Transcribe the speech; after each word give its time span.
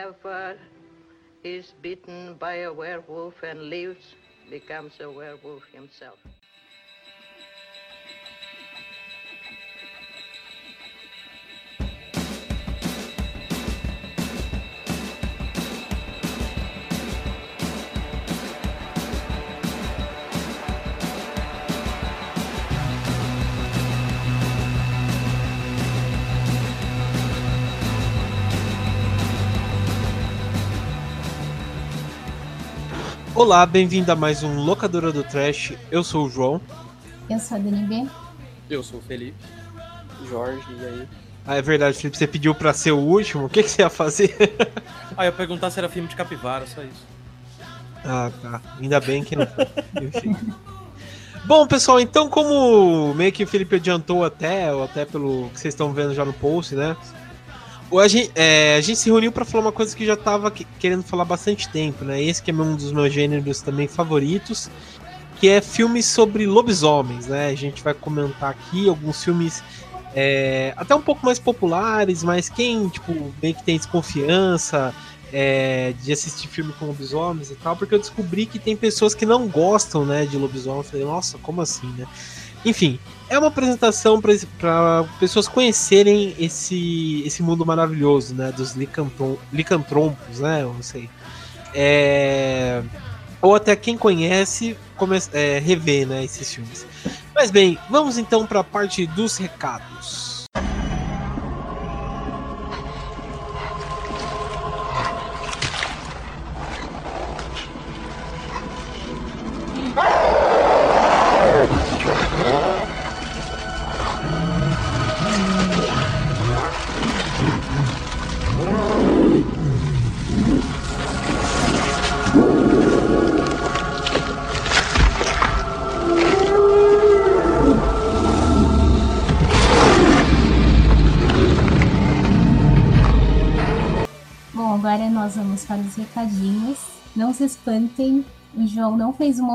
whoever 0.00 0.56
is 1.44 1.72
bitten 1.82 2.34
by 2.38 2.54
a 2.64 2.72
werewolf 2.72 3.34
and 3.42 3.68
lives 3.68 4.14
becomes 4.48 4.92
a 5.00 5.10
werewolf 5.10 5.62
himself. 5.72 6.18
Olá, 33.42 33.64
bem-vindo 33.64 34.12
a 34.12 34.14
mais 34.14 34.42
um 34.42 34.62
Locadora 34.62 35.10
do 35.10 35.24
Trash. 35.24 35.72
Eu 35.90 36.04
sou 36.04 36.26
o 36.26 36.28
João. 36.28 36.60
Eu 37.30 37.38
sou 37.38 37.56
a 37.56 37.60
Dani 37.60 37.84
B. 37.84 38.06
Eu 38.68 38.82
sou 38.82 38.98
o 38.98 39.02
Felipe. 39.02 39.38
Jorge, 40.28 40.62
e 40.78 40.84
aí? 40.84 41.08
Ah, 41.46 41.56
é 41.56 41.62
verdade, 41.62 41.96
Felipe, 41.96 42.18
você 42.18 42.26
pediu 42.26 42.54
pra 42.54 42.74
ser 42.74 42.92
o 42.92 42.98
último. 42.98 43.46
O 43.46 43.48
que, 43.48 43.62
que 43.62 43.70
você 43.70 43.80
ia 43.80 43.88
fazer? 43.88 44.36
ah, 45.16 45.24
eu 45.24 45.30
ia 45.30 45.32
perguntar 45.32 45.70
se 45.70 45.78
era 45.78 45.88
filme 45.88 46.06
de 46.06 46.16
capivara, 46.16 46.66
só 46.66 46.82
isso. 46.82 47.06
Ah, 48.04 48.30
tá. 48.42 48.60
Ainda 48.78 49.00
bem 49.00 49.24
que 49.24 49.34
não 49.34 49.48
Enfim. 50.02 50.36
Bom, 51.46 51.66
pessoal, 51.66 51.98
então 51.98 52.28
como 52.28 53.14
meio 53.14 53.32
que 53.32 53.44
o 53.44 53.46
Felipe 53.46 53.76
adiantou 53.76 54.22
até, 54.22 54.70
ou 54.70 54.84
até 54.84 55.06
pelo 55.06 55.48
que 55.48 55.58
vocês 55.58 55.72
estão 55.72 55.94
vendo 55.94 56.12
já 56.12 56.26
no 56.26 56.34
post, 56.34 56.74
né? 56.74 56.94
A 57.98 58.08
gente, 58.08 58.30
é, 58.34 58.76
a 58.76 58.80
gente 58.80 58.98
se 58.98 59.08
reuniu 59.08 59.32
para 59.32 59.44
falar 59.44 59.64
uma 59.64 59.72
coisa 59.72 59.96
que 59.96 60.06
já 60.06 60.16
tava 60.16 60.50
querendo 60.50 61.02
falar 61.02 61.24
bastante 61.24 61.68
tempo, 61.68 62.04
né? 62.04 62.22
Esse 62.22 62.42
que 62.42 62.50
é 62.50 62.54
um 62.54 62.76
dos 62.76 62.92
meus 62.92 63.12
gêneros 63.12 63.60
também 63.62 63.88
favoritos, 63.88 64.70
que 65.40 65.48
é 65.48 65.60
filmes 65.60 66.06
sobre 66.06 66.46
lobisomens, 66.46 67.26
né? 67.26 67.48
A 67.48 67.54
gente 67.54 67.82
vai 67.82 67.94
comentar 67.94 68.50
aqui 68.50 68.88
alguns 68.88 69.24
filmes 69.24 69.62
é, 70.14 70.72
até 70.76 70.94
um 70.94 71.00
pouco 71.00 71.24
mais 71.24 71.38
populares, 71.38 72.22
mas 72.22 72.48
quem, 72.48 72.88
tipo, 72.88 73.32
meio 73.42 73.54
que 73.54 73.62
tem 73.64 73.76
desconfiança 73.76 74.94
é, 75.32 75.94
de 76.02 76.12
assistir 76.12 76.48
filme 76.48 76.72
com 76.78 76.86
lobisomens 76.86 77.50
e 77.50 77.54
tal, 77.54 77.76
porque 77.76 77.94
eu 77.94 77.98
descobri 77.98 78.46
que 78.46 78.58
tem 78.58 78.76
pessoas 78.76 79.14
que 79.14 79.24
não 79.24 79.48
gostam, 79.48 80.04
né, 80.04 80.26
de 80.26 80.36
lobisomem. 80.36 80.78
Eu 80.78 80.84
falei, 80.84 81.06
nossa, 81.06 81.38
como 81.38 81.60
assim, 81.60 81.86
né? 81.96 82.06
Enfim, 82.64 82.98
é 83.28 83.38
uma 83.38 83.48
apresentação 83.48 84.20
para 84.20 85.04
pessoas 85.18 85.48
conhecerem 85.48 86.34
esse, 86.38 87.22
esse 87.24 87.42
mundo 87.42 87.64
maravilhoso, 87.64 88.34
né? 88.34 88.52
Dos 88.52 88.74
licantrompos, 89.52 90.40
né? 90.40 90.62
Eu 90.62 90.74
não 90.74 90.82
sei. 90.82 91.08
É... 91.74 92.82
Ou 93.40 93.54
até 93.54 93.74
quem 93.76 93.96
conhece 93.96 94.76
come... 94.96 95.16
é, 95.32 95.58
rever 95.58 96.06
né, 96.06 96.24
esses 96.24 96.52
filmes. 96.52 96.86
Mas 97.34 97.50
bem, 97.50 97.78
vamos 97.88 98.18
então 98.18 98.46
para 98.46 98.60
a 98.60 98.64
parte 98.64 99.06
dos 99.06 99.38
recados. 99.38 100.29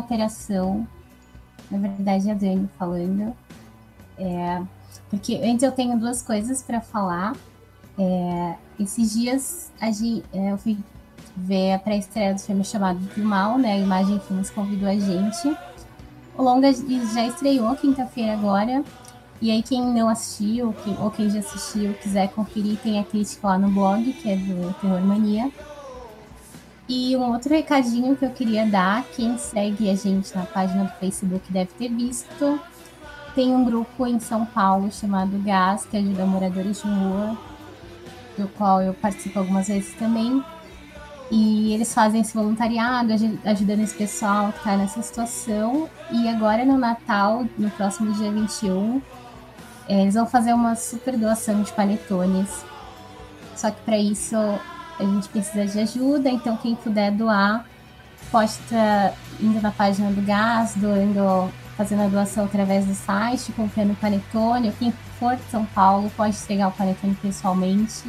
Operação. 0.05 0.87
Na 1.69 1.77
verdade, 1.77 2.29
a 2.29 2.33
Dani 2.33 2.69
falando. 2.77 3.35
É, 4.17 4.61
porque 5.09 5.35
antes 5.43 5.63
eu 5.63 5.71
tenho 5.71 5.99
duas 5.99 6.21
coisas 6.21 6.61
para 6.61 6.79
falar. 6.79 7.35
É, 7.97 8.55
esses 8.79 9.13
dias 9.13 9.71
gente, 9.91 10.23
é, 10.33 10.51
eu 10.51 10.57
fui 10.57 10.77
ver 11.35 11.73
a 11.73 11.79
pré-estreia 11.79 12.33
do 12.33 12.39
filme 12.39 12.63
chamado 12.63 12.99
Do 12.99 13.23
Mal, 13.23 13.57
né? 13.57 13.73
A 13.73 13.77
Imagem 13.77 14.19
Filmes 14.21 14.49
convidou 14.49 14.87
a 14.87 14.97
gente. 14.97 15.57
O 16.37 16.43
longa 16.43 16.71
já 16.73 17.25
estreou 17.27 17.75
quinta-feira 17.75 18.33
agora. 18.33 18.83
E 19.41 19.51
aí, 19.51 19.61
quem 19.61 19.81
não 19.81 20.07
assistiu, 20.07 20.73
ou 20.99 21.11
quem 21.11 21.29
já 21.29 21.39
assistiu, 21.39 21.93
quiser 21.95 22.29
conferir, 22.29 22.77
tem 22.81 22.99
a 22.99 23.03
crítica 23.03 23.47
lá 23.47 23.57
no 23.57 23.69
blog, 23.69 24.13
que 24.13 24.29
é 24.29 24.37
do 24.37 24.73
Terror 24.79 25.01
Mania. 25.01 25.51
E 26.87 27.17
um 27.17 27.31
outro 27.31 27.51
recadinho 27.51 28.15
que 28.15 28.25
eu 28.25 28.29
queria 28.29 28.65
dar, 28.65 29.03
quem 29.15 29.37
segue 29.37 29.89
a 29.89 29.95
gente 29.95 30.35
na 30.35 30.45
página 30.45 30.83
do 30.83 30.91
Facebook 30.99 31.51
deve 31.51 31.71
ter 31.77 31.89
visto. 31.89 32.59
Tem 33.33 33.53
um 33.53 33.65
grupo 33.65 34.05
em 34.05 34.19
São 34.19 34.45
Paulo 34.45 34.91
chamado 34.91 35.37
GAS, 35.43 35.85
que 35.85 35.97
ajuda 35.97 36.25
moradores 36.25 36.81
de 36.81 36.87
rua, 36.87 37.37
do 38.37 38.47
qual 38.49 38.81
eu 38.81 38.93
participo 38.93 39.39
algumas 39.39 39.67
vezes 39.67 39.93
também. 39.95 40.43
E 41.31 41.73
eles 41.73 41.91
fazem 41.91 42.21
esse 42.21 42.35
voluntariado, 42.35 43.11
ajudando 43.43 43.79
esse 43.79 43.95
pessoal 43.95 44.51
que 44.51 44.59
está 44.59 44.77
nessa 44.77 45.01
situação. 45.01 45.89
E 46.11 46.29
agora 46.29 46.63
no 46.63 46.77
Natal, 46.77 47.45
no 47.57 47.69
próximo 47.71 48.13
dia 48.13 48.31
21, 48.31 49.01
eh, 49.89 50.03
eles 50.03 50.13
vão 50.13 50.27
fazer 50.27 50.53
uma 50.53 50.75
super 50.75 51.17
doação 51.17 51.63
de 51.63 51.71
panetones. 51.73 52.63
Só 53.55 53.71
que 53.71 53.81
para 53.81 53.97
isso 53.97 54.35
a 54.99 55.03
gente 55.03 55.27
precisa 55.29 55.65
de 55.65 55.79
ajuda, 55.79 56.29
então 56.29 56.57
quem 56.57 56.75
puder 56.75 57.11
doar, 57.11 57.65
pode 58.31 58.53
indo 59.39 59.61
na 59.61 59.71
página 59.71 60.11
do 60.11 60.21
Gás, 60.21 60.73
doando, 60.75 61.51
fazendo 61.77 62.03
a 62.03 62.07
doação 62.07 62.45
através 62.45 62.85
do 62.85 62.93
site, 62.93 63.51
comprando 63.51 63.91
o 63.91 63.95
panetone, 63.95 64.73
quem 64.77 64.93
for 65.19 65.35
de 65.35 65.43
São 65.43 65.65
Paulo 65.65 66.11
pode 66.15 66.35
entregar 66.35 66.69
o 66.69 66.71
panetone 66.71 67.15
pessoalmente, 67.21 68.03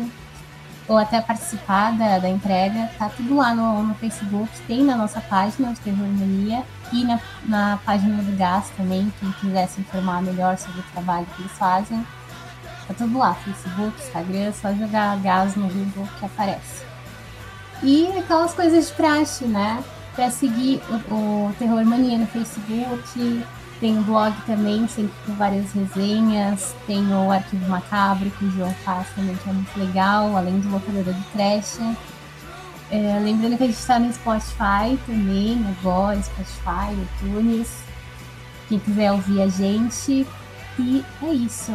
ou 0.89 0.97
até 0.97 1.21
participar 1.21 1.93
da, 1.93 2.19
da 2.19 2.29
entrega, 2.29 2.89
tá 2.97 3.09
tudo 3.09 3.37
lá 3.37 3.53
no, 3.53 3.83
no 3.83 3.95
Facebook, 3.97 4.49
tem 4.69 4.85
na 4.85 4.97
nossa 4.97 5.21
página 5.21 5.73
de 5.73 5.81
Terror 5.81 6.07
Mania, 6.07 6.65
e 6.93 7.05
na, 7.05 7.21
na 7.45 7.79
página 7.85 8.23
do 8.23 8.37
Gás 8.37 8.71
também, 8.77 9.13
quem 9.19 9.33
quiser 9.33 9.67
se 9.69 9.81
informar 9.81 10.23
melhor 10.23 10.57
sobre 10.57 10.81
o 10.81 10.85
trabalho 10.93 11.27
que 11.35 11.43
eles 11.43 11.53
fazem. 11.53 12.07
Tá 12.87 12.95
tudo 12.95 13.19
lá, 13.19 13.35
Facebook, 13.35 14.01
Instagram, 14.01 14.53
só 14.53 14.73
jogar 14.73 15.19
gás 15.19 15.57
no 15.57 15.69
Google 15.69 16.09
que 16.19 16.25
aparece. 16.25 16.85
E 17.83 18.07
aquelas 18.19 18.55
coisas 18.55 18.89
de 18.89 18.93
praxe, 18.95 19.45
né? 19.45 19.83
Pra 20.15 20.31
seguir 20.31 20.81
o, 21.11 21.15
o 21.49 21.55
Terror 21.59 21.85
Mania 21.85 22.17
no 22.17 22.27
Facebook, 22.27 23.45
tem 23.81 23.99
o 23.99 24.03
blog 24.03 24.35
também, 24.47 24.89
sempre 24.89 25.13
com 25.27 25.35
várias 25.35 25.73
resenhas, 25.73 26.75
tem 26.87 27.13
o 27.13 27.31
Arquivo 27.31 27.69
Macabro 27.69 28.31
que 28.31 28.45
o 28.47 28.51
João 28.51 28.73
faz 28.85 29.07
também, 29.15 29.37
que 29.37 29.51
é 29.51 29.53
muito 29.53 29.79
legal, 29.79 30.37
além 30.37 30.59
do 30.61 30.71
Locadora 30.71 31.13
do 31.13 31.25
Trash. 31.33 31.79
É, 32.91 33.19
lembrando 33.21 33.59
que 33.59 33.65
a 33.65 33.67
gente 33.67 33.77
está 33.77 33.99
no 33.99 34.13
Spotify 34.13 34.97
também, 35.07 35.63
agora, 35.79 36.23
Spotify, 36.23 36.95
iTunes. 36.95 37.83
Quem 38.69 38.79
quiser 38.79 39.13
ouvir 39.13 39.43
a 39.43 39.49
gente. 39.49 40.27
E 40.79 41.05
é 41.23 41.33
isso. 41.33 41.73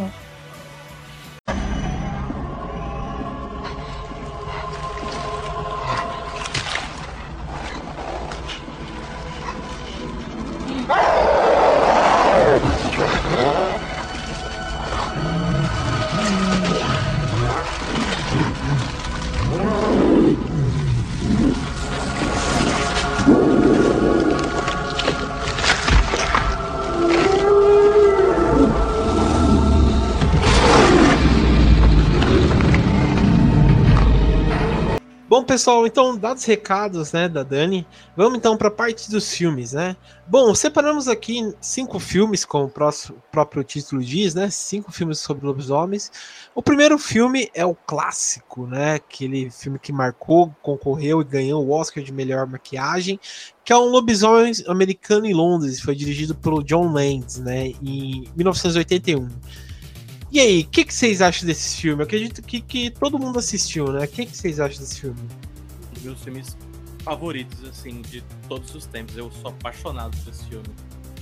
Pessoal, 35.62 35.86
então, 35.86 36.18
dados 36.18 36.44
recados, 36.44 37.12
né, 37.12 37.30
da 37.30 37.44
Dani, 37.44 37.86
vamos 38.18 38.40
então 38.40 38.58
para 38.58 38.68
a 38.68 38.72
parte 38.72 39.12
dos 39.12 39.32
filmes, 39.32 39.74
né? 39.74 39.96
Bom, 40.26 40.56
separamos 40.56 41.08
aqui 41.08 41.54
cinco 41.62 42.00
filmes, 42.00 42.44
como 42.44 42.66
o 42.66 42.70
próximo, 42.70 43.22
próprio 43.32 43.64
título 43.64 44.04
diz, 44.04 44.34
né? 44.34 44.50
Cinco 44.50 44.92
filmes 44.92 45.20
sobre 45.20 45.46
lobisomens. 45.46 46.12
O 46.56 46.64
primeiro 46.64 46.98
filme 46.98 47.48
é 47.54 47.64
o 47.64 47.76
clássico, 47.76 48.66
né? 48.66 48.96
Aquele 48.96 49.52
filme 49.52 49.78
que 49.78 49.94
marcou, 49.94 50.52
concorreu 50.64 51.22
e 51.22 51.26
ganhou 51.26 51.64
o 51.64 51.70
Oscar 51.70 52.04
de 52.04 52.12
melhor 52.12 52.48
maquiagem, 52.48 53.20
que 53.64 53.72
é 53.72 53.78
um 53.78 53.86
lobisomem 53.86 54.54
americano 54.68 55.28
em 55.28 55.34
Londres. 55.34 55.80
Foi 55.80 55.94
dirigido 55.94 56.34
pelo 56.34 56.64
John 56.64 56.92
Landis, 56.92 57.38
né? 57.38 57.68
Em 57.84 58.28
1981. 58.36 59.28
E 60.32 60.40
aí, 60.40 60.62
o 60.62 60.68
que, 60.68 60.86
que, 60.86 60.94
vocês 60.94 61.22
acham 61.22 61.46
desse 61.46 61.80
filme? 61.80 62.02
Eu 62.02 62.06
acredito 62.06 62.42
que, 62.42 62.62
que 62.62 62.90
todo 62.90 63.20
mundo 63.20 63.38
assistiu, 63.38 63.92
né? 63.92 64.06
O 64.06 64.08
que, 64.08 64.26
que, 64.26 64.36
vocês 64.36 64.60
acham 64.60 64.80
desse 64.80 65.02
filme? 65.02 65.20
Meus 66.04 66.24
filmes 66.24 66.58
favoritos, 67.04 67.64
assim, 67.64 68.02
de 68.02 68.22
todos 68.48 68.74
os 68.76 68.86
tempos. 68.86 69.18
Eu 69.18 69.32
sou 69.32 69.52
apaixonado 69.52 70.16
por 70.18 70.32
esse 70.32 70.46
filme. 70.46 70.68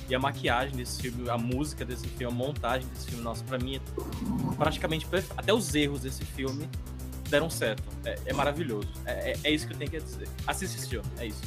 E 0.10 0.16
a 0.16 0.20
maquiagem 0.20 0.76
desse 0.76 1.02
filme, 1.02 1.30
a 1.30 1.38
música 1.38 1.86
desse 1.86 2.08
filme, 2.08 2.34
a 2.34 2.36
montagem 2.36 2.88
desse 2.90 3.08
filme, 3.08 3.24
nossa, 3.24 3.44
pra 3.44 3.60
mim 3.60 3.76
é 3.76 3.80
praticamente 4.56 5.06
perfeito. 5.06 5.40
Até 5.40 5.54
os 5.54 5.74
erros 5.76 6.02
desse 6.02 6.26
filme 6.26 6.68
deram 7.30 7.50
certo. 7.50 7.84
É, 8.04 8.18
é 8.26 8.34
maravilhoso. 8.34 8.88
É, 9.06 9.32
é, 9.32 9.38
é, 9.44 9.52
isso 9.52 9.68
que 9.68 9.74
eu 9.74 9.78
tenho 9.78 9.92
que 9.92 10.00
dizer. 10.00 10.28
Assiste 10.48 10.78
esse 10.78 10.90
filme, 10.90 11.08
é 11.20 11.28
isso. 11.28 11.42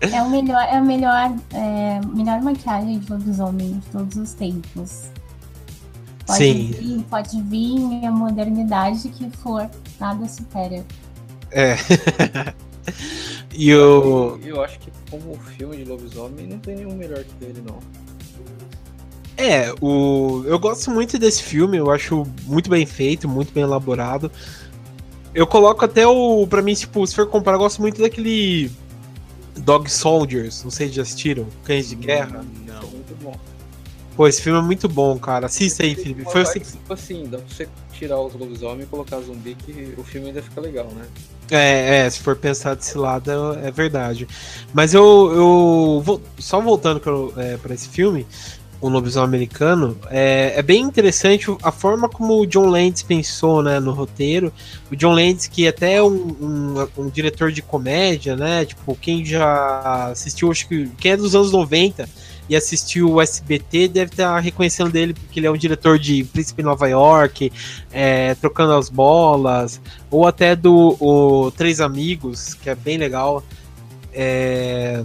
É, 0.00 0.22
o 0.22 0.30
melhor, 0.30 0.62
é 0.62 0.76
a 0.76 0.80
melhor, 0.80 1.36
é, 1.52 2.00
melhor 2.06 2.40
maquiagem 2.40 2.98
de 2.98 3.12
lobisomem 3.12 3.78
de 3.78 3.86
todos 3.90 4.16
os 4.16 4.32
tempos. 4.32 5.10
Pode 6.24 6.38
Sim. 6.38 6.70
vir, 6.72 7.02
pode 7.04 7.42
vir 7.42 8.06
a 8.06 8.10
modernidade 8.10 9.08
que 9.08 9.28
for, 9.30 9.68
nada 9.98 10.28
supera. 10.28 10.84
É. 11.50 11.76
e 13.54 13.74
o. 13.74 14.38
Eu, 14.42 14.56
eu 14.56 14.62
acho 14.62 14.78
que 14.78 14.90
como 15.10 15.34
filme 15.56 15.76
de 15.76 15.84
lobisomem 15.84 16.46
não 16.46 16.58
tem 16.58 16.76
nenhum 16.76 16.94
melhor 16.94 17.22
que 17.24 17.44
ele, 17.44 17.62
não. 17.66 17.78
É, 19.36 19.72
o... 19.80 20.42
eu 20.46 20.58
gosto 20.58 20.90
muito 20.90 21.16
desse 21.16 21.44
filme, 21.44 21.76
eu 21.76 21.90
acho 21.92 22.26
muito 22.44 22.68
bem 22.68 22.84
feito, 22.84 23.28
muito 23.28 23.52
bem 23.52 23.62
elaborado. 23.62 24.30
Eu 25.32 25.46
coloco 25.46 25.84
até 25.84 26.06
o. 26.06 26.46
Pra 26.46 26.60
mim, 26.60 26.74
tipo, 26.74 27.06
se 27.06 27.14
for 27.14 27.26
comparar, 27.28 27.56
eu 27.56 27.60
gosto 27.60 27.80
muito 27.80 28.00
daquele. 28.00 28.70
Dog 29.58 29.90
Soldiers, 29.90 30.62
não 30.62 30.70
sei 30.70 30.88
se 30.88 30.94
já 30.94 31.02
assistiram, 31.02 31.46
Cães 31.64 31.88
de 31.88 31.96
Guerra. 31.96 32.44
Não, 32.66 32.80
muito 32.90 33.16
bom. 33.22 33.34
Pô, 34.18 34.26
esse 34.26 34.42
filme 34.42 34.58
é 34.58 34.62
muito 34.62 34.88
bom, 34.88 35.16
cara. 35.16 35.46
Assista 35.46 35.84
aí, 35.84 35.94
Felipe. 35.94 36.24
Foi 36.24 36.42
assim... 36.42 36.58
Tipo 36.58 36.92
assim, 36.92 37.28
dá 37.30 37.38
pra 37.38 37.46
você 37.46 37.68
tirar 37.92 38.20
os 38.20 38.34
lobisomens 38.34 38.82
e 38.82 38.86
colocar 38.86 39.20
zumbi 39.20 39.54
que 39.54 39.94
o 39.96 40.02
filme 40.02 40.26
ainda 40.26 40.42
fica 40.42 40.60
legal, 40.60 40.86
né? 40.86 41.04
É, 41.52 41.98
é, 41.98 42.10
se 42.10 42.18
for 42.18 42.34
pensar 42.34 42.74
desse 42.74 42.98
lado, 42.98 43.30
é, 43.30 43.68
é 43.68 43.70
verdade. 43.70 44.26
Mas 44.74 44.92
eu, 44.92 45.04
eu 45.04 46.02
vou, 46.04 46.20
só 46.36 46.60
voltando 46.60 46.98
para 46.98 47.12
é, 47.44 47.74
esse 47.74 47.88
filme, 47.90 48.26
o 48.80 48.88
lobisomem 48.88 49.28
americano, 49.28 49.96
é, 50.10 50.54
é, 50.56 50.62
bem 50.62 50.82
interessante 50.82 51.46
a 51.62 51.70
forma 51.70 52.08
como 52.08 52.40
o 52.40 52.46
John 52.46 52.66
Landis 52.66 53.04
pensou 53.04 53.62
né, 53.62 53.78
no 53.78 53.92
roteiro. 53.92 54.52
O 54.90 54.96
John 54.96 55.12
Landis, 55.12 55.46
que 55.46 55.68
até 55.68 55.94
é 55.94 56.02
um, 56.02 56.08
um, 56.40 56.88
um, 57.04 57.08
diretor 57.08 57.52
de 57.52 57.62
comédia, 57.62 58.34
né? 58.34 58.64
Tipo, 58.64 58.96
quem 58.96 59.24
já 59.24 60.08
assistiu, 60.10 60.50
acho 60.50 60.66
que 60.66 60.88
quem 60.98 61.12
é 61.12 61.16
dos 61.16 61.36
anos 61.36 61.52
90 61.52 62.08
e 62.48 62.56
assistiu 62.56 63.12
o 63.12 63.20
SBT 63.20 63.88
deve 63.88 64.12
estar 64.12 64.38
reconhecendo 64.40 64.90
dele 64.90 65.14
porque 65.14 65.38
ele 65.38 65.46
é 65.46 65.50
um 65.50 65.56
diretor 65.56 65.98
de 65.98 66.24
Príncipe 66.24 66.62
Nova 66.62 66.88
York, 66.88 67.52
é, 67.92 68.34
Trocando 68.36 68.72
as 68.72 68.88
Bolas, 68.88 69.80
ou 70.10 70.26
até 70.26 70.56
do 70.56 71.52
Três 71.56 71.80
Amigos, 71.80 72.54
que 72.54 72.70
é 72.70 72.74
bem 72.74 72.96
legal. 72.96 73.42
É, 74.12 75.04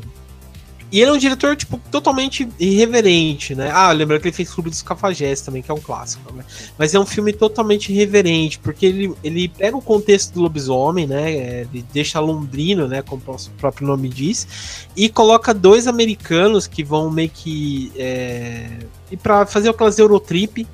e 0.94 1.02
ele 1.02 1.10
é 1.10 1.14
um 1.16 1.18
diretor, 1.18 1.56
tipo, 1.56 1.82
totalmente 1.90 2.48
irreverente, 2.60 3.56
né? 3.56 3.72
Ah, 3.74 3.92
lembra 3.92 4.20
que 4.20 4.28
ele 4.28 4.36
fez 4.36 4.54
Clube 4.54 4.70
dos 4.70 4.84
Cafajés 4.84 5.42
também, 5.42 5.64
que 5.64 5.72
é 5.72 5.74
um 5.74 5.80
clássico, 5.80 6.32
né? 6.32 6.46
Mas 6.78 6.94
é 6.94 7.00
um 7.00 7.06
filme 7.06 7.34
totalmente 7.34 7.92
irreverente, 7.92 8.60
porque 8.60 8.86
ele, 8.86 9.12
ele 9.24 9.48
pega 9.48 9.76
o 9.76 9.82
contexto 9.82 10.36
do 10.36 10.42
lobisomem, 10.42 11.08
né? 11.08 11.62
Ele 11.62 11.84
deixa 11.92 12.20
londrino, 12.20 12.88
né? 12.88 13.02
Como 13.02 13.24
o 13.28 13.50
próprio 13.58 13.88
nome 13.88 14.08
diz, 14.08 14.88
e 14.96 15.10
coloca 15.10 15.52
dois 15.52 15.88
americanos 15.88 16.68
que 16.68 16.84
vão 16.84 17.10
meio 17.10 17.32
que. 17.32 17.92
É, 17.96 18.70
e 19.10 19.18
para 19.18 19.48
fazer 19.48 19.70
aquelas 19.70 19.98
Eurotrip 19.98 20.68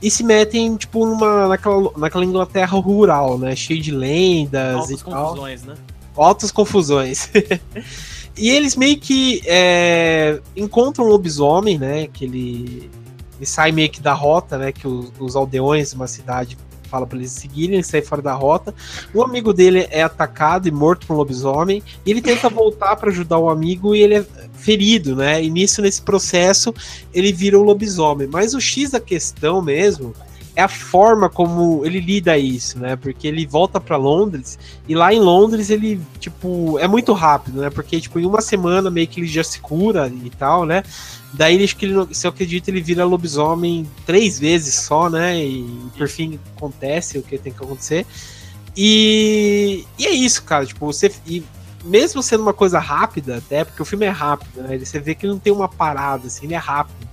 e 0.00 0.10
se 0.12 0.22
metem, 0.22 0.76
tipo, 0.76 1.04
numa, 1.04 1.48
naquela, 1.48 1.90
naquela 1.96 2.24
Inglaterra 2.24 2.78
rural, 2.78 3.36
né? 3.36 3.56
Cheio 3.56 3.82
de 3.82 3.90
lendas 3.90 4.76
Altas 4.76 4.90
e 4.92 5.04
tal. 5.04 5.12
Altas 5.12 5.34
confusões, 5.34 5.62
né? 5.64 5.74
Altas 6.16 6.52
confusões. 6.52 7.30
E 8.36 8.50
eles 8.50 8.76
meio 8.76 8.98
que 8.98 9.42
é, 9.46 10.40
encontram 10.54 11.06
um 11.06 11.08
lobisomem, 11.08 11.78
né? 11.78 12.06
Que 12.08 12.24
ele, 12.24 12.90
ele 13.36 13.46
sai 13.46 13.72
meio 13.72 13.90
que 13.90 14.00
da 14.00 14.12
rota, 14.12 14.58
né? 14.58 14.72
Que 14.72 14.86
os, 14.86 15.10
os 15.18 15.36
aldeões 15.36 15.90
de 15.90 15.96
uma 15.96 16.06
cidade 16.06 16.58
fala 16.86 17.06
para 17.06 17.18
eles 17.18 17.32
seguirem, 17.32 17.74
ele 17.74 17.82
sai 17.82 18.02
fora 18.02 18.22
da 18.22 18.34
rota. 18.34 18.74
O 19.12 19.22
amigo 19.22 19.52
dele 19.52 19.86
é 19.90 20.02
atacado 20.02 20.68
e 20.68 20.70
morto 20.70 21.06
por 21.06 21.14
um 21.14 21.16
lobisomem. 21.16 21.82
E 22.04 22.10
ele 22.10 22.22
tenta 22.22 22.48
voltar 22.48 22.96
para 22.96 23.10
ajudar 23.10 23.38
o 23.38 23.48
amigo 23.48 23.94
e 23.94 24.02
ele 24.02 24.16
é 24.16 24.26
ferido, 24.52 25.16
né? 25.16 25.42
E 25.42 25.50
nisso, 25.50 25.82
nesse 25.82 26.02
processo, 26.02 26.74
ele 27.12 27.32
vira 27.32 27.58
um 27.58 27.62
lobisomem. 27.62 28.26
Mas 28.26 28.54
o 28.54 28.60
X 28.60 28.90
da 28.90 29.00
questão 29.00 29.62
mesmo 29.62 30.14
é 30.56 30.62
a 30.62 30.68
forma 30.68 31.28
como 31.28 31.84
ele 31.84 32.00
lida 32.00 32.38
isso, 32.38 32.78
né? 32.78 32.96
Porque 32.96 33.28
ele 33.28 33.46
volta 33.46 33.78
para 33.78 33.98
Londres 33.98 34.58
e 34.88 34.94
lá 34.94 35.12
em 35.12 35.20
Londres 35.20 35.68
ele, 35.68 36.00
tipo, 36.18 36.78
é 36.78 36.88
muito 36.88 37.12
rápido, 37.12 37.60
né? 37.60 37.68
Porque, 37.68 38.00
tipo, 38.00 38.18
em 38.18 38.24
uma 38.24 38.40
semana 38.40 38.90
meio 38.90 39.06
que 39.06 39.20
ele 39.20 39.26
já 39.26 39.44
se 39.44 39.60
cura 39.60 40.10
e 40.24 40.30
tal, 40.30 40.64
né? 40.64 40.82
Daí, 41.34 41.62
acho 41.62 41.76
que 41.76 41.84
ele, 41.84 42.14
se 42.14 42.26
eu 42.26 42.30
acredito, 42.30 42.68
ele 42.68 42.80
vira 42.80 43.04
lobisomem 43.04 43.86
três 44.06 44.38
vezes 44.38 44.76
só, 44.76 45.10
né? 45.10 45.38
E 45.44 45.62
por 45.98 46.08
fim 46.08 46.40
acontece 46.56 47.18
o 47.18 47.22
que 47.22 47.36
tem 47.36 47.52
que 47.52 47.62
acontecer. 47.62 48.06
E, 48.74 49.84
e 49.98 50.06
é 50.06 50.10
isso, 50.10 50.42
cara. 50.42 50.64
Tipo, 50.64 50.86
você. 50.86 51.12
E 51.26 51.44
mesmo 51.84 52.22
sendo 52.22 52.42
uma 52.42 52.54
coisa 52.54 52.78
rápida, 52.78 53.36
até, 53.36 53.62
porque 53.62 53.82
o 53.82 53.84
filme 53.84 54.06
é 54.06 54.10
rápido, 54.10 54.62
né? 54.62 54.78
Você 54.78 54.98
vê 54.98 55.14
que 55.14 55.26
não 55.26 55.38
tem 55.38 55.52
uma 55.52 55.68
parada, 55.68 56.28
assim, 56.28 56.46
ele 56.46 56.54
é 56.54 56.58
rápido 56.58 57.06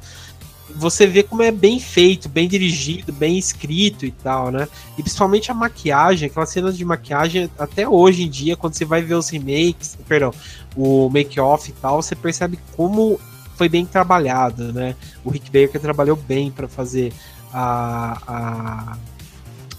você 0.76 1.06
vê 1.06 1.24
como 1.24 1.42
é 1.42 1.52
bem 1.52 1.80
feito, 1.80 2.28
bem 2.28 2.48
dirigido, 2.48 3.12
bem 3.14 3.38
escrito 3.38 4.06
e 4.06 4.12
tal, 4.12 4.52
né? 4.52 4.68
E 4.98 5.02
principalmente 5.02 5.52
a 5.52 5.54
maquiagem, 5.54 6.28
aquelas 6.28 6.50
cenas 6.50 6.78
de 6.78 6.84
maquiagem, 6.84 7.50
até 7.58 7.88
hoje 7.88 8.24
em 8.24 8.30
dia, 8.30 8.56
quando 8.58 8.74
você 8.74 8.86
vai 8.86 9.02
ver 9.02 9.16
os 9.16 9.30
remakes, 9.30 9.98
perdão, 10.08 10.34
o 10.76 11.10
make-off 11.10 11.70
e 11.70 11.74
tal, 11.74 12.02
você 12.02 12.16
percebe 12.16 12.60
como 12.76 13.20
foi 13.56 13.70
bem 13.70 13.86
trabalhado, 13.86 14.74
né? 14.74 14.96
O 15.24 15.30
Rick 15.30 15.46
Baker 15.46 15.80
trabalhou 15.80 16.16
bem 16.16 16.50
para 16.50 16.68
fazer 16.68 17.14
a, 17.54 18.18
a, 18.28 18.98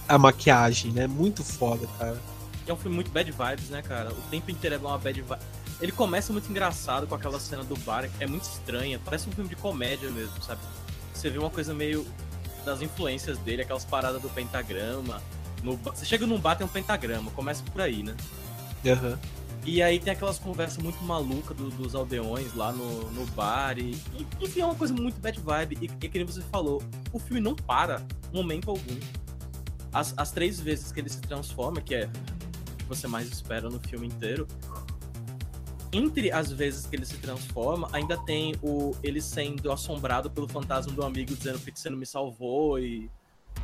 a 0.08 0.18
maquiagem, 0.18 0.92
né? 0.92 1.06
Muito 1.06 1.42
foda, 1.42 1.86
cara. 1.98 2.16
É 2.66 2.72
um 2.72 2.76
filme 2.76 2.94
muito 2.94 3.10
bad 3.10 3.30
vibes, 3.30 3.68
né, 3.68 3.82
cara? 3.82 4.10
O 4.10 4.30
tempo 4.30 4.50
inteiro 4.50 4.76
é 4.76 4.78
uma 4.78 4.96
bad 4.96 5.20
vibe. 5.20 5.42
Ele 5.80 5.92
começa 5.92 6.32
muito 6.32 6.48
engraçado 6.50 7.06
com 7.06 7.14
aquela 7.14 7.38
cena 7.40 7.64
do 7.64 7.76
bar, 7.80 8.08
que 8.08 8.24
é 8.24 8.26
muito 8.26 8.44
estranha, 8.44 9.00
parece 9.04 9.28
um 9.28 9.32
filme 9.32 9.50
de 9.50 9.56
comédia 9.56 10.10
mesmo, 10.10 10.40
sabe? 10.42 10.60
Você 11.12 11.30
vê 11.30 11.38
uma 11.38 11.50
coisa 11.50 11.74
meio 11.74 12.06
das 12.64 12.80
influências 12.80 13.38
dele, 13.38 13.62
aquelas 13.62 13.84
paradas 13.84 14.20
do 14.20 14.28
pentagrama. 14.30 15.22
No, 15.62 15.76
você 15.76 16.04
chega 16.04 16.26
num 16.26 16.38
bar, 16.38 16.56
tem 16.56 16.66
um 16.66 16.70
pentagrama, 16.70 17.30
começa 17.32 17.62
por 17.64 17.80
aí, 17.80 18.02
né? 18.02 18.14
Uhum. 18.84 19.18
E 19.66 19.82
aí 19.82 19.98
tem 19.98 20.12
aquelas 20.12 20.38
conversas 20.38 20.82
muito 20.82 21.02
malucas 21.02 21.56
do, 21.56 21.70
dos 21.70 21.94
aldeões 21.94 22.54
lá 22.54 22.70
no, 22.70 23.10
no 23.12 23.26
bar. 23.28 23.78
E, 23.78 23.92
e, 24.18 24.26
enfim, 24.40 24.60
é 24.60 24.66
uma 24.66 24.74
coisa 24.74 24.92
muito 24.92 25.18
bad 25.20 25.40
vibe. 25.40 25.78
E, 25.80 25.84
e 25.84 26.08
que 26.08 26.18
nem 26.18 26.26
você 26.26 26.42
falou, 26.42 26.82
o 27.12 27.18
filme 27.18 27.40
não 27.40 27.54
para 27.54 28.02
momento 28.32 28.70
algum. 28.70 28.98
As, 29.90 30.12
as 30.16 30.30
três 30.32 30.60
vezes 30.60 30.92
que 30.92 31.00
ele 31.00 31.08
se 31.08 31.20
transforma, 31.22 31.80
que 31.80 31.94
é 31.94 32.04
o 32.04 32.76
que 32.76 32.84
você 32.84 33.06
mais 33.06 33.28
espera 33.28 33.70
no 33.70 33.80
filme 33.80 34.06
inteiro, 34.06 34.46
entre 35.94 36.32
as 36.32 36.50
vezes 36.50 36.86
que 36.86 36.96
ele 36.96 37.06
se 37.06 37.16
transforma, 37.18 37.88
ainda 37.92 38.16
tem 38.16 38.54
o 38.62 38.92
ele 39.02 39.20
sendo 39.20 39.70
assombrado 39.70 40.30
pelo 40.30 40.48
fantasma 40.48 40.92
do 40.92 41.04
amigo 41.04 41.34
dizendo 41.34 41.58
que 41.58 41.78
você 41.78 41.88
não 41.88 41.96
me 41.96 42.04
salvou 42.04 42.78
e, 42.78 43.10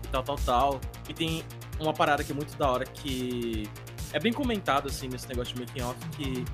e, 0.05 0.09
tal, 0.13 0.23
tal, 0.23 0.37
tal. 0.37 0.81
E 1.09 1.15
tem 1.15 1.45
uma 1.79 1.93
parada 1.93 2.23
que 2.23 2.31
é 2.31 2.35
muito 2.35 2.57
da 2.57 2.71
hora 2.71 2.85
que 2.85 3.69
é 4.13 4.21
bem 4.21 4.33
comentado 4.33 4.89
assim 4.89 5.09
nesse 5.09 5.29
negócio 5.29 5.55
de 5.55 5.61
making 5.61 5.83
off 5.83 5.99
que 6.11 6.45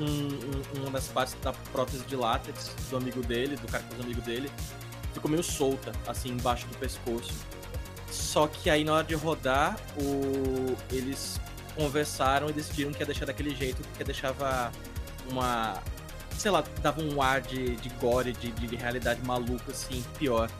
um, 0.00 0.04
um, 0.06 0.80
uma 0.82 0.90
das 0.90 1.08
partes 1.08 1.36
da 1.42 1.52
prótese 1.52 2.04
de 2.04 2.14
látex 2.14 2.72
do 2.88 2.96
amigo 2.96 3.20
dele, 3.22 3.56
do 3.56 3.66
cara 3.66 3.82
que 3.82 4.00
é 4.00 4.04
amigo 4.04 4.20
dele, 4.20 4.50
ficou 5.12 5.30
meio 5.30 5.42
solta, 5.42 5.92
assim, 6.06 6.30
embaixo 6.30 6.66
do 6.68 6.76
pescoço. 6.78 7.34
Só 8.10 8.46
que 8.46 8.70
aí 8.70 8.84
na 8.84 8.94
hora 8.94 9.04
de 9.04 9.14
rodar, 9.14 9.76
o... 10.00 10.76
eles 10.94 11.40
conversaram 11.78 12.50
e 12.50 12.52
decidiram 12.52 12.92
que 12.92 12.98
ia 13.00 13.06
deixar 13.06 13.24
daquele 13.24 13.54
jeito, 13.54 13.80
porque 13.82 14.02
deixava 14.02 14.72
uma. 15.30 15.80
sei 16.36 16.50
lá, 16.50 16.64
dava 16.82 17.00
um 17.00 17.22
ar 17.22 17.40
de, 17.40 17.76
de 17.76 17.88
gore, 18.00 18.32
de, 18.32 18.50
de 18.50 18.74
realidade 18.74 19.22
maluca, 19.24 19.70
assim, 19.70 20.04
pior. 20.18 20.50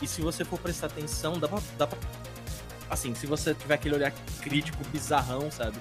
E 0.00 0.06
se 0.06 0.22
você 0.22 0.44
for 0.44 0.58
prestar 0.58 0.86
atenção, 0.86 1.38
dá 1.38 1.46
pra, 1.46 1.58
dá 1.76 1.86
pra. 1.86 1.98
Assim, 2.88 3.14
se 3.14 3.26
você 3.26 3.54
tiver 3.54 3.74
aquele 3.74 3.94
olhar 3.94 4.12
crítico 4.40 4.82
bizarrão, 4.90 5.50
sabe? 5.50 5.76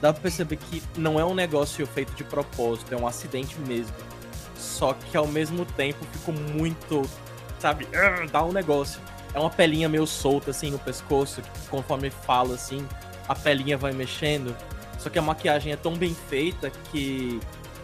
dá 0.00 0.12
pra 0.12 0.22
perceber 0.22 0.56
que 0.56 0.82
não 0.96 1.18
é 1.18 1.24
um 1.24 1.34
negócio 1.34 1.86
feito 1.86 2.12
de 2.14 2.24
propósito, 2.24 2.92
é 2.94 2.96
um 2.96 3.06
acidente 3.06 3.58
mesmo. 3.60 3.94
Só 4.56 4.92
que 4.92 5.16
ao 5.16 5.26
mesmo 5.26 5.64
tempo 5.64 6.04
ficou 6.12 6.34
muito, 6.34 7.02
sabe, 7.58 7.88
ah, 7.94 8.26
dá 8.30 8.44
um 8.44 8.52
negócio. 8.52 9.00
É 9.34 9.38
uma 9.38 9.50
pelinha 9.50 9.88
meio 9.88 10.06
solta 10.06 10.50
assim 10.50 10.70
no 10.70 10.78
pescoço, 10.78 11.42
que 11.42 11.68
conforme 11.68 12.10
fala 12.10 12.54
assim, 12.54 12.86
a 13.28 13.34
pelinha 13.34 13.76
vai 13.76 13.92
mexendo. 13.92 14.56
Só 14.98 15.10
que 15.10 15.18
a 15.18 15.22
maquiagem 15.22 15.72
é 15.72 15.76
tão 15.76 15.94
bem 15.94 16.16
feita 16.28 16.70
que 16.90 17.40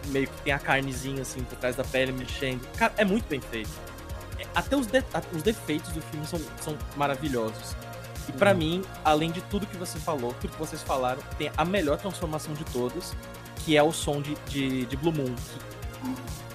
meio 0.07 0.27
que 0.27 0.41
tem 0.41 0.51
a 0.53 0.59
carnezinha 0.59 1.21
assim 1.21 1.41
por 1.43 1.57
trás 1.57 1.75
da 1.75 1.83
pele 1.83 2.11
mexendo. 2.11 2.61
Cara, 2.77 2.93
é 2.97 3.05
muito 3.05 3.25
bem 3.29 3.39
feito. 3.39 3.69
É, 4.39 4.45
Até 4.55 4.75
os, 4.75 4.87
de- 4.87 5.03
os 5.33 5.43
defeitos 5.43 5.91
do 5.91 6.01
filme 6.01 6.25
são, 6.27 6.39
são 6.61 6.77
maravilhosos. 6.97 7.75
E 8.27 8.31
pra 8.31 8.53
mim, 8.53 8.83
além 9.03 9.31
de 9.31 9.41
tudo 9.41 9.65
que 9.65 9.77
você 9.77 9.99
falou, 9.99 10.33
tudo 10.41 10.51
que 10.51 10.59
vocês 10.59 10.81
falaram, 10.81 11.19
tem 11.37 11.51
a 11.55 11.63
melhor 11.65 11.97
transformação 11.97 12.53
de 12.53 12.63
todos, 12.65 13.13
que 13.63 13.77
é 13.77 13.83
o 13.83 13.91
som 13.91 14.21
de, 14.21 14.35
de, 14.47 14.85
de 14.85 14.97
Blue 14.97 15.11
Moon. 15.13 15.33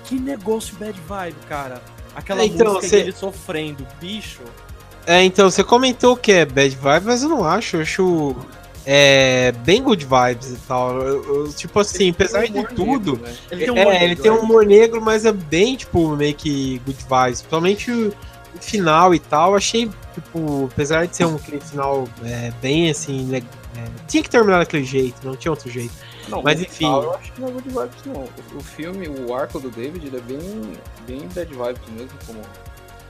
Que, 0.05 0.17
que 0.17 0.21
negócio 0.21 0.75
bad 0.77 0.99
vibe, 1.01 1.37
cara. 1.49 1.81
Aquela 2.15 2.43
É, 2.43 2.47
então, 2.47 2.75
música 2.75 2.89
você- 2.89 2.97
dele 2.99 3.13
sofrendo, 3.13 3.87
bicho. 4.01 4.41
É, 5.07 5.23
então, 5.23 5.51
você 5.51 5.63
comentou 5.65 6.17
que 6.17 6.33
é 6.33 6.45
bad 6.45 6.75
vibes, 6.75 7.05
mas 7.05 7.23
eu 7.23 7.29
não 7.31 7.45
acho. 7.45 7.77
Eu 7.77 7.83
acho 7.83 8.37
é, 8.91 9.53
bem 9.67 9.83
good 9.83 10.03
vibes 10.03 10.51
e 10.51 10.57
tal. 10.67 10.99
Eu- 11.03 11.45
eu- 11.45 11.53
tipo 11.53 11.79
assim, 11.79 12.09
apesar 12.09 12.47
de 12.47 12.65
tudo. 12.69 13.19
negro, 13.19 13.23
né? 13.23 13.37
Ele 13.51 13.65
tem 13.67 13.71
um 13.71 13.75
humor 13.75 13.93
é, 13.93 13.97
ele 13.97 14.09
negro, 14.09 14.23
tem 14.23 14.31
é. 14.31 14.35
um 14.35 14.39
humor 14.39 14.65
negro, 14.65 15.03
mas 15.03 15.25
é 15.27 15.33
bem, 15.33 15.77
tipo, 15.77 16.17
meio 16.17 16.35
que 16.35 16.79
good 16.87 16.99
vibes. 16.99 17.43
Principalmente 17.43 17.91
o, 17.93 18.09
o 18.09 18.59
final 18.63 19.15
e 19.15 19.19
tal. 19.19 19.55
Achei, 19.55 19.91
tipo, 20.15 20.71
apesar 20.73 21.07
de 21.07 21.15
ser 21.15 21.27
um 21.27 21.37
final 21.37 22.09
é, 22.25 22.51
bem 22.63 22.89
assim. 22.89 23.29
é, 23.37 23.43
tinha 24.07 24.23
que 24.23 24.31
terminar 24.31 24.61
daquele 24.61 24.85
jeito, 24.85 25.17
não 25.23 25.37
tinha 25.37 25.53
outro 25.53 25.71
jeito. 25.71 25.93
Não, 26.27 26.43
Mas 26.43 26.59
enfim. 26.59 26.71
final 26.77 27.03
Eu 27.03 27.15
acho 27.15 27.31
que 27.33 27.41
não 27.43 27.49
é 27.49 27.51
good 27.51 27.69
vibes, 27.69 28.05
não. 28.07 28.15
O, 28.15 28.57
o 28.57 28.61
filme, 28.63 29.07
o 29.07 29.35
arco 29.35 29.61
do 29.61 29.69
David, 29.69 30.07
ele 30.07 30.17
é 30.17 30.21
bem, 30.21 30.73
bem 31.07 31.29
bad 31.29 31.53
vibes 31.53 31.89
mesmo, 31.91 32.19
como 32.27 32.41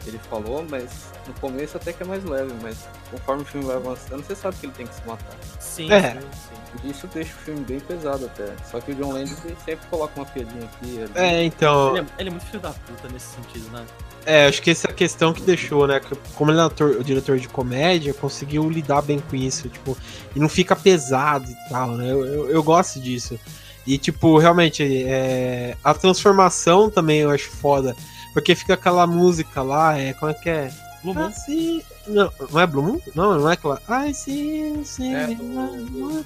ele 0.07 0.19
falou, 0.31 0.65
mas 0.69 0.89
no 1.27 1.35
começo 1.35 1.77
até 1.77 1.93
que 1.93 2.03
é 2.03 2.07
mais 2.07 2.25
leve, 2.25 2.53
mas 2.63 2.77
conforme 3.11 3.43
o 3.43 3.45
filme 3.47 3.67
vai 3.67 3.77
avançando, 3.77 4.23
você 4.25 4.35
sabe 4.35 4.57
que 4.59 4.67
ele 4.67 4.73
tem 4.73 4.87
que 4.87 4.95
se 4.95 5.07
matar. 5.07 5.37
Sim, 5.61 5.91
É. 5.93 6.13
sim, 6.13 6.19
sim. 6.21 6.91
Isso 6.91 7.07
deixa 7.09 7.33
o 7.35 7.39
filme 7.39 7.61
bem 7.65 7.81
pesado 7.81 8.27
até. 8.27 8.47
Só 8.71 8.81
que 8.81 8.93
o 8.93 8.95
John 8.95 9.13
Landis 9.13 9.43
ele 9.45 9.57
sempre 9.65 9.87
coloca 9.89 10.13
uma 10.21 10.27
piadinha 10.27 10.65
aqui. 10.65 11.03
ali. 11.03 11.11
É, 11.15 11.43
então. 11.45 11.97
Ele, 11.97 12.01
é, 12.01 12.21
ele 12.21 12.29
é 12.29 12.33
muito 12.33 12.47
filho 12.47 12.61
da 12.61 12.71
puta 12.73 13.09
nesse 13.13 13.35
sentido, 13.35 13.71
né? 13.71 13.85
É, 14.27 14.47
acho 14.47 14.61
que 14.61 14.71
essa 14.71 14.89
é 14.89 14.91
a 14.91 14.95
questão 14.95 15.33
que 15.33 15.41
deixou, 15.41 15.87
né? 15.87 15.99
que 16.01 16.15
Como 16.35 16.51
ele 16.51 16.59
é 16.61 16.63
ator- 16.63 16.97
o 16.99 17.05
diretor 17.05 17.39
de 17.39 17.49
comédia, 17.49 18.13
conseguiu 18.13 18.69
lidar 18.69 19.01
bem 19.01 19.19
com 19.19 19.35
isso, 19.35 19.69
tipo, 19.71 19.97
e 20.37 20.39
não 20.39 20.49
fica 20.49 20.77
pesado 20.77 21.51
e 21.51 21.69
tal, 21.71 21.93
né? 21.93 22.13
Eu, 22.13 22.25
eu, 22.27 22.51
eu 22.51 22.63
gosto 22.63 23.01
disso. 23.01 23.39
E, 23.87 23.97
tipo, 23.97 24.37
realmente, 24.37 24.83
é, 25.07 25.75
a 25.83 25.95
transformação 25.95 26.91
também 26.91 27.21
eu 27.21 27.31
acho 27.31 27.49
foda. 27.49 27.97
Porque 28.39 28.55
fica 28.55 28.75
aquela 28.75 29.05
música 29.05 29.63
lá, 29.63 29.99
é, 29.99 30.13
como 30.13 30.31
é 30.31 30.35
que 30.35 30.49
é? 30.49 30.71
Blue 31.03 31.13
Moon. 31.13 31.27
Ah, 31.27 31.33
sim. 31.33 31.83
Não, 32.07 32.33
não 32.53 32.61
é 32.61 32.67
Blue 32.69 32.83
Moon? 32.85 33.01
Não, 33.13 33.37
não 33.37 33.51
é 33.51 33.55
aquela. 33.55 33.83
Ai, 33.89 34.15
sim, 34.15 34.81
sim. 34.85 35.13
É, 35.13 35.27
do-. 35.27 36.25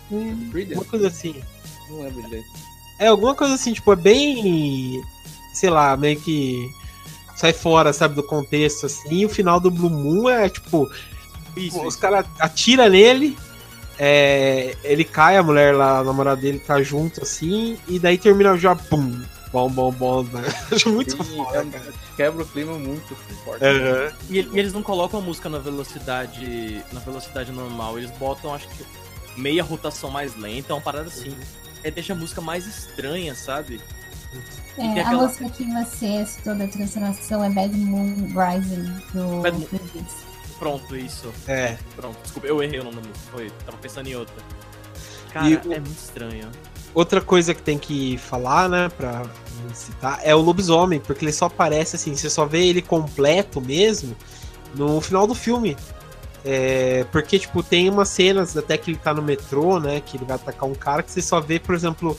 Uma 0.75 0.85
coisa 0.85 1.09
assim. 1.09 1.35
Não 1.89 2.03
lembro 2.03 2.23
direito. 2.25 2.47
É, 2.99 3.07
alguma 3.07 3.35
coisa 3.35 3.55
assim, 3.55 3.73
tipo, 3.73 3.91
é 3.95 3.97
bem. 3.97 5.03
Sei 5.55 5.71
lá, 5.71 5.97
meio 5.97 6.21
que. 6.21 6.69
Sai 7.35 7.55
fora, 7.55 7.95
sabe, 7.95 8.15
do 8.15 8.23
contexto, 8.23 8.85
assim. 8.85 9.21
E 9.21 9.25
o 9.25 9.31
final 9.31 9.59
do 9.59 9.71
Blue 9.71 9.89
Moon 9.89 10.29
é, 10.29 10.51
tipo, 10.51 10.91
Isso, 11.57 11.81
os 11.81 11.95
isso. 11.95 11.99
caras 11.99 12.27
atiram 12.39 12.91
nele, 12.91 13.39
é, 13.99 14.77
ele 14.85 15.03
cai, 15.03 15.39
a 15.39 15.43
mulher 15.43 15.75
lá, 15.75 16.01
a 16.01 16.05
namorada 16.05 16.43
dele 16.43 16.59
tá 16.59 16.83
junto, 16.83 17.23
assim, 17.23 17.79
e 17.89 17.99
daí 17.99 18.19
termina 18.19 18.55
já, 18.59 18.77
pum, 18.77 19.19
bom, 19.53 19.69
bom, 19.71 19.93
bom, 19.93 20.23
né? 20.25 20.43
Acho 20.73 20.91
muito 20.91 21.15
E 21.15 21.25
foda, 21.37 21.59
é- 21.59 21.65
cara. 21.65 21.93
quebra 22.17 22.43
o 22.43 22.47
clima 22.47 22.79
muito 22.79 23.15
forte. 23.45 23.65
Aham. 23.65 24.13
E, 24.31 24.35
e 24.41 24.59
eles 24.59 24.73
não 24.73 24.83
colocam 24.83 25.21
a 25.21 25.23
música 25.23 25.49
na 25.49 25.59
velocidade 25.59 26.83
na 26.93 27.01
velocidade 27.01 27.53
normal, 27.53 27.99
eles 27.99 28.11
botam 28.13 28.55
acho 28.55 28.67
que 28.69 28.85
meia 29.37 29.63
rotação 29.63 30.11
mais 30.11 30.35
lenta, 30.37 30.75
uma 30.75 30.81
parada 30.81 31.09
assim. 31.09 31.37
É, 31.85 31.91
deixa 31.91 32.13
a 32.13 32.17
música 32.17 32.41
mais 32.41 32.67
estranha, 32.67 33.35
sabe? 33.35 33.81
É, 34.79 35.01
a 35.01 35.07
aquela- 35.07 35.27
música 35.27 35.49
que 35.51 35.65
você 35.65 36.25
citou 36.25 36.55
da 36.55 36.67
transformação 36.69 37.45
é 37.45 37.51
Bad 37.51 37.77
Moon 37.77 38.15
Rising 38.29 38.85
do 39.13 39.43
Bad 39.43 39.59
Moon. 39.59 40.05
Pronto, 40.59 40.97
isso. 40.97 41.33
É. 41.49 41.77
Pronto, 41.97 42.17
desculpa, 42.23 42.47
eu 42.47 42.63
errei 42.63 42.79
o 42.81 42.85
nome 42.85 42.97
da 42.97 43.09
música. 43.09 43.27
Foi, 43.33 43.51
tava 43.67 43.77
pensando 43.79 44.07
em 44.07 44.15
outra. 44.17 44.35
Cara, 45.33 45.49
E 45.49 45.55
o- 45.57 45.73
é 45.73 45.81
muito 45.81 45.99
estranho. 45.99 46.49
Outra 46.95 47.21
coisa 47.21 47.55
que 47.55 47.63
tem 47.63 47.79
que 47.79 48.19
falar, 48.19 48.69
né, 48.69 48.89
pra 48.91 49.23
citar, 49.73 50.21
é 50.23 50.35
o 50.35 50.41
lobisomem, 50.41 51.01
porque 51.01 51.25
ele 51.25 51.33
só 51.33 51.47
aparece 51.47 51.97
assim, 51.97 52.15
você 52.15 52.29
só 52.29 52.45
vê 52.45 52.67
ele 52.67 52.83
completo 52.83 53.61
mesmo 53.61 54.15
no 54.75 55.01
final 55.01 55.27
do 55.27 55.35
filme. 55.35 55.77
É, 56.45 57.07
porque, 57.13 57.39
tipo, 57.39 57.63
tem 57.63 57.89
umas 57.89 58.09
cenas 58.09 58.57
até 58.57 58.77
que 58.77 58.91
ele 58.91 58.99
tá 58.99 59.15
no 59.15 59.23
metrô, 59.23 59.79
né, 59.79 60.03
que 60.05 60.17
ele 60.17 60.25
vai 60.25 60.37
atacar 60.37 60.69
um 60.69 60.75
cara, 60.75 61.03
que 61.03 61.11
você 61.11 61.23
só 61.23 61.41
vê, 61.41 61.59
por 61.59 61.75
exemplo, 61.75 62.19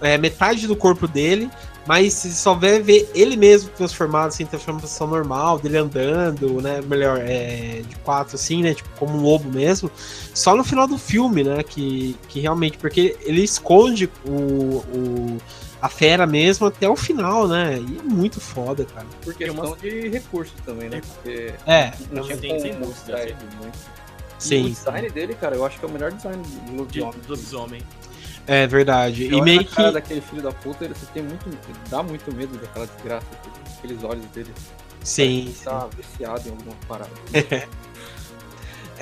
é, 0.00 0.16
metade 0.18 0.66
do 0.66 0.74
corpo 0.76 1.06
dele, 1.08 1.50
mas 1.86 2.12
você 2.14 2.30
só 2.30 2.54
vê 2.54 2.78
ver 2.80 3.10
ele 3.14 3.36
mesmo 3.36 3.70
transformado, 3.70 4.28
assim, 4.28 4.44
transformação 4.46 5.06
normal, 5.06 5.58
dele 5.58 5.78
andando, 5.78 6.60
né, 6.60 6.80
melhor, 6.82 7.18
é, 7.20 7.82
de 7.88 7.96
quatro, 7.96 8.36
assim, 8.36 8.62
né, 8.62 8.74
tipo, 8.74 8.88
como 8.98 9.16
um 9.18 9.22
lobo 9.22 9.50
mesmo, 9.50 9.90
só 10.34 10.54
no 10.54 10.62
final 10.62 10.86
do 10.86 10.98
filme, 10.98 11.42
né, 11.42 11.62
que, 11.62 12.16
que 12.28 12.40
realmente, 12.40 12.78
porque 12.78 13.16
ele 13.22 13.42
esconde 13.42 14.08
o, 14.26 14.30
o- 14.32 15.38
a 15.82 15.88
fera 15.88 16.26
mesmo 16.26 16.66
até 16.66 16.86
o 16.88 16.94
final, 16.94 17.48
né, 17.48 17.78
e 17.78 17.98
é 17.98 18.02
muito 18.02 18.38
foda, 18.40 18.84
cara. 18.84 19.06
Por 19.24 19.34
Tem 19.34 19.46
questão 19.48 19.70
umas- 19.70 19.80
de 19.80 20.08
recurso 20.10 20.52
também, 20.64 20.90
né? 20.90 21.00
Porque 21.00 21.54
É, 21.66 21.92
não 22.12 22.22
tinha 22.22 22.36
Sim, 22.38 22.48
como 22.48 22.60
sem 22.60 22.78
mostrar 22.78 23.22
ele 23.22 23.36
muito. 23.58 23.78
E 23.78 24.56
o 24.58 24.68
sim, 24.68 24.68
design 24.68 25.08
dele, 25.10 25.34
cara, 25.34 25.56
eu 25.56 25.64
acho 25.64 25.78
que 25.78 25.84
é 25.84 25.88
o 25.88 25.90
melhor 25.90 26.12
design 26.12 26.42
do 26.70 26.86
De 26.86 27.00
lobisomem. 27.28 27.82
É 28.50 28.66
verdade. 28.66 29.26
E 29.32 29.40
meio 29.40 29.62
na 29.62 29.68
cara 29.68 29.88
que, 29.88 29.94
daquele 29.94 30.20
filho 30.20 30.42
da 30.42 30.50
puta, 30.50 30.84
ele, 30.84 30.92
você 30.92 31.06
tem 31.14 31.22
muito. 31.22 31.48
dá 31.88 32.02
muito 32.02 32.34
medo 32.34 32.58
daquela 32.58 32.84
desgraça, 32.84 33.26
aqueles 33.78 34.02
olhos 34.02 34.24
dele. 34.34 34.50
sim, 35.04 35.54
que 35.56 35.64
Tá 35.64 35.88
viciado 35.96 36.48
em 36.48 36.50
alguma 36.50 36.74
parada. 36.88 37.10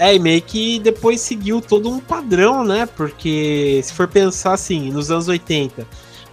É, 0.00 0.14
e 0.14 0.18
meio 0.20 0.40
que 0.40 0.78
depois 0.78 1.20
seguiu 1.20 1.60
todo 1.60 1.90
um 1.90 1.98
padrão, 1.98 2.62
né? 2.62 2.86
Porque 2.86 3.80
se 3.82 3.92
for 3.92 4.06
pensar 4.06 4.52
assim, 4.52 4.92
nos 4.92 5.10
anos 5.10 5.26
80, 5.26 5.84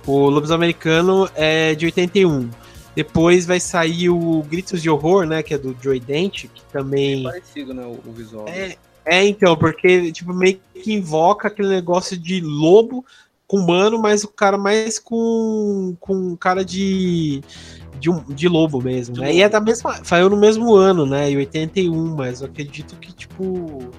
o 0.05 0.29
Lobisomem 0.29 0.67
Americano 0.67 1.27
é 1.33 1.73
de 1.73 1.85
81. 1.85 2.47
Depois 2.95 3.43
vai 3.47 3.59
sair 3.59 4.07
o 4.11 4.43
Gritos 4.43 4.83
de 4.83 4.87
Horror, 4.87 5.25
né? 5.25 5.41
Que 5.41 5.55
é 5.55 5.57
do 5.57 5.75
Joey 5.81 5.99
Dent, 5.99 6.45
que 6.53 6.61
também. 6.71 7.23
Parecido, 7.23 7.73
né? 7.73 7.83
O, 7.85 7.99
o 8.07 8.13
visual. 8.13 8.45
É, 8.47 8.77
é, 9.05 9.23
então, 9.25 9.55
porque 9.55 10.11
tipo, 10.11 10.33
meio 10.33 10.59
que 10.73 10.93
invoca 10.93 11.47
aquele 11.47 11.69
negócio 11.69 12.17
de 12.17 12.41
lobo 12.41 13.05
com 13.47 13.57
humano, 13.57 14.01
mas 14.01 14.23
o 14.23 14.27
cara 14.27 14.57
mais 14.57 14.97
com, 14.97 15.95
com 15.99 16.35
cara 16.35 16.65
de, 16.65 17.41
de, 17.99 18.09
de 18.33 18.47
lobo 18.47 18.81
mesmo, 18.81 19.17
né? 19.17 19.33
E 19.33 19.41
é 19.41 19.47
da 19.49 19.61
mesma. 19.61 20.03
Saiu 20.03 20.29
no 20.29 20.37
mesmo 20.37 20.73
ano, 20.75 21.05
né? 21.05 21.29
Em 21.29 21.37
81, 21.37 22.15
mas 22.15 22.41
eu 22.41 22.47
acredito 22.47 22.95
que, 22.97 23.13
tipo. 23.13 23.91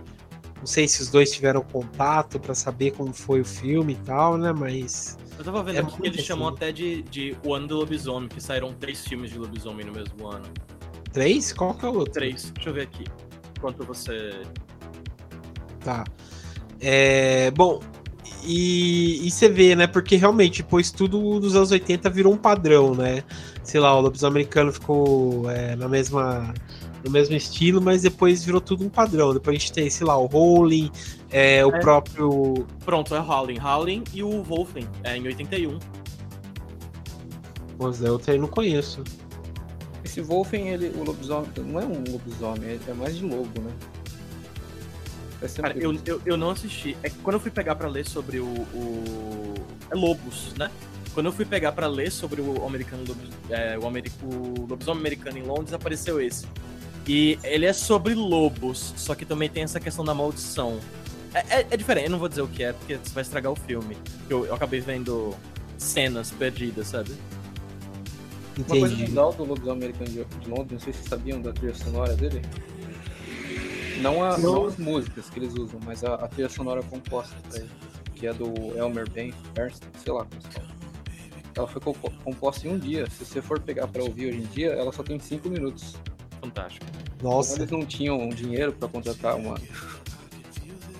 Não 0.58 0.66
sei 0.66 0.88
se 0.88 1.00
os 1.00 1.08
dois 1.10 1.30
tiveram 1.30 1.60
contato 1.62 2.40
pra 2.40 2.52
saber 2.54 2.90
como 2.92 3.12
foi 3.12 3.40
o 3.40 3.44
filme 3.44 3.92
e 3.92 3.96
tal, 4.04 4.36
né? 4.36 4.52
Mas. 4.52 5.16
Eu 5.38 5.44
tava 5.44 5.62
vendo 5.62 5.76
É 5.76 5.80
aqui 5.80 6.00
que 6.00 6.06
eles 6.08 6.24
chamam 6.24 6.48
assim. 6.48 6.56
até 6.56 6.72
de, 6.72 7.02
de 7.02 7.36
O 7.44 7.54
Ano 7.54 7.68
do 7.68 7.76
Lobisomem, 7.76 8.28
que 8.28 8.42
saíram 8.42 8.72
três 8.72 9.06
filmes 9.06 9.30
de 9.30 9.38
lobisomem 9.38 9.86
no 9.86 9.92
mesmo 9.92 10.26
ano. 10.26 10.46
Três? 11.12 11.52
Qual 11.52 11.74
que 11.74 11.84
é 11.84 11.88
o 11.88 11.94
outro? 11.94 12.14
Três, 12.14 12.50
deixa 12.50 12.70
eu 12.70 12.74
ver 12.74 12.82
aqui. 12.82 13.04
Enquanto 13.56 13.84
você. 13.84 14.42
Tá. 15.86 16.02
É, 16.80 17.52
bom, 17.52 17.78
e, 18.44 19.24
e 19.24 19.30
você 19.30 19.48
vê, 19.48 19.76
né? 19.76 19.86
Porque 19.86 20.16
realmente, 20.16 20.62
depois 20.64 20.90
tudo 20.90 21.38
dos 21.38 21.54
anos 21.54 21.70
80 21.70 22.10
virou 22.10 22.32
um 22.32 22.36
padrão, 22.36 22.92
né? 22.92 23.22
Sei 23.62 23.78
lá, 23.78 23.96
o 23.96 24.00
lobisomem 24.00 24.32
americano 24.42 24.72
ficou 24.72 25.48
é, 25.48 25.76
na 25.76 25.86
mesma, 25.88 26.52
no 27.04 27.10
mesmo 27.12 27.36
estilo, 27.36 27.80
mas 27.80 28.02
depois 28.02 28.44
virou 28.44 28.60
tudo 28.60 28.84
um 28.84 28.88
padrão. 28.88 29.32
Depois 29.32 29.56
a 29.56 29.60
gente 29.60 29.72
tem, 29.72 29.88
sei 29.88 30.04
lá, 30.04 30.18
o 30.18 30.28
Howling, 30.32 30.90
é, 31.30 31.64
o 31.64 31.70
É. 31.74 31.78
próprio. 31.78 32.66
Pronto, 32.84 33.14
é 33.14 33.20
Howling. 33.20 33.60
Howling 33.60 34.02
e 34.12 34.24
o 34.24 34.42
Wolfen, 34.42 34.88
é 35.04 35.16
em 35.16 35.24
81. 35.24 35.78
Pô, 37.78 37.92
Zé, 37.92 38.08
eu 38.08 38.18
também 38.18 38.40
não 38.40 38.48
conheço. 38.48 39.04
Esse 40.04 40.20
Wolfen, 40.20 40.68
ele, 40.68 40.88
o 40.96 41.04
lobisomem, 41.04 41.48
não 41.64 41.80
é 41.80 41.84
um 41.84 42.02
lobisomem, 42.10 42.70
é- 42.70 42.78
é 42.90 42.92
mais 42.94 43.16
de 43.16 43.24
lobo, 43.24 43.60
né? 43.60 43.70
É 45.42 45.48
Cara, 45.48 45.76
eu, 45.78 45.98
eu, 46.06 46.20
eu 46.24 46.36
não 46.36 46.50
assisti. 46.50 46.96
É 47.02 47.10
que 47.10 47.16
quando 47.18 47.34
eu 47.34 47.40
fui 47.40 47.50
pegar 47.50 47.74
pra 47.74 47.88
ler 47.88 48.06
sobre 48.06 48.38
o. 48.40 48.46
o... 48.46 49.54
É 49.90 49.94
Lobos, 49.94 50.52
né? 50.58 50.70
Quando 51.14 51.26
eu 51.26 51.32
fui 51.32 51.44
pegar 51.44 51.72
pra 51.72 51.86
ler 51.86 52.10
sobre 52.10 52.40
o 52.40 52.66
americano 52.66 53.04
Lobis- 53.06 53.30
é, 53.50 53.78
o, 53.78 53.86
ameri- 53.86 54.12
o 54.22 54.66
lobisomem 54.68 55.00
americano 55.00 55.38
em 55.38 55.42
Londres, 55.42 55.72
apareceu 55.72 56.20
esse. 56.20 56.46
E 57.06 57.38
ele 57.44 57.64
é 57.64 57.72
sobre 57.72 58.14
lobos, 58.14 58.92
só 58.96 59.14
que 59.14 59.24
também 59.24 59.48
tem 59.48 59.62
essa 59.62 59.78
questão 59.80 60.04
da 60.04 60.12
maldição. 60.12 60.78
É, 61.32 61.60
é, 61.60 61.66
é 61.70 61.76
diferente, 61.76 62.06
eu 62.06 62.10
não 62.10 62.18
vou 62.18 62.28
dizer 62.28 62.42
o 62.42 62.48
que 62.48 62.62
é, 62.64 62.72
porque 62.72 62.96
você 62.96 63.14
vai 63.14 63.22
estragar 63.22 63.50
o 63.52 63.56
filme. 63.56 63.96
Eu, 64.28 64.44
eu 64.44 64.54
acabei 64.54 64.80
vendo 64.80 65.34
cenas 65.78 66.30
perdidas, 66.32 66.88
sabe? 66.88 67.12
Uma 68.58 68.66
coisa 68.66 68.86
Entendi. 68.86 69.06
legal 69.10 69.32
do 69.32 69.44
Lobisomem 69.44 69.88
Americano 69.88 70.10
de 70.10 70.24
de 70.24 70.48
Londres, 70.50 70.72
não 70.72 70.80
sei 70.80 70.92
se 70.92 70.98
vocês 71.00 71.08
sabiam 71.08 71.40
da 71.40 71.52
trilha 71.52 71.74
sonora 71.74 72.14
dele. 72.14 72.42
Não, 74.00 74.22
a, 74.24 74.36
Não. 74.38 74.52
não 74.54 74.66
as 74.66 74.76
músicas 74.76 75.28
que 75.30 75.38
eles 75.38 75.54
usam, 75.54 75.80
mas 75.84 76.04
a, 76.04 76.14
a 76.14 76.28
trilha 76.28 76.48
sonora 76.48 76.82
composta 76.82 77.34
pra 77.48 77.58
ele, 77.60 77.70
que 78.14 78.26
é 78.26 78.32
do 78.32 78.46
Elmer 78.76 79.08
Ben 79.10 79.32
Ernst, 79.56 79.82
sei 80.02 80.12
lá 80.12 80.24
como 80.24 80.40
se 80.42 80.48
fala. 80.48 80.66
Ela 81.56 81.66
foi 81.66 81.80
compo- 81.80 82.12
composta 82.22 82.66
em 82.68 82.70
um 82.72 82.78
dia. 82.78 83.08
Se 83.10 83.24
você 83.24 83.40
for 83.40 83.58
pegar 83.60 83.86
pra 83.88 84.02
ouvir 84.02 84.28
hoje 84.28 84.38
em 84.38 84.46
dia, 84.46 84.72
ela 84.72 84.92
só 84.92 85.02
tem 85.02 85.18
5 85.18 85.48
minutos. 85.48 85.96
Fantástico. 86.40 86.84
Nossa, 87.22 87.56
eles 87.56 87.70
não 87.70 87.84
tinham 87.86 88.28
dinheiro 88.28 88.72
pra 88.72 88.86
contratar 88.88 89.36
uma, 89.36 89.54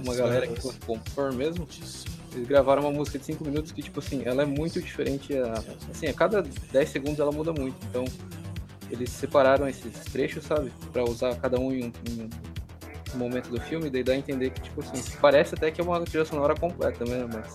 uma 0.03 0.15
galera 0.15 0.47
que 0.47 0.61
fosse 0.61 0.79
compor 0.81 1.33
mesmo, 1.35 1.69
eles 2.35 2.49
gravaram 2.49 2.83
uma 2.83 2.91
música 2.91 3.19
de 3.19 3.25
5 3.27 3.45
minutos 3.45 3.71
que, 3.73 3.83
tipo 3.83 4.01
assim, 4.01 4.23
ela 4.25 4.43
é 4.43 4.47
muito 4.47 4.81
diferente. 4.81 5.37
A, 5.37 5.63
assim, 5.91 6.07
a 6.07 6.15
cada 6.15 6.43
10 6.43 6.89
segundos 6.89 7.19
ela 7.21 7.33
muda 7.33 7.53
muito. 7.53 7.77
Então, 7.91 8.05
eles 8.91 9.11
separaram 9.11 9.69
esses 9.69 9.93
trechos, 10.07 10.45
sabe? 10.45 10.73
Pra 10.91 11.05
usar 11.05 11.35
cada 11.37 11.59
um 11.61 11.71
em 11.71 11.85
um, 11.85 11.93
em 12.11 12.23
um 12.23 12.31
momento 13.17 13.49
do 13.51 13.61
filme, 13.61 13.91
daí 13.91 14.03
dá 14.05 14.13
a 14.13 14.17
entender 14.17 14.51
que, 14.51 14.61
tipo 14.63 14.81
assim, 14.81 15.03
parece 15.21 15.55
até 15.55 15.71
que 15.71 15.81
é 15.81 15.85
uma 15.85 16.01
trilha 16.03 16.25
sonora 16.25 16.55
completa, 16.55 17.05
né? 17.05 17.27
Mas 17.33 17.55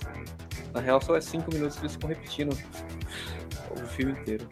na 0.73 0.81
real 0.81 1.01
só 1.01 1.15
é 1.15 1.21
5 1.21 1.51
minutos 1.53 1.75
que 1.77 1.83
eles 1.83 1.93
ficam 1.93 2.09
repetindo 2.09 2.57
o 3.71 3.85
filme 3.87 4.11
inteiro. 4.13 4.45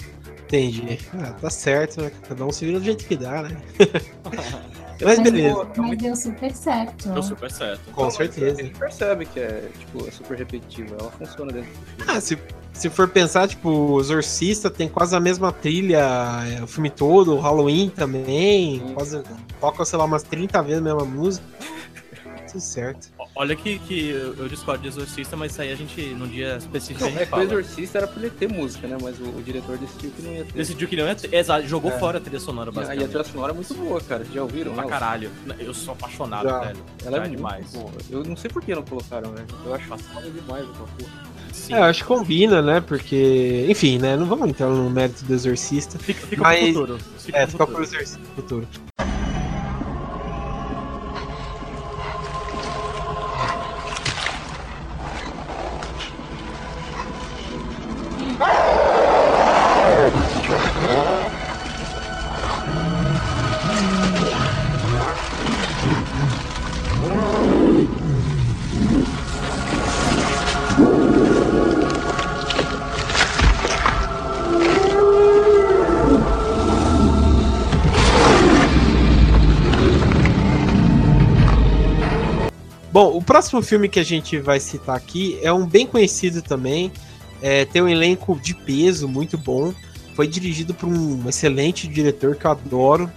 entendi. 0.43 0.99
Ah, 1.13 1.33
tá 1.33 1.49
certo, 1.49 2.01
né? 2.01 2.11
Cada 2.27 2.45
um 2.45 2.51
se 2.51 2.65
vira 2.65 2.79
do 2.79 2.85
jeito 2.85 3.05
que 3.05 3.15
dá, 3.17 3.43
né? 3.43 3.57
Mas 5.01 5.17
beleza, 5.19 5.65
mas 5.77 5.97
deu 5.97 6.13
super 6.13 6.53
certo. 6.53 7.07
Deu 7.07 7.23
super 7.23 7.49
certo. 7.49 7.89
com 7.93 8.03
Não, 8.03 8.11
certeza. 8.11 8.59
A 8.59 8.63
gente 8.65 8.77
percebe 8.77 9.25
que 9.25 9.39
é, 9.39 9.69
tipo, 9.79 10.05
é 10.05 10.11
super 10.11 10.37
repetitivo. 10.37 10.93
Ela 10.99 11.09
funciona 11.11 11.53
dentro 11.53 11.69
do 11.71 11.85
filme. 11.85 12.03
Ah, 12.05 12.19
se, 12.19 12.37
se 12.73 12.89
for 12.89 13.07
pensar, 13.07 13.47
tipo, 13.47 13.69
o 13.69 13.99
Exorcista 13.99 14.69
tem 14.69 14.87
quase 14.87 15.15
a 15.15 15.19
mesma 15.19 15.51
trilha 15.51 15.99
é, 16.57 16.63
o 16.63 16.67
filme 16.67 16.89
todo, 16.89 17.35
o 17.35 17.39
Halloween 17.39 17.89
também, 17.89 18.79
quase 18.93 19.21
toca, 19.59 19.83
sei 19.85 19.99
lá, 19.99 20.05
umas 20.05 20.23
30 20.23 20.61
vezes 20.63 20.79
a 20.79 20.81
mesma 20.83 21.03
música. 21.05 21.45
Tudo 22.49 22.61
certo. 22.61 23.09
Olha 23.35 23.55
que, 23.55 23.77
que 23.77 24.09
eu 24.09 24.49
discordo 24.49 24.81
de 24.81 24.87
Exorcista, 24.87 25.37
mas 25.37 25.51
isso 25.51 25.61
aí 25.61 25.71
a 25.71 25.75
gente, 25.75 26.01
num 26.15 26.27
dia 26.27 26.57
específico, 26.57 27.01
Não, 27.01 27.07
a 27.07 27.11
gente 27.11 27.21
é 27.21 27.25
que 27.25 27.27
o 27.27 27.29
fala. 27.31 27.43
Exorcista 27.43 27.97
era 27.99 28.07
pra 28.07 28.19
ele 28.23 28.31
ter 28.31 28.49
música, 28.51 28.87
né? 28.87 28.97
Mas 28.99 29.19
o, 29.19 29.23
o 29.25 29.43
diretor 29.43 29.77
decidiu 29.77 30.09
que 30.09 30.21
não 30.23 30.31
ia 30.33 30.43
ter. 30.45 30.53
Decidiu 30.53 30.87
que 30.87 30.95
não 30.95 31.05
ia 31.05 31.13
ter. 31.15 31.31
Exato, 31.31 31.67
jogou 31.67 31.91
É. 31.91 31.99
fora 31.99 32.17
a 32.17 32.21
trilha 32.21 32.39
sonora, 32.39 32.71
E 32.71 32.73
a- 32.73 32.73
e 32.73 32.77
a 32.77 32.81
basicamente. 32.87 33.09
trilha 33.11 33.23
sonora 33.23 33.51
é 33.51 33.55
muito 33.55 33.73
boa, 33.75 34.01
cara. 34.01 34.25
Já 34.33 34.41
ouviram? 34.41 34.73
Pra 34.73 34.83
caralho. 34.85 35.29
Eu 35.59 35.73
sou 35.75 35.93
apaixonado, 35.93 36.49
Já. 36.49 36.59
velho. 36.59 36.79
Ela 37.05 37.11
Já 37.11 37.17
é 37.17 37.19
muito 37.27 37.35
demais. 37.37 37.71
boa. 37.71 37.91
Eu 38.09 38.23
não 38.23 38.35
sei 38.35 38.49
por 38.49 38.63
que 38.63 38.73
não 38.73 38.81
colocaram, 38.83 39.31
velho. 39.31 39.45
Eu 39.63 39.73
acho 39.75 39.85
foda 39.87 40.29
demais 40.31 40.63
aquela 40.67 40.87
porra. 40.97 41.29
Sim. 41.51 41.73
É, 41.73 41.79
eu 41.79 41.83
acho 41.83 42.01
que 42.01 42.07
combina, 42.07 42.61
né? 42.61 42.81
Porque, 42.81 43.65
enfim, 43.69 43.97
né? 43.99 44.15
Não 44.15 44.25
vamos 44.25 44.49
entrar 44.49 44.67
no 44.69 44.89
mérito 44.89 45.23
do 45.25 45.33
Exorcista. 45.33 45.97
Fica, 45.99 46.25
fica 46.27 46.41
Mas- 46.41 46.59
pro 46.59 46.67
futuro. 46.73 46.99
Fica 47.19 47.37
É, 47.37 47.41
pro 47.41 47.51
fica 47.51 47.65
futuro. 47.67 47.75
pro 47.75 47.83
Exorcista 47.95 48.19
futuro. 48.35 48.67
Próximo 83.49 83.63
filme 83.63 83.89
que 83.89 83.99
a 83.99 84.03
gente 84.03 84.37
vai 84.37 84.59
citar 84.59 84.95
aqui 84.95 85.39
é 85.41 85.51
um 85.51 85.65
bem 85.65 85.87
conhecido 85.87 86.39
também. 86.39 86.91
É, 87.41 87.65
tem 87.65 87.81
um 87.81 87.89
elenco 87.89 88.39
de 88.39 88.53
peso 88.53 89.07
muito 89.07 89.39
bom. 89.39 89.73
Foi 90.13 90.27
dirigido 90.27 90.71
por 90.71 90.87
um 90.87 91.27
excelente 91.27 91.87
diretor 91.87 92.35
que 92.35 92.45
eu 92.45 92.51
adoro, 92.51 93.11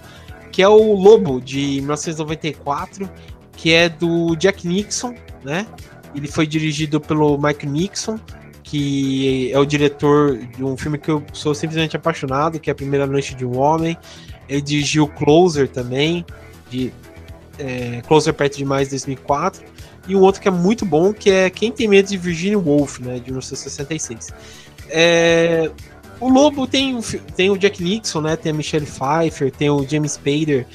que 0.51 0.63
é 0.63 0.69
o 0.69 0.95
Lobo, 0.95 1.39
de 1.39 1.81
1994, 1.81 3.11
que 3.59 3.75
é 3.75 3.91
do 3.91 4.35
Jack 4.37 4.67
Nixon, 4.67 5.15
né? 5.45 5.67
Ele 6.15 6.29
foi 6.29 6.47
dirigido 6.47 6.99
pelo 6.99 7.37
Mike 7.37 7.67
Nixon, 7.67 8.19
que 8.63 9.53
é 9.53 9.59
o 9.59 9.67
diretor 9.67 10.39
de 10.39 10.65
um 10.65 10.79
filme 10.79 10.97
que 10.97 11.11
eu 11.11 11.23
sou 11.35 11.55
simplesmente 11.55 11.95
apaixonado, 11.95 12.59
que 12.59 12.71
é 12.71 12.73
A 12.73 12.77
Primeira 12.77 13.07
Noite 13.07 13.35
de 13.35 13.45
um 13.45 13.59
Homem. 13.59 13.99
Ele 14.49 14.63
dirigiu 14.63 15.07
Closer 15.09 15.69
também, 15.69 16.25
de 16.71 16.91
é, 17.59 18.01
Closer 18.07 18.33
Perto 18.35 18.57
Demais 18.59 18.89
2004 18.89 19.63
e 20.09 20.17
um 20.17 20.21
outro 20.21 20.41
que 20.41 20.49
é 20.49 20.51
muito 20.51 20.85
bom 20.85 21.13
que 21.13 21.31
é 21.31 21.49
Quem 21.51 21.71
Tem 21.73 21.87
Medo 21.89 22.09
de 22.09 22.17
Virginia 22.17 22.59
Woolf, 22.59 22.99
né, 23.01 23.15
de 23.19 23.27
1966. 23.31 24.29
É, 24.89 25.71
o 26.21 26.29
Lobo 26.29 26.67
tem, 26.67 26.97
o 26.97 27.03
tem 27.37 27.51
o 27.51 27.57
Jack 27.57 27.83
Nixon, 27.83 28.21
né, 28.21 28.37
tem 28.37 28.53
a 28.53 28.55
Michelle 28.55 28.87
Pfeiffer, 28.87 29.51
tem 29.51 29.71
o 29.71 29.87
James 29.89 30.13
Spader, 30.13 30.67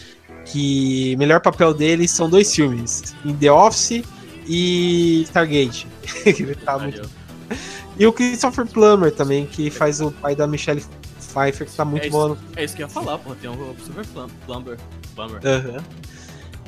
que 0.46 1.13
o 1.16 1.20
melhor 1.20 1.42
papel 1.42 1.74
dele 1.74 2.08
são 2.08 2.30
dois 2.30 2.54
filmes, 2.54 3.13
em 3.26 3.34
The 3.36 3.52
Office 3.52 4.04
e 4.48 5.24
Stargate. 5.24 5.88
Ele 6.26 6.56
tá 6.56 6.80
muito... 6.80 7.10
E 8.00 8.06
o 8.06 8.13
Christopher 8.13 8.66
Plummer 8.66 9.12
também, 9.12 9.46
que 9.46 9.70
faz 9.70 10.00
o 10.00 10.12
pai 10.12 10.36
da 10.36 10.46
Michelle 10.48 10.84
Pfeiffer, 11.20 11.66
que 11.68 11.74
tá 11.76 11.84
muito 11.84 12.04
É 12.04 12.08
isso. 12.08 12.18
bom 12.18 12.38
É 12.56 12.63
isso 12.63 12.76
que 12.76 12.84
eu 12.84 12.88
ia 12.88 12.94
falar, 12.94 13.18
pô. 13.18 13.34
Tem 13.36 13.50
um 13.50 13.76
Super 13.84 14.06
Plum- 14.06 14.28
Plumber. 14.46 14.78
Plumber. 15.16 15.40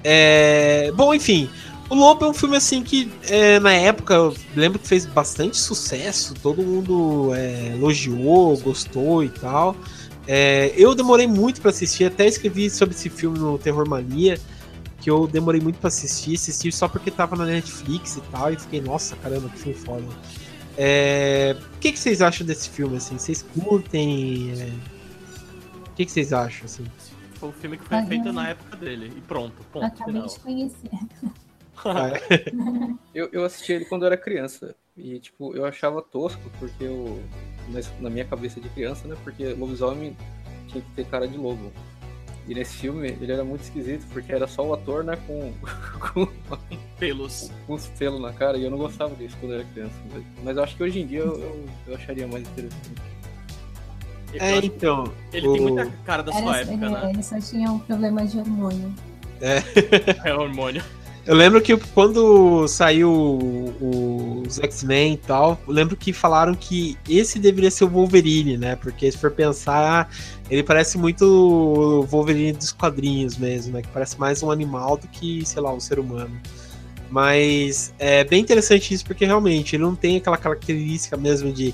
É, 0.03 0.91
Bom, 0.95 1.13
enfim, 1.13 1.49
o 1.89 1.95
Lobo 1.95 2.25
é 2.25 2.29
um 2.29 2.33
filme 2.33 2.55
assim 2.55 2.83
que 2.83 3.11
é, 3.27 3.59
na 3.59 3.73
época 3.73 4.13
eu 4.13 4.35
lembro 4.55 4.77
que 4.79 4.87
fez 4.87 5.05
bastante 5.05 5.57
sucesso, 5.57 6.33
todo 6.35 6.61
mundo 6.61 7.31
é, 7.33 7.73
elogiou, 7.73 8.57
gostou 8.59 9.23
e 9.23 9.29
tal. 9.29 9.75
É, 10.27 10.71
eu 10.77 10.93
demorei 10.93 11.25
muito 11.25 11.59
pra 11.59 11.71
assistir, 11.71 12.05
até 12.05 12.27
escrevi 12.27 12.69
sobre 12.69 12.93
esse 12.93 13.09
filme 13.09 13.39
no 13.39 13.57
Terror 13.57 13.89
Mania, 13.89 14.39
que 15.01 15.09
eu 15.09 15.25
demorei 15.25 15.59
muito 15.59 15.79
pra 15.79 15.87
assistir, 15.87 16.35
assisti 16.35 16.71
só 16.71 16.87
porque 16.87 17.09
tava 17.09 17.35
na 17.35 17.45
Netflix 17.45 18.17
e 18.17 18.21
tal, 18.31 18.53
e 18.53 18.55
fiquei, 18.57 18.79
nossa, 18.81 19.15
caramba, 19.15 19.49
que 19.49 19.57
filme 19.57 19.73
foda. 19.79 20.03
É, 20.77 21.55
O 21.75 21.79
que, 21.79 21.91
que 21.91 21.99
vocês 21.99 22.21
acham 22.21 22.45
desse 22.45 22.69
filme, 22.69 22.97
assim? 22.97 23.17
Vocês 23.17 23.41
curtem? 23.41 24.53
é, 24.59 24.69
O 25.87 25.95
que, 25.95 26.05
que 26.05 26.11
vocês 26.11 26.31
acham, 26.31 26.65
assim? 26.65 26.83
Foi 27.39 27.49
o 27.49 27.53
filme 27.53 27.77
que 27.77 27.85
foi 27.85 27.97
Ah, 27.97 28.05
feito 28.05 28.27
é. 28.27 28.31
na 28.31 28.49
época 28.49 28.75
dele. 28.75 29.13
E 29.15 29.21
pronto, 29.21 29.55
ponto 29.71 29.85
Acabei 29.85 30.13
final. 30.13 30.27
de 30.27 30.39
conhecer. 30.39 30.89
Eu, 33.13 33.29
eu 33.31 33.45
assisti 33.45 33.71
ele 33.73 33.85
quando 33.85 34.03
eu 34.03 34.07
era 34.07 34.17
criança. 34.17 34.75
E, 34.97 35.19
tipo, 35.19 35.55
eu 35.55 35.63
achava 35.65 36.01
tosco, 36.01 36.41
porque 36.59 36.83
eu. 36.83 37.23
mas 37.69 37.89
Na 38.01 38.09
minha 38.09 38.25
cabeça 38.25 38.59
de 38.59 38.67
criança, 38.69 39.07
né? 39.07 39.15
Porque 39.23 39.53
lobisomem 39.53 40.15
tinha 40.67 40.83
que 40.83 40.91
ter 40.91 41.05
cara 41.05 41.27
de 41.27 41.37
lobo. 41.37 41.71
E 42.47 42.53
nesse 42.53 42.75
filme 42.77 43.09
ele 43.21 43.31
era 43.31 43.43
muito 43.43 43.61
esquisito, 43.63 44.05
porque 44.11 44.31
era 44.33 44.47
só 44.47 44.65
o 44.67 44.73
ator, 44.73 45.03
né? 45.03 45.15
Com, 45.25 45.53
com, 46.13 46.27
Pelos. 46.99 47.49
com 47.65 47.73
os 47.75 47.87
pelos 47.87 48.19
na 48.19 48.33
cara. 48.33 48.57
E 48.57 48.63
eu 48.65 48.71
não 48.71 48.77
gostava 48.77 49.15
disso 49.15 49.37
quando 49.39 49.53
eu 49.53 49.59
era 49.61 49.69
criança. 49.69 49.95
Mas, 50.11 50.23
mas 50.43 50.57
eu 50.57 50.63
acho 50.63 50.75
que 50.75 50.83
hoje 50.83 50.99
em 50.99 51.07
dia 51.07 51.19
eu, 51.19 51.39
eu, 51.39 51.65
eu 51.87 51.95
acharia 51.95 52.27
mais 52.27 52.45
interessante. 52.47 53.01
É, 54.33 54.57
então. 54.57 55.11
ele 55.33 55.47
o- 55.47 55.53
tem 55.53 55.61
muita 55.61 55.85
cara 56.05 56.21
da 56.23 56.31
sua 56.31 56.41
Era, 56.41 56.57
época, 56.71 56.73
ele, 56.85 56.89
né? 56.95 57.09
ele 57.13 57.23
só 57.23 57.39
tinha 57.39 57.71
um 57.71 57.79
problema 57.79 58.25
de 58.25 58.37
hormônio. 58.39 58.93
É 60.25 60.33
hormônio. 60.33 60.83
Eu 61.25 61.35
lembro 61.35 61.61
que 61.61 61.77
quando 61.93 62.67
saiu 62.67 63.11
os 63.79 64.57
X-Men 64.59 65.13
e 65.13 65.17
tal, 65.17 65.59
eu 65.67 65.73
lembro 65.73 65.95
que 65.95 66.11
falaram 66.11 66.55
que 66.55 66.97
esse 67.07 67.37
deveria 67.39 67.69
ser 67.69 67.83
o 67.83 67.87
Wolverine, 67.89 68.57
né? 68.57 68.75
Porque 68.75 69.11
se 69.11 69.17
for 69.17 69.29
pensar, 69.31 70.09
ele 70.49 70.63
parece 70.63 70.97
muito 70.97 71.23
o 71.23 72.03
Wolverine 72.03 72.53
dos 72.53 72.71
quadrinhos 72.71 73.37
mesmo, 73.37 73.73
né? 73.73 73.81
Que 73.81 73.89
parece 73.89 74.19
mais 74.19 74.41
um 74.41 74.49
animal 74.49 74.97
do 74.97 75.07
que, 75.07 75.45
sei 75.45 75.61
lá, 75.61 75.71
um 75.71 75.79
ser 75.79 75.99
humano. 75.99 76.31
Mas 77.09 77.93
é 77.97 78.23
bem 78.23 78.41
interessante 78.41 78.93
isso, 78.93 79.05
porque 79.05 79.25
realmente 79.25 79.75
ele 79.75 79.83
não 79.83 79.95
tem 79.95 80.17
aquela 80.17 80.37
característica 80.37 81.17
mesmo 81.17 81.51
de, 81.51 81.73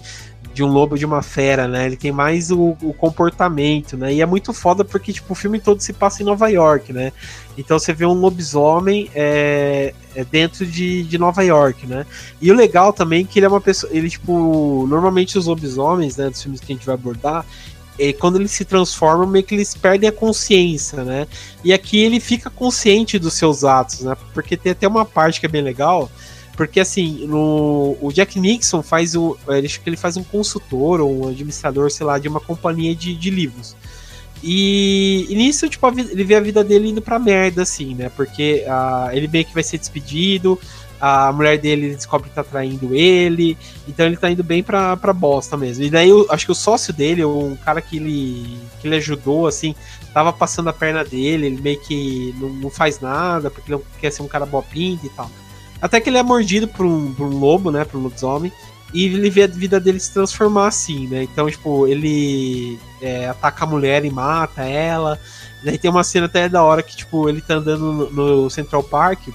de 0.53 0.63
um 0.63 0.67
lobo 0.67 0.97
de 0.97 1.05
uma 1.05 1.21
fera, 1.21 1.67
né? 1.67 1.85
Ele 1.85 1.97
tem 1.97 2.13
mais 2.13 2.49
o, 2.49 2.77
o 2.81 2.93
comportamento, 2.93 3.97
né? 3.97 4.13
E 4.13 4.21
é 4.21 4.25
muito 4.25 4.53
foda 4.53 4.85
porque, 4.85 5.11
tipo, 5.11 5.33
o 5.33 5.35
filme 5.35 5.59
todo 5.59 5.81
se 5.81 5.91
passa 5.91 6.23
em 6.23 6.25
Nova 6.25 6.47
York, 6.47 6.93
né? 6.93 7.11
Então 7.57 7.77
você 7.77 7.91
vê 7.91 8.05
um 8.05 8.13
lobisomem 8.13 9.09
é, 9.13 9.93
é 10.15 10.23
dentro 10.23 10.65
de, 10.65 11.03
de 11.03 11.17
Nova 11.17 11.43
York, 11.43 11.85
né? 11.85 12.05
E 12.41 12.49
o 12.49 12.55
legal 12.55 12.93
também 12.93 13.23
é 13.23 13.27
que 13.27 13.39
ele 13.39 13.45
é 13.45 13.49
uma 13.49 13.59
pessoa. 13.59 13.91
Ele, 13.93 14.09
tipo, 14.09 14.87
normalmente 14.87 15.37
os 15.37 15.45
lobisomens, 15.45 16.15
né, 16.15 16.29
dos 16.29 16.41
filmes 16.41 16.61
que 16.61 16.71
a 16.71 16.75
gente 16.75 16.85
vai 16.85 16.95
abordar, 16.95 17.45
e 17.97 18.13
quando 18.13 18.37
eles 18.37 18.51
se 18.51 18.65
transformam, 18.65 19.25
meio 19.25 19.43
que 19.43 19.55
eles 19.55 19.73
perdem 19.73 20.09
a 20.09 20.11
consciência, 20.11 21.03
né? 21.03 21.27
E 21.63 21.71
aqui 21.71 21.97
ele 21.97 22.19
fica 22.19 22.49
consciente 22.49 23.17
dos 23.17 23.33
seus 23.33 23.63
atos, 23.63 24.01
né? 24.01 24.15
Porque 24.33 24.57
tem 24.57 24.73
até 24.73 24.87
uma 24.87 25.05
parte 25.05 25.39
que 25.39 25.45
é 25.45 25.49
bem 25.49 25.61
legal, 25.61 26.11
porque 26.55 26.79
assim, 26.79 27.25
no, 27.25 27.97
o 28.01 28.11
Jack 28.11 28.39
Nixon 28.39 28.81
faz 28.81 29.15
o. 29.15 29.37
Ele, 29.47 29.69
ele 29.85 29.97
faz 29.97 30.17
um 30.17 30.23
consultor 30.23 31.01
ou 31.01 31.25
um 31.25 31.29
administrador, 31.29 31.91
sei 31.91 32.05
lá, 32.05 32.17
de 32.17 32.27
uma 32.27 32.39
companhia 32.39 32.95
de, 32.95 33.15
de 33.15 33.29
livros. 33.29 33.75
E, 34.43 35.25
e 35.29 35.35
nisso, 35.35 35.67
tipo, 35.67 35.87
ele 35.87 36.23
vê 36.23 36.35
a 36.35 36.39
vida 36.39 36.63
dele 36.63 36.89
indo 36.89 37.01
pra 37.01 37.17
merda, 37.17 37.63
assim, 37.63 37.95
né? 37.95 38.09
Porque 38.09 38.63
uh, 38.67 39.11
ele 39.11 39.27
meio 39.27 39.45
que 39.45 39.53
vai 39.53 39.63
ser 39.63 39.77
despedido, 39.77 40.59
a 40.99 41.31
mulher 41.31 41.57
dele 41.57 41.95
descobre 41.95 42.29
que 42.29 42.35
tá 42.35 42.43
traindo 42.43 42.95
ele, 42.95 43.57
então 43.87 44.05
ele 44.05 44.17
tá 44.17 44.29
indo 44.29 44.43
bem 44.43 44.63
pra, 44.63 44.95
pra 44.95 45.13
bosta 45.13 45.57
mesmo. 45.57 45.83
E 45.83 45.89
daí 45.89 46.09
eu 46.09 46.25
acho 46.29 46.45
que 46.45 46.51
o 46.51 46.55
sócio 46.55 46.93
dele, 46.93 47.23
um 47.25 47.55
cara 47.55 47.81
que 47.81 47.97
ele, 47.97 48.57
que 48.79 48.87
ele 48.87 48.95
ajudou, 48.95 49.47
assim, 49.47 49.75
tava 50.13 50.31
passando 50.31 50.69
a 50.69 50.73
perna 50.73 51.03
dele, 51.03 51.47
ele 51.47 51.61
meio 51.61 51.79
que 51.81 52.33
não, 52.39 52.49
não 52.49 52.69
faz 52.69 52.99
nada, 52.99 53.49
porque 53.51 53.71
ele 53.73 53.81
quer 53.99 54.11
ser 54.11 54.21
um 54.21 54.27
cara 54.27 54.45
boa 54.45 54.63
pinta 54.63 55.05
e 55.05 55.09
tal. 55.09 55.29
Até 55.81 55.99
que 55.99 56.09
ele 56.09 56.17
é 56.17 56.23
mordido 56.23 56.67
por 56.67 56.85
um, 56.85 57.13
por 57.13 57.27
um 57.27 57.37
lobo, 57.37 57.69
né, 57.69 57.83
por 57.83 57.97
um 57.97 58.03
lobisomem, 58.03 58.51
e 58.93 59.05
ele 59.05 59.29
vê 59.29 59.43
a 59.43 59.47
vida 59.47 59.79
dele 59.79 59.99
se 59.99 60.13
transformar 60.13 60.67
assim, 60.67 61.07
né? 61.07 61.23
Então, 61.23 61.49
tipo, 61.49 61.85
ele 61.85 62.79
é, 63.01 63.27
ataca 63.27 63.65
a 63.65 63.67
mulher 63.67 64.05
e 64.05 64.09
mata 64.09 64.63
ela. 64.63 65.19
Daí 65.61 65.77
tem 65.77 65.91
uma 65.91 66.03
cena 66.03 66.27
até 66.27 66.47
da 66.47 66.63
hora 66.63 66.81
que, 66.81 66.95
tipo, 66.95 67.27
ele 67.27 67.41
tá 67.41 67.55
andando 67.55 67.91
no, 67.91 68.09
no 68.43 68.49
Central 68.49 68.83
Park 68.83 69.27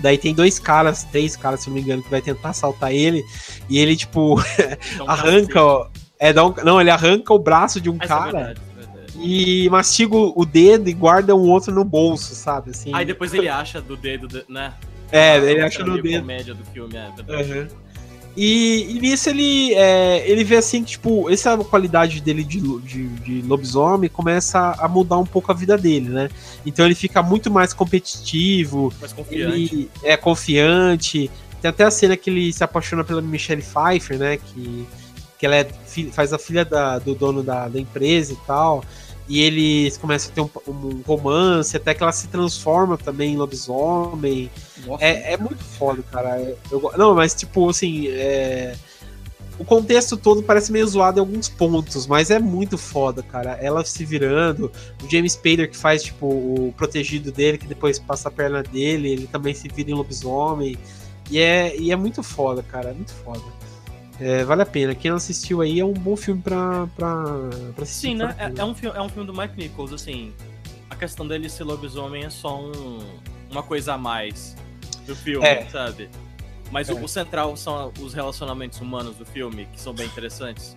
Daí 0.00 0.18
tem 0.18 0.34
dois 0.34 0.58
caras, 0.58 1.04
três 1.04 1.36
caras, 1.36 1.60
se 1.60 1.68
não 1.68 1.74
me 1.74 1.82
engano, 1.82 2.02
que 2.02 2.10
vai 2.10 2.20
tentar 2.20 2.50
assaltar 2.50 2.92
ele. 2.92 3.22
E 3.68 3.78
ele, 3.78 3.96
tipo, 3.96 4.36
arranca. 5.06 5.62
Ó, 5.62 5.88
é, 6.18 6.30
um, 6.42 6.54
não, 6.64 6.80
ele 6.80 6.90
arranca 6.90 7.32
o 7.32 7.38
braço 7.38 7.80
de 7.80 7.88
um 7.88 7.96
Essa 8.00 8.04
é 8.04 8.08
cara. 8.08 8.28
É 8.28 8.32
verdade, 8.32 8.60
é 8.60 8.76
verdade. 8.76 9.12
E 9.18 9.68
mastiga 9.70 10.16
o 10.16 10.44
dedo 10.44 10.88
e 10.88 10.92
guarda 10.92 11.34
um 11.34 11.48
outro 11.48 11.74
no 11.74 11.84
bolso, 11.84 12.34
sabe? 12.34 12.70
Assim. 12.70 12.90
Aí 12.94 13.04
depois 13.04 13.32
ele 13.32 13.48
acha 13.48 13.80
do 13.80 13.96
dedo, 13.96 14.44
né? 14.48 14.74
É, 15.12 15.36
ele 15.38 15.60
acha 15.60 15.84
no 15.84 16.00
dedo. 16.00 16.20
comédia 16.20 16.54
do 16.54 16.64
filme, 16.66 16.96
é 16.96 17.10
verdade. 17.10 17.52
Uhum. 17.52 17.68
E, 18.36 18.86
e, 18.90 19.00
nisso 19.00 19.28
ele, 19.28 19.74
é, 19.74 20.28
ele 20.28 20.44
vê 20.44 20.56
assim 20.56 20.84
que, 20.84 20.92
tipo, 20.92 21.28
essa 21.28 21.56
qualidade 21.58 22.20
dele 22.20 22.44
de, 22.44 22.60
de, 22.80 23.08
de, 23.08 23.42
lobisomem 23.42 24.08
começa 24.08 24.76
a 24.78 24.86
mudar 24.86 25.18
um 25.18 25.26
pouco 25.26 25.50
a 25.50 25.54
vida 25.54 25.76
dele, 25.76 26.08
né? 26.08 26.28
Então 26.64 26.84
ele 26.86 26.94
fica 26.94 27.22
muito 27.22 27.50
mais 27.50 27.72
competitivo. 27.72 28.92
Mais 29.00 29.12
confiante. 29.12 29.74
Ele 29.74 29.90
é 30.04 30.16
confiante. 30.16 31.30
Tem 31.60 31.68
até 31.68 31.84
a 31.84 31.90
cena 31.90 32.16
que 32.16 32.30
ele 32.30 32.52
se 32.52 32.62
apaixona 32.62 33.02
pela 33.02 33.20
Michelle 33.20 33.62
Pfeiffer, 33.62 34.18
né? 34.18 34.36
Que, 34.36 34.86
que 35.38 35.46
ela 35.46 35.56
é, 35.56 35.68
faz 36.12 36.32
a 36.32 36.38
filha 36.38 36.64
da, 36.64 36.98
do 36.98 37.14
dono 37.14 37.42
da, 37.42 37.68
da 37.68 37.80
empresa 37.80 38.32
e 38.32 38.36
tal 38.46 38.84
e 39.30 39.42
eles 39.42 39.96
começam 39.96 40.32
a 40.32 40.34
ter 40.34 40.40
um, 40.40 40.50
um, 40.66 41.02
romance, 41.06 41.76
até 41.76 41.94
que 41.94 42.02
ela 42.02 42.10
se 42.10 42.26
transforma 42.26 42.98
também 42.98 43.34
em 43.34 43.36
lobisomem. 43.36 44.50
É, 44.98 45.34
é, 45.34 45.36
muito 45.36 45.62
foda, 45.62 46.02
cara. 46.02 46.56
Eu, 46.68 46.92
não, 46.98 47.14
mas 47.14 47.32
tipo, 47.32 47.70
assim, 47.70 48.08
é... 48.08 48.74
o 49.56 49.64
contexto 49.64 50.16
todo 50.16 50.42
parece 50.42 50.72
meio 50.72 50.84
zoado 50.84 51.18
em 51.18 51.20
alguns 51.20 51.48
pontos, 51.48 52.08
mas 52.08 52.28
é 52.28 52.40
muito 52.40 52.76
foda, 52.76 53.22
cara. 53.22 53.52
Ela 53.62 53.84
se 53.84 54.04
virando, 54.04 54.72
o 55.00 55.08
James 55.08 55.34
Spader 55.34 55.70
que 55.70 55.76
faz, 55.76 56.02
tipo, 56.02 56.26
o 56.26 56.74
protegido 56.76 57.30
dele, 57.30 57.56
que 57.56 57.68
depois 57.68 58.00
passa 58.00 58.28
a 58.28 58.32
perna 58.32 58.64
dele, 58.64 59.12
ele 59.12 59.26
também 59.28 59.54
se 59.54 59.68
vira 59.68 59.92
em 59.92 59.94
lobisomem. 59.94 60.76
E 61.30 61.38
é, 61.38 61.76
e 61.78 61.92
é 61.92 61.96
muito 61.96 62.20
foda, 62.24 62.64
cara, 62.64 62.90
é 62.90 62.94
muito 62.94 63.12
foda. 63.12 63.44
É, 64.20 64.44
vale 64.44 64.62
a 64.62 64.66
pena. 64.66 64.94
Quem 64.94 65.10
não 65.10 65.16
assistiu 65.16 65.62
aí 65.62 65.80
é 65.80 65.84
um 65.84 65.94
bom 65.94 66.14
filme 66.14 66.42
pra, 66.42 66.86
pra, 66.94 67.24
pra 67.74 67.82
assistir. 67.82 68.08
Sim, 68.08 68.14
né? 68.16 68.36
É, 68.38 68.60
é, 68.60 68.64
um 68.64 68.74
filme, 68.74 68.96
é 68.96 69.00
um 69.00 69.08
filme 69.08 69.26
do 69.26 69.36
Mike 69.36 69.56
Nichols, 69.56 69.92
assim. 69.92 70.32
A 70.90 70.94
questão 70.94 71.26
dele 71.26 71.48
ser 71.48 71.64
lobisomem 71.64 72.24
é 72.24 72.30
só 72.30 72.60
um, 72.60 72.98
uma 73.50 73.62
coisa 73.62 73.94
a 73.94 73.98
mais 73.98 74.54
do 75.06 75.16
filme, 75.16 75.46
é. 75.46 75.66
sabe? 75.68 76.10
Mas 76.70 76.88
é. 76.88 76.92
o, 76.92 77.02
o, 77.02 77.08
central 77.08 77.56
são 77.56 77.92
os 78.00 78.12
relacionamentos 78.12 78.80
humanos 78.80 79.16
do 79.16 79.24
filme, 79.24 79.66
que 79.72 79.80
são 79.80 79.94
bem 79.94 80.06
interessantes. 80.06 80.76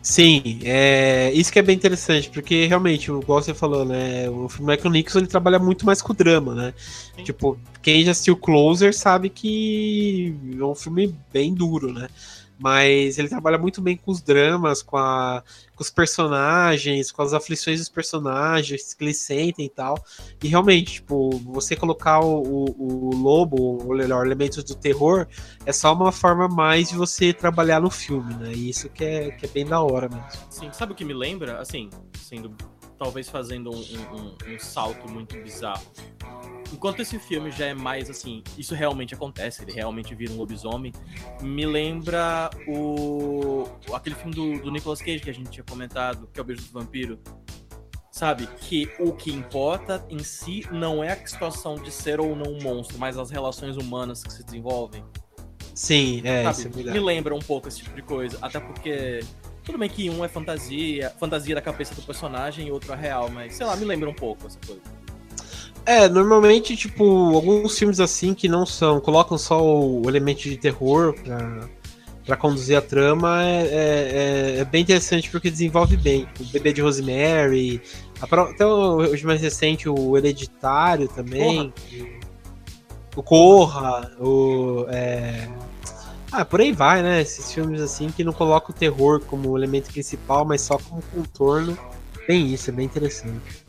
Sim, 0.00 0.60
é, 0.62 1.32
isso 1.34 1.52
que 1.52 1.58
é 1.58 1.62
bem 1.62 1.74
interessante, 1.74 2.30
porque 2.30 2.66
realmente, 2.66 3.10
igual 3.10 3.42
você 3.42 3.52
falou, 3.52 3.84
né? 3.84 4.30
O 4.30 4.48
filme 4.48 4.72
Michael 4.72 4.90
Nixon 4.92 5.18
ele 5.18 5.26
trabalha 5.26 5.58
muito 5.58 5.84
mais 5.84 6.00
com 6.00 6.12
o 6.12 6.16
drama, 6.16 6.54
né? 6.54 6.74
Sim. 7.16 7.24
Tipo, 7.24 7.58
quem 7.82 8.04
já 8.04 8.12
assistiu 8.12 8.36
Closer 8.36 8.96
sabe 8.96 9.28
que 9.28 10.34
é 10.58 10.64
um 10.64 10.74
filme 10.74 11.14
bem 11.32 11.52
duro, 11.52 11.92
né? 11.92 12.08
Mas 12.58 13.18
ele 13.18 13.28
trabalha 13.28 13.56
muito 13.56 13.80
bem 13.80 13.96
com 13.96 14.10
os 14.10 14.20
dramas, 14.20 14.82
com, 14.82 14.96
a, 14.96 15.42
com 15.74 15.82
os 15.82 15.90
personagens, 15.90 17.12
com 17.12 17.22
as 17.22 17.32
aflições 17.32 17.78
dos 17.78 17.88
personagens 17.88 18.94
que 18.94 19.04
eles 19.04 19.18
sentem 19.18 19.66
e 19.66 19.68
tal. 19.68 20.02
E 20.42 20.48
realmente, 20.48 20.94
tipo, 20.94 21.30
você 21.30 21.76
colocar 21.76 22.20
o, 22.20 22.42
o, 22.42 23.10
o 23.10 23.14
lobo, 23.14 23.60
ou 23.60 23.94
melhor, 23.94 24.26
elementos 24.26 24.64
do 24.64 24.74
terror, 24.74 25.26
é 25.64 25.72
só 25.72 25.92
uma 25.92 26.10
forma 26.10 26.48
mais 26.48 26.88
de 26.88 26.96
você 26.96 27.32
trabalhar 27.32 27.80
no 27.80 27.90
filme, 27.90 28.34
né? 28.34 28.52
E 28.52 28.68
isso 28.68 28.88
que 28.88 29.04
é, 29.04 29.30
que 29.30 29.46
é 29.46 29.48
bem 29.48 29.64
da 29.64 29.80
hora 29.80 30.08
mesmo. 30.08 30.26
Sim, 30.50 30.70
sabe 30.72 30.92
o 30.92 30.94
que 30.94 31.04
me 31.04 31.14
lembra? 31.14 31.60
Assim, 31.60 31.90
sendo 32.14 32.54
talvez 32.98 33.28
fazendo 33.28 33.70
um, 33.70 33.80
um, 33.80 34.54
um 34.54 34.58
salto 34.58 35.08
muito 35.08 35.36
bizarro 35.42 35.84
enquanto 36.72 37.00
esse 37.00 37.18
filme 37.18 37.50
já 37.50 37.66
é 37.66 37.74
mais 37.74 38.10
assim, 38.10 38.42
isso 38.56 38.74
realmente 38.74 39.14
acontece, 39.14 39.62
ele 39.62 39.72
realmente 39.72 40.14
vira 40.14 40.32
um 40.32 40.36
lobisomem, 40.36 40.92
me 41.40 41.66
lembra 41.66 42.50
o 42.66 43.66
aquele 43.92 44.14
filme 44.14 44.34
do, 44.34 44.62
do 44.62 44.70
Nicolas 44.70 45.00
Cage 45.00 45.20
que 45.20 45.30
a 45.30 45.34
gente 45.34 45.50
tinha 45.50 45.64
comentado, 45.64 46.28
que 46.32 46.38
é 46.38 46.42
o 46.42 46.44
Beijo 46.44 46.62
do 46.62 46.72
Vampiro. 46.72 47.18
Sabe? 48.10 48.48
Que 48.58 48.90
o 48.98 49.12
que 49.12 49.30
importa 49.30 50.04
em 50.10 50.18
si 50.18 50.66
não 50.72 51.04
é 51.04 51.12
a 51.12 51.26
situação 51.26 51.76
de 51.76 51.92
ser 51.92 52.18
ou 52.18 52.34
não 52.34 52.52
um 52.52 52.60
monstro, 52.60 52.98
mas 52.98 53.16
as 53.16 53.30
relações 53.30 53.76
humanas 53.76 54.24
que 54.24 54.32
se 54.32 54.42
desenvolvem. 54.42 55.04
Sim, 55.72 56.22
é, 56.24 56.42
Sabe? 56.52 56.68
isso 56.74 56.88
é 56.88 56.92
Me 56.92 56.98
lembra 56.98 57.32
um 57.32 57.38
pouco 57.38 57.68
esse 57.68 57.78
tipo 57.78 57.94
de 57.94 58.02
coisa. 58.02 58.36
Até 58.42 58.58
porque 58.58 59.20
tudo 59.68 59.76
bem 59.76 59.88
que 59.90 60.08
um 60.08 60.24
é 60.24 60.28
fantasia, 60.28 61.12
fantasia 61.20 61.54
da 61.54 61.60
cabeça 61.60 61.94
do 61.94 62.00
personagem 62.00 62.68
e 62.68 62.72
outro 62.72 62.90
é 62.94 62.96
real, 62.96 63.28
mas 63.28 63.54
sei 63.54 63.66
lá, 63.66 63.76
me 63.76 63.84
lembra 63.84 64.08
um 64.08 64.14
pouco 64.14 64.46
essa 64.46 64.58
coisa. 64.66 64.80
É, 65.84 66.08
normalmente, 66.08 66.74
tipo, 66.74 67.04
alguns 67.34 67.78
filmes 67.78 68.00
assim 68.00 68.32
que 68.32 68.48
não 68.48 68.64
são, 68.64 68.98
colocam 68.98 69.36
só 69.36 69.62
o 69.62 70.08
elemento 70.08 70.40
de 70.44 70.56
terror 70.56 71.14
pra, 71.22 71.68
pra 72.24 72.36
conduzir 72.36 72.78
a 72.78 72.80
trama 72.80 73.44
é, 73.44 73.60
é, 73.60 74.56
é, 74.56 74.58
é 74.60 74.64
bem 74.64 74.80
interessante 74.82 75.30
porque 75.30 75.50
desenvolve 75.50 75.98
bem. 75.98 76.26
O 76.40 76.44
Bebê 76.44 76.72
de 76.72 76.80
Rosemary, 76.80 77.82
até 78.22 78.64
hoje 78.64 79.26
mais 79.26 79.42
recente, 79.42 79.86
o 79.86 80.16
Hereditário 80.16 81.08
também. 81.08 81.70
Corra. 81.70 82.18
O 83.16 83.22
Corra, 83.22 84.16
o. 84.18 84.86
É... 84.88 85.46
Ah, 86.30 86.44
por 86.44 86.60
aí 86.60 86.72
vai, 86.72 87.02
né? 87.02 87.20
Esses 87.22 87.52
filmes 87.52 87.80
assim 87.80 88.10
que 88.10 88.22
não 88.22 88.32
colocam 88.32 88.74
o 88.74 88.78
terror 88.78 89.20
como 89.20 89.56
elemento 89.56 89.90
principal, 89.90 90.44
mas 90.44 90.60
só 90.60 90.78
como 90.78 91.02
contorno. 91.02 91.76
Bem 92.26 92.52
isso, 92.52 92.68
é 92.68 92.72
bem 92.72 92.84
interessante. 92.84 93.66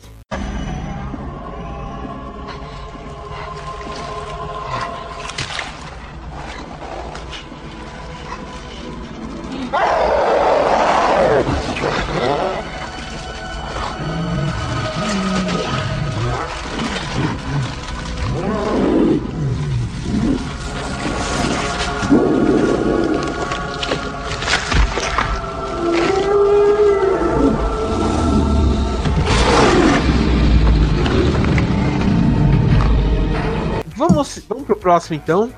Próximo, 35.00 35.16
então. 35.16 35.52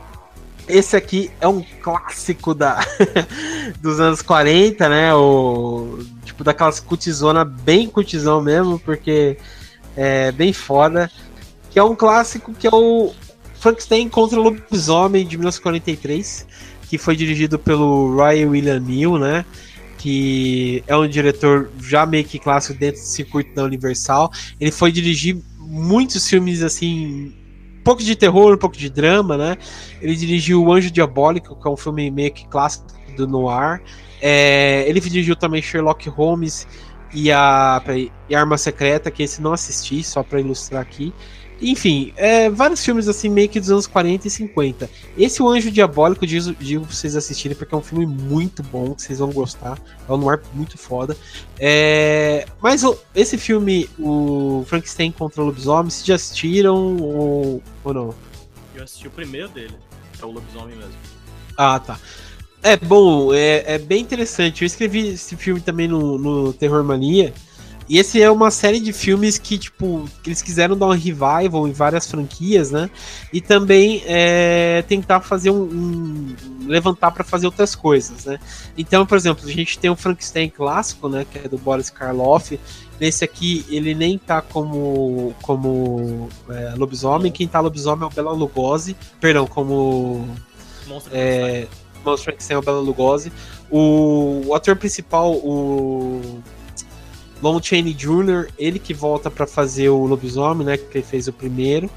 Esse 0.67 0.95
aqui 0.95 1.32
é 1.41 1.47
um 1.47 1.63
clássico 1.82 2.54
da 2.54 2.80
dos 3.82 3.99
anos 3.99 4.21
40, 4.21 4.88
né? 4.88 5.13
O 5.13 5.99
tipo 6.23 6.43
daquelas 6.43 6.80
cutizona 6.80 7.43
bem 7.43 7.89
cutizão 7.89 8.41
mesmo, 8.41 8.80
porque 8.80 9.38
é 9.97 10.32
bem 10.32 10.54
foda. 10.54 11.12
Que 11.71 11.80
é 11.80 11.84
um 11.84 11.95
clássico 11.95 12.54
que 12.54 12.67
é 12.67 12.69
o 12.71 13.12
Frankenstein 13.60 14.08
contra 14.08 14.39
o 14.39 14.43
Lobisomem 14.43 15.25
de 15.25 15.36
1943, 15.38 16.45
que 16.88 16.97
foi 16.97 17.15
dirigido 17.15 17.58
pelo 17.58 18.15
Ryan 18.15 18.49
William 18.49 18.80
Neal, 18.80 19.17
né? 19.17 19.43
Que 19.97 20.84
é 20.88 20.95
um 20.95 21.08
diretor 21.08 21.69
já 21.82 22.06
meio 22.06 22.23
que 22.23 22.39
clássico 22.39 22.77
dentro 22.80 23.01
do 23.01 23.08
circuito 23.08 23.56
da 23.56 23.63
Universal. 23.63 24.32
Ele 24.60 24.71
foi 24.71 24.91
dirigir 24.91 25.38
muitos 25.58 26.27
filmes 26.27 26.62
assim 26.62 27.34
pouco 27.83 28.03
de 28.03 28.15
terror, 28.15 28.53
um 28.53 28.57
pouco 28.57 28.77
de 28.77 28.89
drama, 28.89 29.37
né? 29.37 29.57
Ele 30.01 30.15
dirigiu 30.15 30.63
O 30.63 30.71
Anjo 30.71 30.91
Diabólico, 30.91 31.55
que 31.55 31.67
é 31.67 31.71
um 31.71 31.77
filme 31.77 32.09
meio 32.11 32.31
que 32.31 32.47
clássico 32.47 32.85
do 33.15 33.27
noir. 33.27 33.81
É, 34.21 34.85
ele 34.87 34.99
dirigiu 34.99 35.35
também 35.35 35.61
Sherlock 35.61 36.07
Holmes 36.09 36.67
e 37.13 37.31
a, 37.31 37.81
e 38.29 38.35
a 38.35 38.39
Arma 38.39 38.57
Secreta, 38.57 39.11
que 39.11 39.23
esse 39.23 39.41
não 39.41 39.53
assisti, 39.53 40.03
só 40.03 40.23
para 40.23 40.39
ilustrar 40.39 40.81
aqui. 40.81 41.13
Enfim, 41.62 42.12
é, 42.17 42.50
vários 42.50 42.84
filmes 42.84 43.08
assim, 43.08 43.30
meio 43.30 43.47
que 43.47 43.60
dos 43.60 43.69
anos 43.69 43.86
40 43.86 44.28
e 44.28 44.32
50. 44.32 44.89
Esse 45.17 45.43
O 45.43 45.47
Anjo 45.47 45.69
Diabólico, 45.69 46.26
digo, 46.26 46.54
digo 46.60 46.86
pra 46.86 46.95
vocês 46.95 47.15
assistirem, 47.15 47.56
porque 47.56 47.76
é 47.76 47.78
um 47.78 47.84
filme 47.84 48.06
muito 48.06 48.63
bom, 48.63 48.95
que 48.95 49.04
vocês 49.04 49.19
vão 49.19 49.32
gostar. 49.32 49.80
É 50.10 50.12
um 50.12 50.17
noir 50.17 50.41
muito 50.54 50.78
foda. 50.78 51.15
É, 51.60 52.47
mas 52.62 52.84
o, 52.84 52.97
esse 53.13 53.38
filme, 53.38 53.88
o 54.00 54.63
Frankenstein 54.67 55.12
contra 55.12 55.41
o 55.41 55.45
Lobisomem, 55.45 55.91
vocês 55.91 56.06
já 56.06 56.15
assistiram 56.15 56.97
ou, 56.97 57.62
ou 57.84 57.93
não? 57.93 58.15
Eu 58.74 58.84
assisti 58.84 59.08
o 59.08 59.12
primeiro 59.12 59.50
dele, 59.50 59.76
que 60.17 60.24
é 60.24 60.26
o 60.26 60.32
lobisomem 60.32 60.76
mesmo. 60.76 60.93
Ah, 61.58 61.80
tá. 61.80 62.00
É 62.63 62.78
bom, 62.78 63.34
é, 63.34 63.76
é 63.76 63.78
bem 63.78 64.02
interessante. 64.02 64.62
Eu 64.62 64.65
escrevi 64.65 65.10
esse 65.10 65.36
filme 65.36 65.60
também 65.60 65.88
no, 65.88 66.17
no 66.17 66.54
Terror 66.54 66.84
Mania. 66.84 67.34
E 67.91 67.97
esse 67.97 68.21
é 68.21 68.32
uma 68.32 68.49
série 68.49 68.80
de 68.80 68.93
filmes 68.93 69.38
que, 69.38 69.58
tipo, 69.58 70.08
eles 70.25 70.41
quiseram 70.41 70.77
dar 70.77 70.86
um 70.86 70.91
revival 70.91 71.67
em 71.67 71.73
várias 71.73 72.10
franquias, 72.10 72.71
né? 72.71 72.89
E 73.34 73.41
também 73.41 74.01
é, 74.06 74.82
tentar 74.88 75.19
fazer 75.19 75.51
um. 75.51 75.63
um 75.63 76.36
levantar 76.67 77.12
para 77.12 77.25
fazer 77.25 77.47
outras 77.47 77.75
coisas, 77.75 78.23
né? 78.23 78.39
Então, 78.77 79.06
por 79.06 79.17
exemplo, 79.17 79.45
a 79.45 79.51
gente 79.51 79.77
tem 79.77 79.89
o 79.89 79.95
Frankenstein 79.97 80.47
clássico, 80.47 81.10
né? 81.10 81.25
Que 81.30 81.39
é 81.39 81.49
do 81.49 81.58
Boris 81.58 81.89
Karloff. 81.89 82.58
Nesse 82.97 83.25
aqui, 83.25 83.65
ele 83.69 83.93
nem 83.93 84.17
tá 84.17 84.41
como, 84.41 85.36
como 85.41 86.30
é, 86.49 86.73
lobisomem. 86.77 87.30
Quem 87.30 87.45
tá 87.45 87.60
lobisomem 87.60 88.06
é 88.06 88.08
o 88.08 88.15
Bela 88.15 88.32
Lugosi. 88.32 88.95
Perdão, 89.19 89.45
como. 89.45 90.30
Monstro 90.88 91.12
É, 91.13 91.67
Monstro 92.06 92.23
Frankenstein 92.23 92.56
é 92.56 92.58
o 92.58 92.62
Bela 92.62 92.80
Lugosi. 92.80 93.34
O, 93.69 94.43
o 94.45 94.56
ator 94.56 94.77
principal, 94.77 95.34
o 95.34 96.41
Lon 97.41 97.62
Chaney 97.62 97.93
Jr., 97.93 98.47
ele 98.58 98.77
que 98.80 98.93
volta 98.93 99.30
pra 99.32 99.47
fazer 99.47 99.89
o 99.89 100.06
lobisomem, 100.06 100.65
né? 100.65 100.77
Que 100.77 100.97
ele 100.99 101.06
fez 101.06 101.27
o 101.27 101.34
primeiro. 101.34 101.89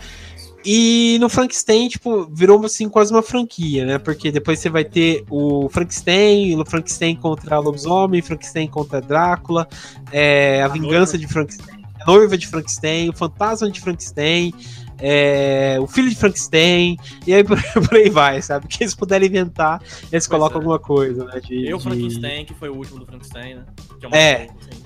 E 0.67 1.19
no 1.21 1.29
Frankenstein, 1.29 1.89
tipo, 1.89 2.27
virou 2.33 2.65
assim 2.65 2.89
quase 2.89 3.13
uma 3.13 3.23
franquia, 3.23 3.85
né? 3.85 3.99
Porque 3.99 4.33
depois 4.33 4.59
você 4.59 4.71
vai 4.71 4.83
ter 4.83 5.23
o 5.29 5.69
Frankenstein, 5.69 6.59
o 6.59 6.65
Frankenstein 6.65 7.17
contra 7.17 7.61
o 7.61 7.63
lobisomem, 7.63 8.23
Frankenstein 8.23 8.67
contra 8.67 8.99
Drácula, 9.03 9.69
é, 10.11 10.63
a, 10.63 10.69
vingança 10.69 11.19
de 11.19 11.27
Frankenstein, 11.29 11.85
a 12.01 12.07
noiva 12.11 12.39
de 12.39 12.47
Frankenstein, 12.47 13.11
o 13.11 13.13
fantasma 13.13 13.71
de 13.71 13.79
Frankenstein, 13.79 14.55
é, 14.99 15.77
o 15.81 15.87
filho 15.87 16.09
de 16.09 16.17
Frankenstein, 16.17 16.97
e 17.27 17.35
aí 17.35 17.45
por, 17.45 17.59
por 17.87 17.95
aí 17.99 18.09
vai, 18.09 18.41
sabe? 18.41 18.67
Que 18.67 18.85
eles 18.85 18.95
puderem 18.95 19.29
inventar, 19.29 19.83
eles 19.83 20.09
Pois 20.11 20.27
colocam 20.29 20.57
é. 20.57 20.61
alguma 20.61 20.79
coisa, 20.79 21.27
né? 21.27 21.41
De, 21.47 21.69
Eu, 21.69 21.77
de- 21.77 21.83
Frankenstein, 21.85 22.47
que 22.47 22.55
foi 22.55 22.71
o 22.71 22.75
último 22.75 23.01
do 23.01 23.05
Frankenstein, 23.05 23.57
né? 23.57 23.65
É, 24.01 24.07
uma 24.07 24.17
É. 24.17 24.45
assim. 24.45 24.84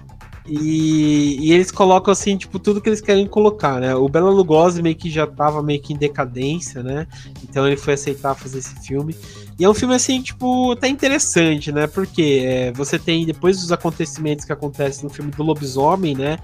E, 0.48 1.36
e 1.40 1.52
eles 1.52 1.70
colocam 1.70 2.10
assim, 2.10 2.36
tipo, 2.36 2.58
tudo 2.58 2.80
que 2.80 2.88
eles 2.88 3.02
querem 3.02 3.26
colocar, 3.26 3.80
né? 3.80 3.94
O 3.94 4.08
Bela 4.08 4.30
Lugosi 4.30 4.82
meio 4.82 4.96
que 4.96 5.10
já 5.10 5.26
tava 5.26 5.62
meio 5.62 5.80
que 5.80 5.92
em 5.92 5.96
decadência, 5.96 6.82
né? 6.82 7.06
Então 7.42 7.66
ele 7.66 7.76
foi 7.76 7.94
aceitar 7.94 8.34
fazer 8.34 8.58
esse 8.58 8.74
filme. 8.86 9.14
E 9.58 9.64
é 9.64 9.68
um 9.68 9.74
filme 9.74 9.94
assim, 9.94 10.22
tipo, 10.22 10.72
até 10.72 10.88
interessante, 10.88 11.70
né? 11.70 11.86
Porque 11.86 12.42
é, 12.44 12.72
você 12.72 12.98
tem, 12.98 13.26
depois 13.26 13.60
dos 13.60 13.70
acontecimentos 13.70 14.44
que 14.44 14.52
acontecem 14.52 15.04
no 15.04 15.10
filme 15.10 15.30
do 15.30 15.42
Lobisomem, 15.42 16.14
né? 16.14 16.38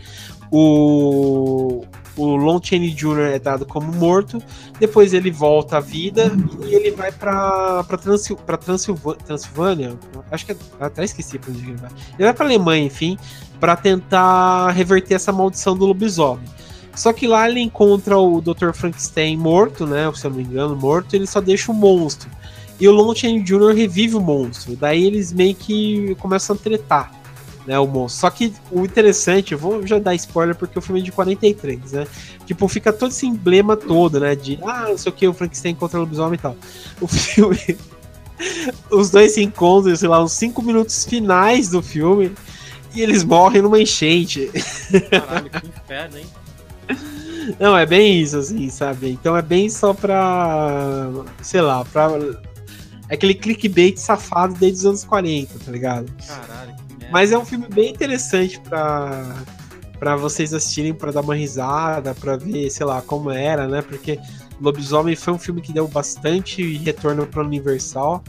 O, 0.57 1.85
o 2.17 2.37
Lon 2.37 2.61
Chaney 2.63 2.91
Jr. 2.91 3.33
é 3.35 3.39
dado 3.41 3.67
como 3.67 3.93
morto, 3.93 4.41
depois 4.79 5.13
ele 5.13 5.29
volta 5.29 5.79
à 5.79 5.81
vida 5.81 6.31
e 6.65 6.73
ele 6.73 6.93
vai 6.93 7.11
pra, 7.11 7.83
pra, 7.83 7.99
Transil, 7.99 8.39
Transilvânia, 9.27 9.99
acho 10.31 10.47
que 10.47 10.53
é, 10.53 10.57
até 10.79 11.03
esqueci 11.03 11.41
pra 11.41 11.51
onde 11.51 11.61
ele 11.61 11.75
vai. 11.75 11.91
Ele 11.91 12.23
vai 12.23 12.33
pra 12.33 12.47
Alemanha, 12.47 12.85
enfim, 12.85 13.19
para 13.59 13.75
tentar 13.75 14.71
reverter 14.71 15.15
essa 15.15 15.33
maldição 15.33 15.77
do 15.77 15.87
lobisomem. 15.87 16.45
Só 16.95 17.13
que 17.13 17.27
lá 17.27 17.51
ele 17.51 17.59
encontra 17.59 18.17
o 18.17 18.41
Dr. 18.41 18.71
Frankenstein 18.73 19.37
morto, 19.37 19.85
né? 19.85 20.09
Se 20.15 20.25
eu 20.25 20.31
não 20.31 20.37
me 20.37 20.45
engano, 20.45 20.77
morto, 20.77 21.15
ele 21.17 21.27
só 21.27 21.41
deixa 21.41 21.73
o 21.73 21.75
monstro. 21.75 22.31
E 22.79 22.87
o 22.87 22.93
Lon 22.93 23.13
Chaney 23.13 23.43
Jr. 23.43 23.75
revive 23.75 24.15
o 24.15 24.21
monstro. 24.21 24.77
Daí 24.77 25.05
eles 25.05 25.33
meio 25.33 25.57
que 25.57 26.15
começam 26.21 26.55
a 26.55 26.59
tretar, 26.61 27.13
né? 27.67 27.79
O 27.79 27.87
monstro. 27.87 28.21
Só 28.21 28.31
que 28.31 28.53
o 28.71 28.85
interessante, 28.85 29.53
eu 29.53 29.59
vou 29.59 29.87
já 29.87 29.99
dar 29.99 30.15
spoiler 30.15 30.55
porque 30.55 30.79
o 30.79 30.83
filme 30.83 31.01
é 31.01 31.05
de 31.05 31.13
43, 31.13 31.93
né? 31.93 32.07
Tipo, 32.47 32.69
fica 32.69 32.93
todo 32.93 33.11
esse 33.11 33.27
emblema 33.27 33.77
todo, 33.77 34.21
né? 34.21 34.35
De, 34.35 34.59
ah, 34.63 34.87
não 34.89 34.99
sei 34.99 35.11
o 35.11 35.15
que, 35.15 35.27
o 35.27 35.35
Frankenstein 35.35 35.75
contra 35.75 35.99
o 35.99 36.03
lobisomem 36.03 36.35
e 36.35 36.39
tal. 36.39 36.57
O 37.01 37.07
filme. 37.09 37.77
Os 38.91 39.11
dois 39.11 39.33
se 39.33 39.43
encontram, 39.43 39.95
sei 39.95 40.09
lá, 40.09 40.23
uns 40.23 40.33
5 40.33 40.61
minutos 40.63 41.05
finais 41.05 41.69
do 41.69 41.81
filme 41.81 42.33
e 42.95 43.01
eles 43.01 43.25
morrem 43.25 43.63
numa 43.63 43.81
enchente. 43.81 44.51
Caralho, 45.11 45.51
que 45.51 45.67
inferno, 45.67 46.19
hein? 46.19 46.27
Não, 47.61 47.77
é 47.77 47.85
bem 47.85 48.21
isso, 48.21 48.39
assim, 48.39 48.71
sabe? 48.71 49.11
Então 49.11 49.37
é 49.37 49.43
bem 49.43 49.69
só 49.69 49.93
pra. 49.93 51.11
sei 51.43 51.61
lá, 51.61 51.85
pra. 51.85 52.09
É 53.09 53.15
aquele 53.15 53.35
clickbait 53.35 53.99
safado 53.99 54.55
desde 54.55 54.79
os 54.81 54.87
anos 54.87 55.05
40, 55.05 55.59
tá 55.59 55.71
ligado? 55.71 56.11
Caralho. 56.27 56.74
Mas 57.15 57.31
é 57.31 57.39
um 57.39 57.45
filme 57.45 57.69
bem 57.73 57.93
interessante 57.93 58.59
pra, 58.59 59.37
pra 60.01 60.17
vocês 60.17 60.53
assistirem, 60.53 60.93
pra 60.93 61.13
dar 61.13 61.21
uma 61.21 61.37
risada, 61.37 62.13
pra 62.13 62.37
ver, 62.37 62.69
sei 62.71 62.85
lá, 62.85 63.01
como 63.01 63.31
era, 63.31 63.69
né? 63.69 63.83
Porque 63.83 64.19
Lobisomem 64.61 65.15
foi 65.15 65.33
um 65.33 65.39
filme 65.39 65.61
que 65.61 65.73
deu 65.73 65.87
bastante 65.87 66.77
retorno 66.79 67.25
pra 67.25 67.45
Universal. 67.45 68.25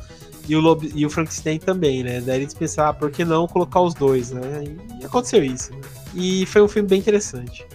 E 0.48 0.56
o, 0.56 0.62
Lob... 0.62 0.88
e 0.94 1.04
o 1.04 1.10
Frankenstein 1.10 1.58
também, 1.58 2.04
né? 2.04 2.22
Daí 2.22 2.42
eles 2.42 2.54
pensaram, 2.54 2.92
ah, 2.92 2.94
por 2.94 3.10
que 3.10 3.26
não 3.26 3.48
colocar 3.48 3.82
os 3.82 3.96
dois, 3.96 4.30
né? 4.30 4.64
E 5.02 5.04
aconteceu 5.04 5.44
isso. 5.44 5.72
Né? 5.74 5.82
E 6.14 6.46
foi 6.46 6.62
um 6.62 6.68
filme 6.68 6.88
bem 6.88 7.00
interessante. 7.00 7.66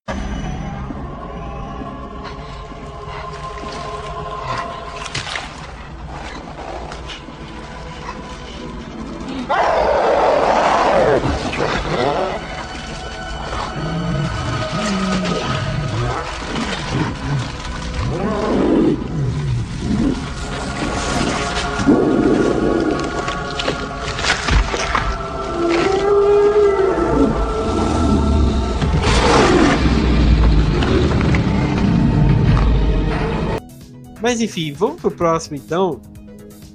Mas 34.31 34.40
enfim, 34.40 34.73
vamos 34.73 35.01
pro 35.01 35.11
próximo 35.11 35.57
então. 35.57 36.01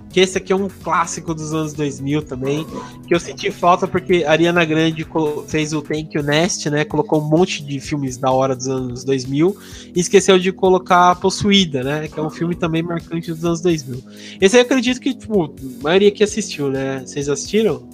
Que 0.10 0.20
esse 0.20 0.38
aqui 0.38 0.52
é 0.52 0.56
um 0.58 0.68
clássico 0.68 1.34
dos 1.34 1.54
anos 1.54 1.72
2000 1.72 2.24
também. 2.24 2.68
Que 3.08 3.16
eu 3.16 3.20
senti 3.20 3.50
falta 3.50 3.88
porque 3.88 4.26
a 4.26 4.32
Ariana 4.32 4.66
Grande 4.66 5.08
fez 5.48 5.72
o 5.72 5.82
Thank 5.82 6.18
You 6.18 6.24
Nest, 6.24 6.70
né? 6.70 6.84
Colocou 6.84 7.22
um 7.22 7.30
monte 7.30 7.64
de 7.64 7.80
filmes 7.80 8.18
da 8.18 8.30
hora 8.30 8.54
dos 8.54 8.68
anos 8.68 9.06
2000. 9.06 9.56
E 9.96 10.02
esqueceu 10.02 10.38
de 10.38 10.52
colocar 10.52 11.16
Possuída, 11.16 11.82
né? 11.82 12.10
Que 12.10 12.20
é 12.20 12.24
um 12.24 12.30
filme 12.30 12.56
também 12.56 12.84
marcante 12.84 13.32
dos 13.32 13.46
anos 13.46 13.62
2000. 13.62 14.04
Esse 14.42 14.58
aí 14.58 14.62
eu 14.62 14.66
acredito 14.66 15.00
que, 15.00 15.14
tipo, 15.14 15.46
a 15.46 15.84
maioria 15.84 16.12
que 16.12 16.26
assistiu, 16.26 16.70
né? 16.70 17.04
Vocês 17.06 17.30
assistiram? 17.30 17.88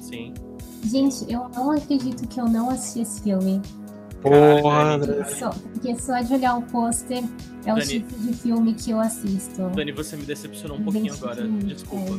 Sim. 0.00 0.34
Gente, 0.82 1.24
eu 1.32 1.48
não 1.54 1.70
acredito 1.70 2.26
que 2.26 2.40
eu 2.40 2.48
não 2.48 2.68
assisti 2.68 3.02
esse 3.02 3.22
filme. 3.22 3.62
Porra. 4.22 4.94
André. 4.94 5.24
Só, 5.24 5.50
porque 5.50 5.96
só 5.96 6.20
de 6.20 6.34
olhar 6.34 6.56
o 6.56 6.62
pôster 6.62 7.22
é 7.64 7.72
o 7.72 7.76
Dani. 7.76 7.86
tipo 7.86 8.18
de 8.20 8.32
filme 8.34 8.74
que 8.74 8.90
eu 8.90 9.00
assisto. 9.00 9.68
Dani, 9.74 9.92
você 9.92 10.16
me 10.16 10.24
decepcionou 10.24 10.78
um 10.78 10.84
pouquinho 10.84 11.12
agora. 11.14 11.46
Desculpa. 11.46 12.12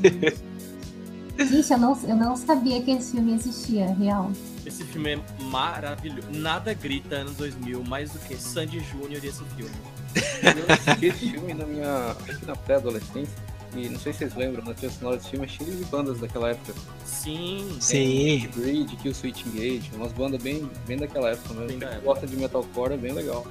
é. 1.37 1.45
Gente, 1.45 1.71
eu 1.71 1.77
não, 1.79 1.99
eu 2.07 2.15
não 2.15 2.35
sabia 2.35 2.81
que 2.81 2.91
esse 2.91 3.13
filme 3.13 3.33
existia, 3.33 3.87
real. 3.95 4.31
Esse 4.65 4.83
filme 4.83 5.13
é 5.13 5.43
maravilhoso. 5.45 6.27
Nada 6.31 6.73
grita 6.73 7.15
anos 7.15 7.35
2000 7.35 7.83
mais 7.83 8.11
do 8.11 8.19
que 8.19 8.35
Sandy 8.35 8.79
Júnior 8.79 9.23
e 9.23 9.27
esse 9.27 9.43
filme. 9.55 9.71
Eu 10.15 10.65
assisti 10.73 11.05
esse 11.07 11.29
filme 11.31 11.53
na 11.53 11.65
minha. 11.65 12.15
na 12.45 12.55
pré-adolescência. 12.55 13.33
E 13.75 13.89
não 13.89 13.99
sei 13.99 14.13
se 14.13 14.19
vocês 14.19 14.35
lembram, 14.35 14.63
na 14.63 14.73
trilha 14.73 14.91
sonora 14.91 15.17
desse 15.17 15.29
filme 15.29 15.45
é 15.45 15.49
cheio 15.49 15.71
de 15.75 15.85
bandas 15.85 16.19
daquela 16.19 16.49
época. 16.51 16.73
Sim. 17.05 17.75
Sim. 17.79 18.47
Breed, 18.55 18.95
Kill 18.97 19.13
Switch 19.15 19.45
Engage, 19.45 19.89
umas 19.95 20.11
bandas 20.11 20.41
bem, 20.43 20.69
bem 20.87 20.97
daquela 20.97 21.31
época 21.31 21.53
mesmo. 21.55 21.79
Bem 21.79 21.89
Quem 21.89 21.99
gosta 22.01 22.27
de 22.27 22.35
metalcore 22.35 22.93
é 22.93 22.97
bem 22.97 23.13
legal. 23.13 23.45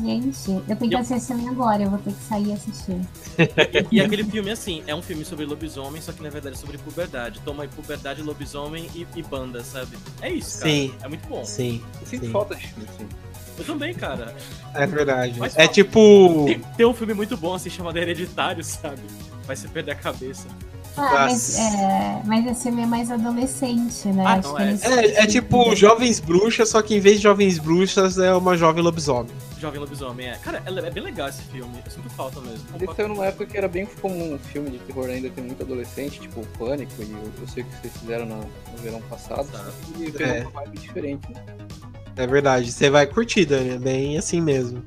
Gente, 0.00 0.48
eu 0.50 0.60
tenho 0.76 0.78
que 0.90 0.94
Eu- 0.94 0.98
assistir 1.00 1.14
esse 1.16 1.26
filme 1.26 1.48
agora, 1.48 1.82
eu 1.82 1.90
vou 1.90 1.98
ter 1.98 2.12
que 2.12 2.22
sair 2.22 2.46
e 2.48 2.52
assistir. 2.52 3.00
E, 3.90 3.96
e 3.96 4.00
aquele 4.00 4.22
filme, 4.22 4.48
assim, 4.50 4.80
é 4.86 4.94
um 4.94 5.02
filme 5.02 5.24
sobre 5.24 5.44
lobisomem, 5.44 6.00
só 6.00 6.12
que 6.12 6.22
na 6.22 6.30
verdade 6.30 6.54
é 6.54 6.58
sobre 6.58 6.78
puberdade. 6.78 7.40
Toma 7.44 7.64
aí 7.64 7.68
puberdade, 7.68 8.22
lobisomem 8.22 8.88
e, 8.94 9.04
e 9.16 9.22
banda, 9.24 9.64
sabe? 9.64 9.98
É 10.22 10.30
isso, 10.30 10.60
cara. 10.60 10.70
Sim. 10.70 10.94
É 11.02 11.08
muito 11.08 11.26
bom. 11.28 11.44
Sim, 11.44 11.82
Eu 12.00 12.06
sinto 12.06 12.26
Sim. 12.26 12.30
falta 12.32 12.54
de 12.54 12.68
filme, 12.68 12.88
assim. 12.94 13.08
Eu 13.58 13.64
também, 13.64 13.92
cara. 13.94 14.34
é 14.74 14.86
verdade. 14.86 15.34
Mas 15.38 15.54
É 15.54 15.62
fala. 15.62 15.68
tipo. 15.68 16.44
Tem, 16.46 16.60
tem 16.76 16.86
um 16.86 16.94
filme 16.94 17.14
muito 17.14 17.36
bom, 17.36 17.54
assim, 17.54 17.68
chamado 17.70 17.96
Hereditário, 17.98 18.62
sabe? 18.64 19.00
Vai 19.46 19.56
se 19.56 19.66
perder 19.68 19.92
a 19.92 19.96
cabeça. 19.96 20.46
Ah, 20.96 21.10
mas, 21.28 21.56
é, 21.56 22.22
mas 22.24 22.44
esse 22.46 22.62
filme 22.64 22.82
é 22.82 22.86
mais 22.86 23.08
adolescente, 23.08 24.08
né? 24.08 24.24
Ah, 24.26 24.32
Acho 24.34 24.48
não, 24.48 24.56
que 24.56 24.62
é. 24.62 24.66
eles- 24.66 24.82
É, 24.84 25.22
é 25.22 25.26
tipo 25.28 25.76
Jovens 25.76 26.18
Bruxas, 26.18 26.70
só 26.70 26.82
que 26.82 26.96
em 26.96 26.98
vez 27.00 27.18
de 27.18 27.22
Jovens 27.22 27.56
Bruxas 27.58 28.18
é 28.18 28.34
uma 28.34 28.56
jovem 28.56 28.82
lobisomem. 28.82 29.30
Jovem 29.60 29.80
Lobisomem, 29.80 30.28
é. 30.28 30.36
Cara, 30.36 30.62
é, 30.64 30.70
é 30.86 30.90
bem 30.90 31.02
legal 31.02 31.28
esse 31.28 31.42
filme. 31.42 31.72
Eu 31.84 31.90
sinto 31.90 32.08
falta 32.10 32.40
mesmo. 32.40 32.64
Ele 32.80 32.88
saiu 32.94 33.08
numa 33.08 33.26
época 33.26 33.44
que 33.46 33.56
era 33.58 33.66
bem 33.68 33.86
comum 33.86 34.34
um 34.34 34.38
filme 34.38 34.70
de 34.70 34.78
terror 34.78 35.06
ainda 35.08 35.28
ter 35.30 35.40
muito 35.40 35.60
adolescente, 35.62 36.20
tipo 36.20 36.40
o 36.40 36.46
Pânico, 36.58 36.92
e 37.00 37.10
eu, 37.12 37.32
eu 37.40 37.48
sei 37.48 37.64
que 37.64 37.70
vocês 37.80 37.92
fizeram 37.96 38.26
no, 38.26 38.36
no 38.36 38.78
verão 38.82 39.00
passado. 39.02 39.48
Tá. 39.50 39.64
E 39.98 40.10
pegou 40.12 40.26
É. 40.34 40.40
uma 40.42 40.50
vibe 40.62 40.78
diferente, 40.78 41.32
né? 41.32 41.42
É 42.18 42.26
verdade, 42.26 42.70
você 42.70 42.90
vai 42.90 43.06
curtir, 43.06 43.46
Dani, 43.46 43.70
é 43.70 43.78
bem 43.78 44.18
assim 44.18 44.40
mesmo. 44.40 44.82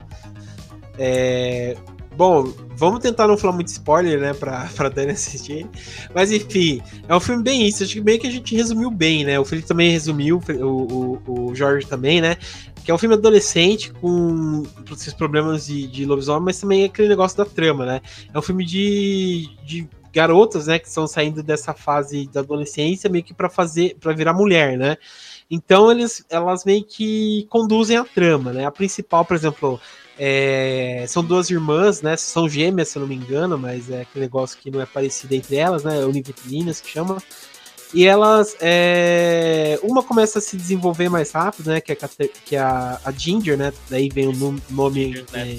É, 1.00 1.76
Bom, 2.16 2.54
vamos 2.76 3.00
tentar 3.00 3.26
não 3.26 3.38
falar 3.38 3.54
muito 3.54 3.70
spoiler, 3.70 4.20
né, 4.20 4.34
pra, 4.34 4.70
pra 4.76 4.90
Dani 4.90 5.14
assistir. 5.14 5.68
Mas 6.14 6.32
enfim, 6.32 6.82
é 7.08 7.16
um 7.16 7.20
filme 7.20 7.42
bem 7.42 7.66
isso. 7.66 7.84
Acho 7.84 7.94
que 7.94 8.02
meio 8.02 8.20
que 8.20 8.28
a 8.28 8.32
gente 8.32 8.56
resumiu 8.56 8.92
bem, 8.92 9.24
né? 9.24 9.40
O 9.40 9.46
Felipe 9.46 9.68
também 9.68 9.92
resumiu, 9.92 10.42
o, 10.60 11.20
o, 11.26 11.50
o 11.50 11.56
Jorge 11.56 11.88
também, 11.88 12.20
né? 12.20 12.36
Que 12.84 12.92
é 12.92 12.94
um 12.94 12.98
filme 12.98 13.16
adolescente 13.16 13.94
com 13.94 14.64
esses 14.92 15.14
problemas 15.14 15.66
de, 15.66 15.88
de 15.88 16.06
lobisomem, 16.06 16.44
mas 16.44 16.60
também 16.60 16.84
é 16.84 16.86
aquele 16.86 17.08
negócio 17.08 17.38
da 17.38 17.46
trama, 17.46 17.86
né? 17.86 18.02
É 18.34 18.38
um 18.38 18.42
filme 18.42 18.66
de, 18.66 19.50
de 19.66 19.88
garotas, 20.12 20.68
né, 20.68 20.78
que 20.78 20.88
estão 20.88 21.08
saindo 21.08 21.42
dessa 21.42 21.74
fase 21.74 22.28
da 22.28 22.42
adolescência 22.42 23.10
meio 23.10 23.24
que 23.24 23.34
para 23.34 23.50
fazer, 23.50 23.96
para 24.00 24.14
virar 24.14 24.34
mulher, 24.34 24.78
né? 24.78 24.98
Então 25.52 25.92
eles, 25.92 26.24
elas 26.30 26.64
meio 26.64 26.82
que 26.86 27.46
conduzem 27.50 27.98
a 27.98 28.06
trama, 28.06 28.54
né? 28.54 28.66
A 28.66 28.72
principal, 28.72 29.26
por 29.26 29.36
exemplo, 29.36 29.82
é, 30.18 31.04
são 31.10 31.22
duas 31.22 31.50
irmãs, 31.50 32.02
né? 32.02 32.16
São 32.16 32.48
gêmeas, 32.48 32.88
se 32.88 32.98
eu 32.98 33.02
não 33.02 33.08
me 33.10 33.16
engano, 33.16 33.58
mas 33.58 33.92
é 33.92 34.02
aquele 34.02 34.24
negócio 34.24 34.58
que 34.58 34.72
não 34.72 34.80
é 34.80 34.86
parecido 34.86 35.36
entre 35.36 35.58
elas, 35.58 35.84
né? 35.84 36.06
Univitelinas 36.06 36.80
que 36.80 36.90
chama. 36.90 37.22
E 37.94 38.06
elas, 38.06 38.56
é, 38.62 39.78
uma 39.84 40.02
começa 40.02 40.40
a 40.40 40.42
se 40.42 40.56
desenvolver 40.56 41.10
mais 41.10 41.32
rápido, 41.32 41.70
né? 41.70 41.82
Que 41.82 41.92
é, 41.92 41.98
que 42.46 42.56
é 42.56 42.60
a, 42.60 43.02
a 43.04 43.12
Ginger, 43.12 43.58
né? 43.58 43.74
Daí 43.90 44.08
vem 44.08 44.30
o 44.30 44.34
nom- 44.34 44.60
nome 44.70 45.26
é. 45.34 45.58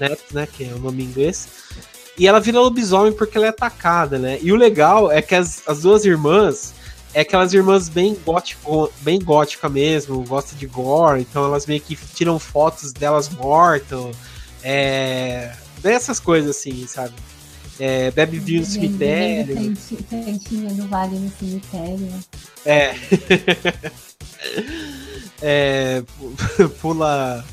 Naps, 0.00 0.32
né? 0.32 0.48
Que 0.50 0.64
é 0.64 0.72
o 0.72 0.78
nome 0.78 1.02
em 1.02 1.06
inglês. 1.06 1.48
E 2.18 2.26
ela 2.26 2.40
vira 2.40 2.58
lobisomem 2.58 3.12
porque 3.12 3.36
ela 3.36 3.46
é 3.46 3.50
atacada, 3.50 4.18
né? 4.18 4.38
E 4.40 4.50
o 4.50 4.56
legal 4.56 5.12
é 5.12 5.20
que 5.20 5.34
as, 5.34 5.62
as 5.68 5.82
duas 5.82 6.06
irmãs 6.06 6.72
é 7.16 7.20
aquelas 7.22 7.54
irmãs 7.54 7.88
bem 7.88 8.14
gótico, 8.26 8.92
bem 9.00 9.18
gótica 9.18 9.70
mesmo, 9.70 10.22
gostam 10.24 10.58
de 10.58 10.66
gore, 10.66 11.22
então 11.22 11.46
elas 11.46 11.64
meio 11.64 11.80
que 11.80 11.96
tiram 11.96 12.38
fotos 12.38 12.92
delas 12.92 13.30
mortas, 13.30 14.14
é, 14.62 15.50
dessas 15.78 16.20
coisas 16.20 16.50
assim, 16.54 16.86
sabe? 16.86 17.14
É, 17.80 18.10
bebe 18.10 18.38
vinho 18.38 18.60
no 18.60 18.66
cemitério. 18.66 19.54
Canti- 19.56 19.96
Cantinha 20.10 20.74
do 20.74 20.86
vale 20.88 21.18
no 21.18 21.32
cemitério. 21.38 22.12
É. 22.66 22.94
é. 25.40 26.02
pu- 26.02 26.68
Pula. 26.80 27.44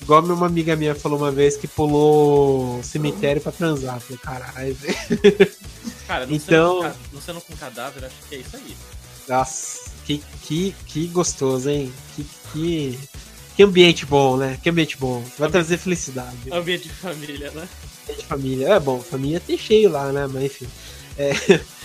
Igual 0.00 0.24
uma 0.24 0.46
amiga 0.46 0.74
minha 0.74 0.96
falou 0.96 1.16
uma 1.18 1.30
vez 1.30 1.56
que 1.56 1.68
pulou 1.68 2.80
o 2.80 2.82
cemitério 2.82 3.40
pra 3.40 3.52
transar. 3.52 4.00
Falei, 4.00 4.18
caralho, 4.18 4.74
velho. 4.74 5.52
Cara, 6.08 6.26
não, 6.26 6.34
Então- 6.34 6.82
sendo, 6.82 6.82
com 6.82 6.84
ca- 6.90 6.96
não 7.12 7.20
sendo 7.20 7.40
com 7.40 7.56
cadáver, 7.56 8.04
acho 8.04 8.16
que 8.28 8.34
é 8.34 8.38
isso 8.38 8.56
aí. 8.56 8.76
Nossa, 9.28 9.90
que, 10.04 10.22
que, 10.42 10.74
que 10.86 11.06
gostoso, 11.08 11.68
hein? 11.70 11.92
Que, 12.16 12.26
que, 12.52 12.98
que 13.56 13.62
ambiente 13.62 14.04
bom, 14.06 14.36
né? 14.36 14.58
Que 14.62 14.68
ambiente 14.70 14.96
bom. 14.98 15.22
Vai 15.38 15.50
trazer 15.50 15.78
felicidade. 15.78 16.36
Ambiente 16.50 16.84
de 16.88 16.94
família, 16.94 17.50
né? 17.52 17.68
de 18.18 18.24
família. 18.26 18.68
É 18.68 18.80
bom, 18.80 19.00
família 19.00 19.40
tem 19.40 19.56
cheio 19.56 19.90
lá, 19.90 20.10
né? 20.12 20.26
Mas 20.26 20.44
enfim. 20.44 20.66
É. 21.16 21.32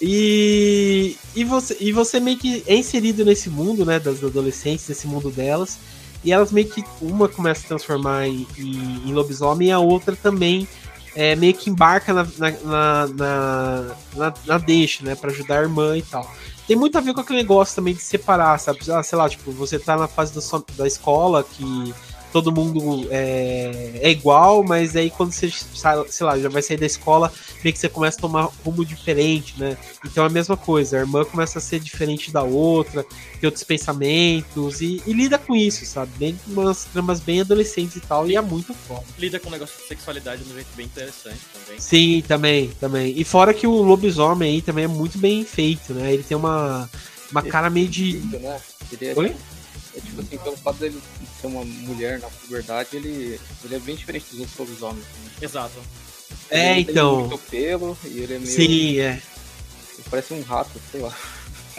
E, 0.00 1.16
e, 1.34 1.42
você, 1.42 1.76
e 1.80 1.90
você 1.90 2.20
meio 2.20 2.36
que 2.36 2.62
é 2.66 2.76
inserido 2.76 3.24
nesse 3.24 3.48
mundo, 3.48 3.84
né? 3.84 3.98
Das 3.98 4.22
adolescentes, 4.22 4.86
nesse 4.88 5.06
mundo 5.06 5.30
delas. 5.30 5.78
E 6.22 6.32
elas 6.32 6.52
meio 6.52 6.68
que. 6.68 6.84
Uma 7.00 7.28
começa 7.28 7.60
a 7.60 7.62
se 7.62 7.68
transformar 7.68 8.26
em, 8.26 8.46
em, 8.58 9.08
em 9.08 9.12
lobisomem 9.14 9.68
e 9.68 9.72
a 9.72 9.78
outra 9.78 10.14
também 10.14 10.68
é, 11.14 11.34
meio 11.34 11.54
que 11.54 11.70
embarca 11.70 12.12
na, 12.12 12.24
na, 12.36 12.50
na, 12.62 13.06
na, 13.06 13.96
na- 14.14 14.34
na 14.46 14.58
deixa, 14.58 15.02
né? 15.02 15.14
Pra 15.14 15.30
ajudar 15.30 15.60
a 15.60 15.62
irmã 15.62 15.96
e 15.96 16.02
tal. 16.02 16.30
Tem 16.66 16.76
muito 16.76 16.98
a 16.98 17.00
ver 17.00 17.14
com 17.14 17.20
aquele 17.20 17.38
negócio 17.38 17.76
também 17.76 17.94
de 17.94 18.00
separar, 18.00 18.58
sabe? 18.58 18.80
Ah, 18.90 19.02
sei 19.02 19.16
lá, 19.16 19.28
tipo, 19.28 19.52
você 19.52 19.78
tá 19.78 19.96
na 19.96 20.08
fase 20.08 20.34
da, 20.34 20.40
da 20.76 20.86
escola 20.86 21.44
que 21.44 21.94
todo 22.36 22.52
mundo 22.52 23.08
é, 23.10 23.92
é 24.02 24.10
igual, 24.10 24.62
mas 24.62 24.94
aí 24.94 25.08
quando 25.08 25.32
você 25.32 25.50
sai, 25.50 26.04
sei 26.10 26.26
lá, 26.26 26.38
já 26.38 26.50
vai 26.50 26.60
sair 26.60 26.76
da 26.76 26.84
escola, 26.84 27.32
meio 27.64 27.72
que 27.72 27.80
você 27.80 27.88
começa 27.88 28.18
a 28.18 28.20
tomar 28.20 28.50
rumo 28.62 28.84
diferente, 28.84 29.54
né? 29.58 29.74
Então 30.04 30.22
é 30.22 30.26
a 30.26 30.30
mesma 30.30 30.54
coisa, 30.54 30.98
a 30.98 31.00
irmã 31.00 31.24
começa 31.24 31.58
a 31.58 31.62
ser 31.62 31.80
diferente 31.80 32.30
da 32.30 32.42
outra, 32.42 33.04
tem 33.40 33.46
outros 33.46 33.64
pensamentos 33.64 34.82
e, 34.82 35.02
e 35.06 35.14
lida 35.14 35.38
com 35.38 35.56
isso, 35.56 35.86
sabe? 35.86 36.12
Bem 36.18 36.38
umas 36.46 36.84
tramas 36.84 37.20
bem 37.20 37.40
adolescentes 37.40 37.96
e 37.96 38.00
tal, 38.00 38.28
e 38.28 38.36
é 38.36 38.40
muito 38.42 38.74
foda. 38.74 39.04
Lida 39.18 39.40
com 39.40 39.48
o 39.48 39.52
negócio 39.52 39.80
de 39.80 39.88
sexualidade 39.88 40.44
de 40.44 40.50
um 40.50 40.54
jeito 40.54 40.68
bem 40.76 40.84
interessante 40.84 41.40
também. 41.54 41.80
Sim, 41.80 42.22
também, 42.28 42.68
também. 42.78 43.14
E 43.18 43.24
fora 43.24 43.54
que 43.54 43.66
o 43.66 43.82
lobisomem 43.82 44.56
aí 44.56 44.60
também 44.60 44.84
é 44.84 44.88
muito 44.88 45.16
bem 45.16 45.42
feito, 45.42 45.94
né? 45.94 46.12
Ele 46.12 46.22
tem 46.22 46.36
uma, 46.36 46.86
uma 47.30 47.42
cara 47.42 47.70
meio 47.70 47.88
de. 47.88 48.18
Isso, 48.18 48.38
né? 48.38 48.60
Ele 48.92 49.06
é, 49.06 49.14
Oi? 49.16 49.36
É 49.96 50.00
tipo 50.00 50.20
assim, 50.20 50.38
pelo 50.38 50.56
fato 50.56 50.76
dele 50.78 51.00
ser 51.40 51.46
uma 51.46 51.64
mulher 51.64 52.18
na 52.20 52.28
puberdade, 52.28 52.90
ele, 52.92 53.40
ele 53.64 53.74
é 53.74 53.78
bem 53.78 53.96
diferente 53.96 54.26
dos 54.30 54.40
outros 54.40 54.58
lobisomens. 54.58 55.04
né? 55.24 55.30
Exato. 55.42 55.74
É, 56.50 56.72
Ele 56.76 56.84
tem 56.84 56.92
então. 56.92 57.20
muito 57.20 57.38
pelo 57.50 57.96
e 58.04 58.18
ele 58.20 58.34
é 58.34 58.38
meio. 58.38 58.50
Sim, 58.50 58.98
é. 59.00 59.10
ele 59.94 60.04
parece 60.10 60.34
um 60.34 60.42
rato, 60.42 60.70
sei 60.92 61.00
lá. 61.00 61.12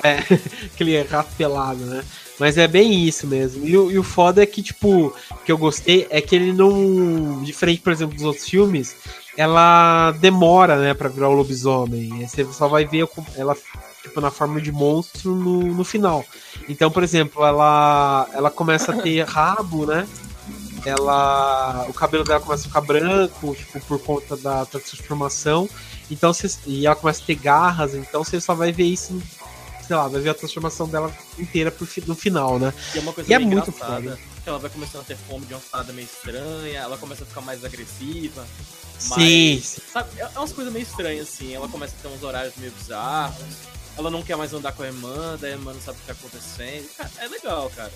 É, 0.03 0.17
aquele 0.73 1.01
rato 1.03 1.33
pelado, 1.37 1.79
né? 1.85 2.03
Mas 2.39 2.57
é 2.57 2.67
bem 2.67 3.03
isso 3.07 3.25
mesmo. 3.25 3.65
E, 3.67 3.75
o- 3.75 3.91
e 3.91 3.97
o 3.97 4.03
foda 4.03 4.43
é 4.43 4.45
que, 4.45 4.61
tipo, 4.61 5.11
que 5.43 5.51
eu 5.51 5.57
gostei 5.57 6.05
é 6.11 6.21
que 6.21 6.35
ele 6.35 6.53
não. 6.53 7.41
Diferente, 7.43 7.81
por 7.81 7.91
exemplo, 7.91 8.15
dos 8.15 8.23
outros 8.25 8.47
filmes, 8.47 8.95
ela 9.35 10.11
demora, 10.19 10.77
né, 10.79 10.93
pra 10.93 11.09
virar 11.09 11.29
o 11.29 11.33
lobisomem. 11.33 12.27
Você 12.27 12.45
só 12.53 12.67
vai 12.67 12.85
ver 12.85 13.07
ela, 13.35 13.57
tipo, 14.07 14.21
na 14.21 14.31
forma 14.31 14.61
de 14.61 14.71
monstro 14.71 15.35
no, 15.35 15.61
no 15.61 15.83
final. 15.83 16.25
Então, 16.67 16.89
por 16.89 17.03
exemplo, 17.03 17.45
ela, 17.45 18.27
ela 18.33 18.49
começa 18.49 18.91
a 18.91 19.01
ter 19.01 19.23
rabo, 19.27 19.85
né? 19.85 20.07
Ela. 20.85 21.85
O 21.89 21.93
cabelo 21.93 22.23
dela 22.23 22.39
começa 22.39 22.63
a 22.63 22.67
ficar 22.67 22.81
branco, 22.81 23.55
tipo, 23.55 23.79
por 23.81 23.99
conta 23.99 24.37
da, 24.37 24.59
da 24.59 24.79
transformação. 24.79 25.69
Então, 26.09 26.33
você, 26.33 26.49
e 26.65 26.85
ela 26.85 26.95
começa 26.95 27.21
a 27.21 27.25
ter 27.25 27.35
garras, 27.35 27.93
então 27.93 28.23
você 28.23 28.39
só 28.39 28.53
vai 28.53 28.71
ver 28.71 28.85
isso 28.85 29.21
sei 29.87 29.95
lá, 29.95 30.07
vai 30.07 30.19
ver 30.19 30.31
a 30.31 30.33
transformação 30.33 30.87
dela 30.87 31.15
inteira 31.39 31.71
pro 31.71 31.87
no 32.05 32.15
final, 32.15 32.59
né? 32.59 32.73
E 32.93 32.97
é 32.97 33.01
uma 33.01 33.13
coisa 33.13 33.31
E 33.31 33.33
é 33.33 33.39
muito 33.39 33.71
foda. 33.71 34.19
Ela 34.45 34.59
vai 34.59 34.69
começando 34.69 35.01
a 35.01 35.03
ter 35.05 35.15
fome 35.15 35.45
de 35.45 35.53
uma 35.53 35.61
parada 35.71 35.93
meio 35.93 36.05
estranha, 36.05 36.79
ela 36.79 36.97
começa 36.97 37.23
a 37.23 37.25
ficar 37.27 37.41
mais 37.41 37.63
agressiva. 37.63 38.45
Sim, 38.99 39.61
sim. 39.63 39.81
Sabe, 39.91 40.09
é 40.17 40.23
é 40.23 40.39
umas 40.39 40.51
coisas 40.51 40.73
meio 40.73 40.83
estranhas, 40.83 41.27
assim. 41.27 41.53
Ela 41.53 41.67
começa 41.67 41.95
a 41.97 42.01
ter 42.01 42.07
uns 42.13 42.23
horários 42.23 42.53
meio 42.57 42.71
bizarros. 42.71 43.37
Ela 43.97 44.11
não 44.11 44.21
quer 44.21 44.37
mais 44.37 44.53
andar 44.53 44.73
com 44.73 44.83
a 44.83 44.87
irmã, 44.87 45.37
daí 45.39 45.51
a 45.51 45.55
irmã 45.55 45.73
não 45.73 45.81
sabe 45.81 45.97
o 45.97 46.01
que 46.01 46.07
tá 46.07 46.13
acontecendo. 46.13 46.87
Cara, 46.95 47.09
é 47.19 47.27
legal, 47.27 47.69
cara. 47.75 47.91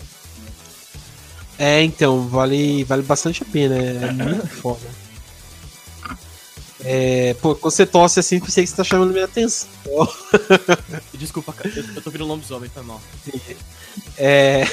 É, 1.60 1.84
então, 1.84 2.28
vale, 2.28 2.84
vale 2.86 3.04
bastante 3.04 3.44
a 3.44 3.46
pena, 3.46 3.76
é 3.76 4.12
muito 4.12 4.48
foda. 4.48 4.88
É, 6.84 7.36
pô, 7.36 7.54
quando 7.54 7.72
você 7.72 7.86
tosse 7.86 8.20
assim, 8.20 8.40
pensei 8.40 8.64
que 8.64 8.70
você 8.72 8.76
tá 8.76 8.84
chamando 8.84 9.14
minha 9.14 9.26
atenção. 9.26 9.70
Desculpa, 11.14 11.54
cara, 11.54 11.70
eu, 11.70 12.02
tô 12.02 12.10
virando 12.10 12.30
lobisomem, 12.30 12.70
foi 12.70 12.82
mal. 12.82 13.00
É, 14.18 14.64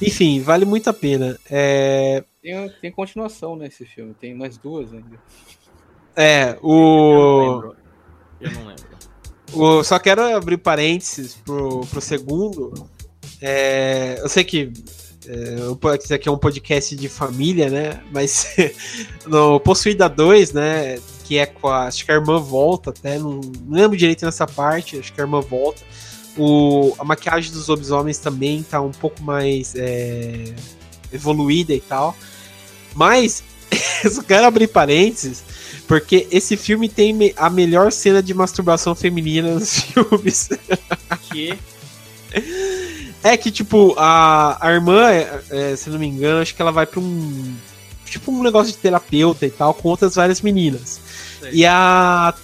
enfim, 0.00 0.40
vale 0.40 0.64
muito 0.64 0.88
a 0.88 0.94
pena. 0.94 1.38
É, 1.50 2.24
Tem, 2.40 2.68
tem 2.80 2.90
continuação 2.90 3.56
nesse 3.56 3.84
filme, 3.84 4.14
tem 4.14 4.34
mais 4.34 4.56
duas 4.56 4.92
ainda. 4.94 5.18
é 6.16 6.52
Eu 6.52 6.62
não 6.62 6.70
o, 6.70 7.54
lembro. 7.54 7.76
Eu 8.40 8.50
não 8.52 8.66
lembro. 8.66 8.93
O. 9.54 9.84
Só 9.84 9.98
quero 9.98 10.22
abrir 10.36 10.58
parênteses 10.58 11.34
pro, 11.44 11.80
pro 11.86 12.00
segundo. 12.00 12.72
É, 13.40 14.18
eu 14.20 14.28
sei 14.28 14.44
que 14.44 14.72
é, 15.26 15.96
isso 16.02 16.14
aqui 16.14 16.28
é 16.28 16.32
um 16.32 16.38
podcast 16.38 16.94
de 16.94 17.08
família, 17.08 17.70
né? 17.70 18.00
Mas 18.12 18.54
no 19.26 19.58
Possuída 19.60 20.08
2, 20.08 20.52
né? 20.52 20.98
Que 21.24 21.38
é 21.38 21.46
com 21.46 21.68
a. 21.68 21.86
Acho 21.86 22.04
que 22.04 22.12
a 22.12 22.14
irmã 22.14 22.38
volta 22.38 22.90
até. 22.90 23.18
Não, 23.18 23.40
não 23.40 23.76
lembro 23.76 23.96
direito 23.96 24.24
nessa 24.24 24.46
parte. 24.46 24.98
Acho 24.98 25.12
que 25.12 25.20
a 25.20 25.24
irmã 25.24 25.40
volta. 25.40 25.82
O, 26.36 26.94
a 26.98 27.04
maquiagem 27.04 27.52
dos 27.52 27.68
lobisomens 27.68 28.18
também 28.18 28.62
tá 28.62 28.80
um 28.80 28.90
pouco 28.90 29.22
mais 29.22 29.74
é, 29.76 30.52
evoluída 31.12 31.72
e 31.72 31.80
tal. 31.80 32.14
Mas 32.94 33.42
eu 34.04 34.10
só 34.10 34.22
quero 34.22 34.46
abrir 34.46 34.68
parênteses. 34.68 35.53
Porque 35.86 36.26
esse 36.30 36.56
filme 36.56 36.88
tem 36.88 37.32
a 37.36 37.50
melhor 37.50 37.92
cena 37.92 38.22
de 38.22 38.32
masturbação 38.32 38.94
feminina 38.94 39.54
nos 39.54 39.80
filmes. 39.80 40.48
Que 41.30 41.58
É 43.22 43.36
que, 43.36 43.50
tipo, 43.50 43.94
a, 43.96 44.58
a 44.60 44.72
irmã, 44.72 45.10
é, 45.10 45.40
é, 45.50 45.76
se 45.76 45.88
não 45.88 45.98
me 45.98 46.06
engano, 46.06 46.42
acho 46.42 46.54
que 46.54 46.60
ela 46.60 46.70
vai 46.70 46.86
pra 46.86 47.00
um. 47.00 47.54
Tipo, 48.04 48.30
um 48.30 48.42
negócio 48.42 48.70
de 48.70 48.78
terapeuta 48.78 49.46
e 49.46 49.50
tal, 49.50 49.72
com 49.72 49.88
outras 49.88 50.14
várias 50.14 50.42
meninas. 50.42 51.00
Sei. 51.40 51.50
E 51.52 51.66
a. 51.66 52.34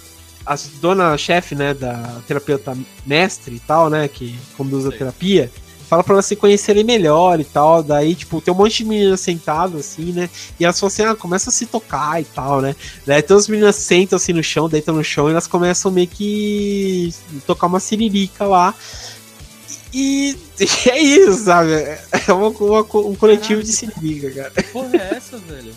a 0.45 0.57
dona 0.81 1.15
chefe, 1.17 1.53
né, 1.53 1.73
da 1.73 2.19
terapeuta 2.27 2.75
mestre 3.05 3.55
e 3.55 3.59
tal, 3.59 3.91
né, 3.91 4.07
que 4.07 4.35
conduz 4.57 4.85
a 4.85 4.89
Sei. 4.89 4.97
terapia, 4.97 5.51
fala 5.91 6.03
pra 6.05 6.13
elas 6.13 6.25
se 6.25 6.37
conhecerem 6.37 6.85
melhor 6.85 7.37
e 7.39 7.43
tal. 7.43 7.83
Daí, 7.83 8.15
tipo, 8.15 8.39
tem 8.39 8.53
um 8.53 8.57
monte 8.57 8.77
de 8.77 8.85
meninas 8.85 9.19
sentadas 9.19 9.81
assim, 9.81 10.13
né? 10.13 10.29
E 10.57 10.63
elas 10.63 10.79
falam 10.79 10.87
assim: 10.87 11.03
ah, 11.03 11.13
começa 11.15 11.49
a 11.49 11.53
se 11.53 11.65
tocar 11.65 12.21
e 12.21 12.23
tal, 12.23 12.61
né? 12.61 12.73
Daí 13.05 13.21
todas 13.21 13.43
as 13.43 13.49
meninas 13.49 13.75
sentam 13.75 14.15
assim 14.15 14.31
no 14.31 14.41
chão, 14.41 14.69
deitam 14.69 14.95
no 14.95 15.03
chão 15.03 15.27
e 15.27 15.31
elas 15.31 15.47
começam 15.47 15.91
meio 15.91 16.07
que 16.07 17.13
tocar 17.45 17.67
uma 17.67 17.81
siririca 17.81 18.45
lá. 18.45 18.73
E 19.93 20.37
é 20.89 20.97
isso, 20.99 21.43
sabe? 21.43 21.71
É 21.73 22.31
uma- 22.33 22.47
uma- 22.47 22.79
um 23.09 23.15
coletivo 23.15 23.61
de 23.61 23.73
siririca, 23.73 24.31
cara. 24.31 24.49
Que 24.51 24.63
porra 24.63 24.89
é 24.95 25.15
essa, 25.17 25.37
velho? 25.37 25.73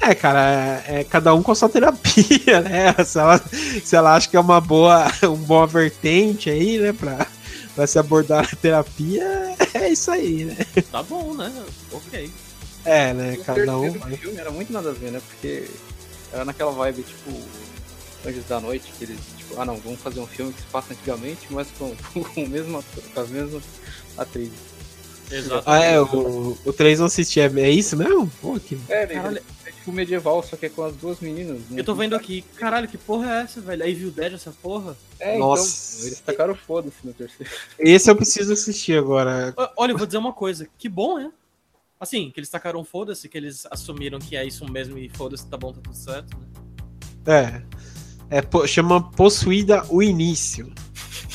É, 0.00 0.14
cara, 0.14 0.82
é, 0.88 1.00
é 1.00 1.04
cada 1.04 1.34
um 1.34 1.42
com 1.42 1.52
a 1.52 1.54
sua 1.54 1.68
terapia, 1.68 2.60
né? 2.64 2.94
Se 3.04 3.18
ela, 3.18 3.40
se 3.84 3.94
ela 3.96 4.14
acha 4.14 4.28
que 4.28 4.36
é 4.36 4.40
uma 4.40 4.60
boa, 4.60 5.06
um 5.24 5.36
boa 5.36 5.66
vertente 5.66 6.48
aí, 6.50 6.78
né, 6.78 6.92
pra, 6.92 7.26
pra 7.74 7.86
se 7.86 7.98
abordar 7.98 8.48
a 8.52 8.56
terapia, 8.56 9.54
é 9.74 9.88
isso 9.88 10.10
aí, 10.10 10.44
né? 10.44 10.56
Tá 10.90 11.02
bom, 11.02 11.34
né? 11.34 11.52
Ok. 11.92 12.30
É, 12.84 13.12
né? 13.14 13.34
O 13.40 13.44
Cada 13.44 13.78
um. 13.78 13.92
vai- 13.98 14.16
filme 14.16 14.38
era 14.38 14.50
muito 14.50 14.72
nada 14.72 14.90
a 14.90 14.92
ver, 14.92 15.10
né? 15.10 15.20
Porque 15.26 15.68
era 16.32 16.44
naquela 16.44 16.70
vibe, 16.72 17.02
tipo, 17.02 17.30
Anjos 18.26 18.44
da 18.46 18.60
Noite, 18.60 18.92
que 18.98 19.04
eles, 19.04 19.18
tipo, 19.36 19.58
ah 19.60 19.64
não, 19.64 19.76
vamos 19.76 20.00
fazer 20.00 20.20
um 20.20 20.26
filme 20.26 20.52
que 20.52 20.60
se 20.60 20.66
passa 20.68 20.92
antigamente, 20.92 21.46
mas 21.50 21.68
com, 21.78 21.94
com 22.34 22.44
o 22.44 22.48
mesmo 22.48 22.78
ator, 22.78 23.02
com 23.14 23.20
as 23.20 23.28
mesmas 23.30 23.62
atrizes. 24.16 24.52
Exato. 25.30 25.62
Ah, 25.66 25.82
é, 25.82 25.98
o, 26.00 26.56
o 26.64 26.72
3 26.72 26.98
não 26.98 27.06
assisti, 27.06 27.40
é, 27.40 27.46
é 27.56 27.70
isso 27.70 27.96
mesmo? 27.96 28.30
Pô, 28.42 28.58
que. 28.60 28.78
É, 28.88 29.06
Caralho. 29.06 29.40
Tipo 29.84 29.92
medieval, 29.92 30.42
só 30.42 30.56
que 30.56 30.66
é 30.66 30.68
com 30.70 30.82
as 30.82 30.96
duas 30.96 31.20
meninas. 31.20 31.58
né? 31.68 31.78
Eu 31.80 31.84
tô 31.84 31.94
vendo 31.94 32.16
aqui, 32.16 32.42
caralho, 32.56 32.88
que 32.88 32.96
porra 32.96 33.30
é 33.30 33.42
essa, 33.42 33.60
velho? 33.60 33.82
Aí 33.84 33.92
viu 33.92 34.10
Dead 34.10 34.32
essa 34.32 34.50
porra? 34.62 34.96
É, 35.20 35.36
Nossa. 35.38 35.96
então, 35.98 36.06
eles 36.06 36.20
tacaram 36.20 36.54
foda-se 36.54 36.96
no 37.04 37.12
terceiro. 37.12 37.52
Esse 37.78 38.10
eu 38.10 38.16
preciso 38.16 38.52
assistir 38.54 38.96
agora. 38.98 39.54
Olha, 39.76 39.92
eu 39.92 39.98
vou 39.98 40.06
dizer 40.06 40.18
uma 40.18 40.32
coisa, 40.32 40.66
que 40.78 40.88
bom, 40.88 41.18
né? 41.18 41.30
Assim, 42.00 42.30
que 42.30 42.40
eles 42.40 42.48
tacaram 42.48 42.82
foda-se, 42.84 43.28
que 43.28 43.36
eles 43.36 43.66
assumiram 43.70 44.18
que 44.18 44.36
é 44.36 44.44
isso 44.44 44.64
mesmo 44.70 44.96
e 44.98 45.08
foda-se, 45.10 45.46
tá 45.46 45.56
bom, 45.56 45.72
tá 45.72 45.80
tudo 45.82 45.96
certo, 45.96 46.36
né? 46.38 47.62
É. 48.30 48.38
É, 48.38 48.42
po- 48.42 48.66
chama 48.66 49.10
Possuída 49.12 49.84
o 49.90 50.02
Início. 50.02 50.72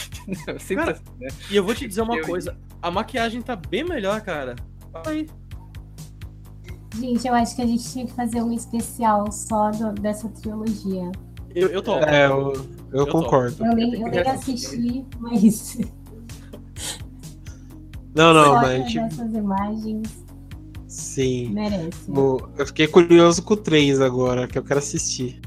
Sempre 0.59 0.75
Cara, 0.85 0.91
assim, 0.91 1.03
né? 1.19 1.27
E 1.49 1.55
eu 1.55 1.63
vou 1.63 1.73
te 1.75 1.87
dizer 1.87 2.01
uma 2.01 2.17
Eu- 2.17 2.25
coisa, 2.25 2.57
a 2.81 2.89
maquiagem 2.91 3.41
tá 3.41 3.55
bem 3.55 3.83
melhor, 3.83 4.19
cara. 4.21 4.55
Olha 4.93 5.09
Aí. 5.11 5.29
Gente, 6.97 7.27
eu 7.27 7.33
acho 7.33 7.55
que 7.55 7.61
a 7.61 7.65
gente 7.67 7.83
tinha 7.91 8.05
que 8.05 8.13
fazer 8.13 8.41
um 8.41 8.51
especial 8.51 9.31
só 9.31 9.69
do- 9.71 9.93
dessa 9.93 10.27
trilogia. 10.29 11.11
Eu, 11.53 11.67
eu 11.69 11.81
tô. 11.81 11.93
É, 11.99 12.25
eu, 12.27 12.53
eu, 12.53 12.65
Eu 12.91 13.05
tô. 13.05 13.11
concordo. 13.11 13.65
Eu 13.65 13.75
nem, 13.75 13.93
eu 14.01 14.07
nem 14.09 14.19
assisti, 14.21 15.05
mas 15.19 15.77
Não, 18.15 18.33
não, 18.33 18.45
só 18.45 18.53
mas 18.61 18.91
gente. 18.91 18.97
essas 18.99 19.33
imagens 19.33 20.25
Sim. 20.87 21.49
merece. 21.53 21.91
Bom, 22.09 22.37
Eu 22.57 22.65
fiquei 22.65 22.87
curioso 22.87 23.43
com 23.43 23.53
o 23.53 23.57
3 23.57 24.01
agora, 24.01 24.47
que 24.47 24.57
eu 24.57 24.63
quero 24.63 24.79
assistir. 24.79 25.39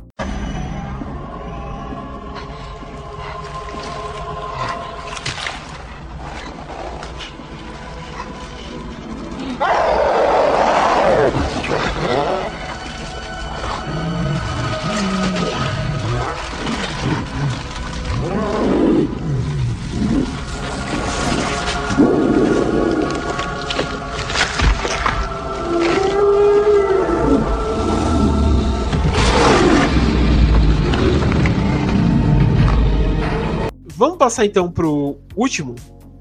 Passar 34.33 34.47
então 34.47 34.71
pro 34.71 35.19
último 35.37 35.75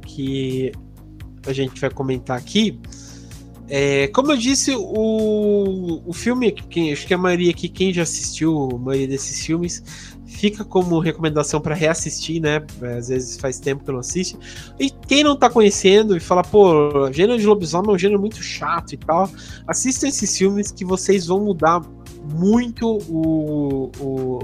que 0.05 0.73
a 1.47 1.53
gente 1.53 1.79
vai 1.79 1.89
comentar 1.89 2.37
aqui. 2.37 2.77
É, 3.69 4.07
como 4.09 4.33
eu 4.33 4.37
disse, 4.37 4.75
o, 4.75 6.01
o 6.05 6.11
filme, 6.11 6.51
quem, 6.51 6.91
acho 6.91 7.07
que 7.07 7.13
a 7.13 7.17
maioria 7.17 7.51
aqui, 7.51 7.69
quem 7.69 7.93
já 7.93 8.03
assistiu 8.03 8.69
a 8.73 8.77
maioria 8.77 9.07
desses 9.07 9.45
filmes, 9.45 9.81
fica 10.25 10.65
como 10.65 10.99
recomendação 10.99 11.61
para 11.61 11.73
reassistir, 11.73 12.41
né? 12.41 12.61
Às 12.97 13.07
vezes 13.07 13.37
faz 13.37 13.61
tempo 13.61 13.85
que 13.85 13.91
não 13.93 13.99
assisto. 13.99 14.37
E 14.77 14.89
quem 14.89 15.23
não 15.23 15.37
tá 15.37 15.49
conhecendo 15.49 16.17
e 16.17 16.19
fala, 16.19 16.43
pô, 16.43 17.09
gênero 17.13 17.39
de 17.39 17.47
lobisomem 17.47 17.91
é 17.91 17.93
um 17.93 17.97
gênero 17.97 18.19
muito 18.19 18.43
chato 18.43 18.93
e 18.93 18.97
tal, 18.97 19.29
assistam 19.65 20.09
esses 20.09 20.37
filmes 20.37 20.69
que 20.69 20.83
vocês 20.83 21.27
vão 21.27 21.39
mudar 21.39 21.81
muito 22.33 22.97
o, 23.09 23.89
o, 23.99 24.37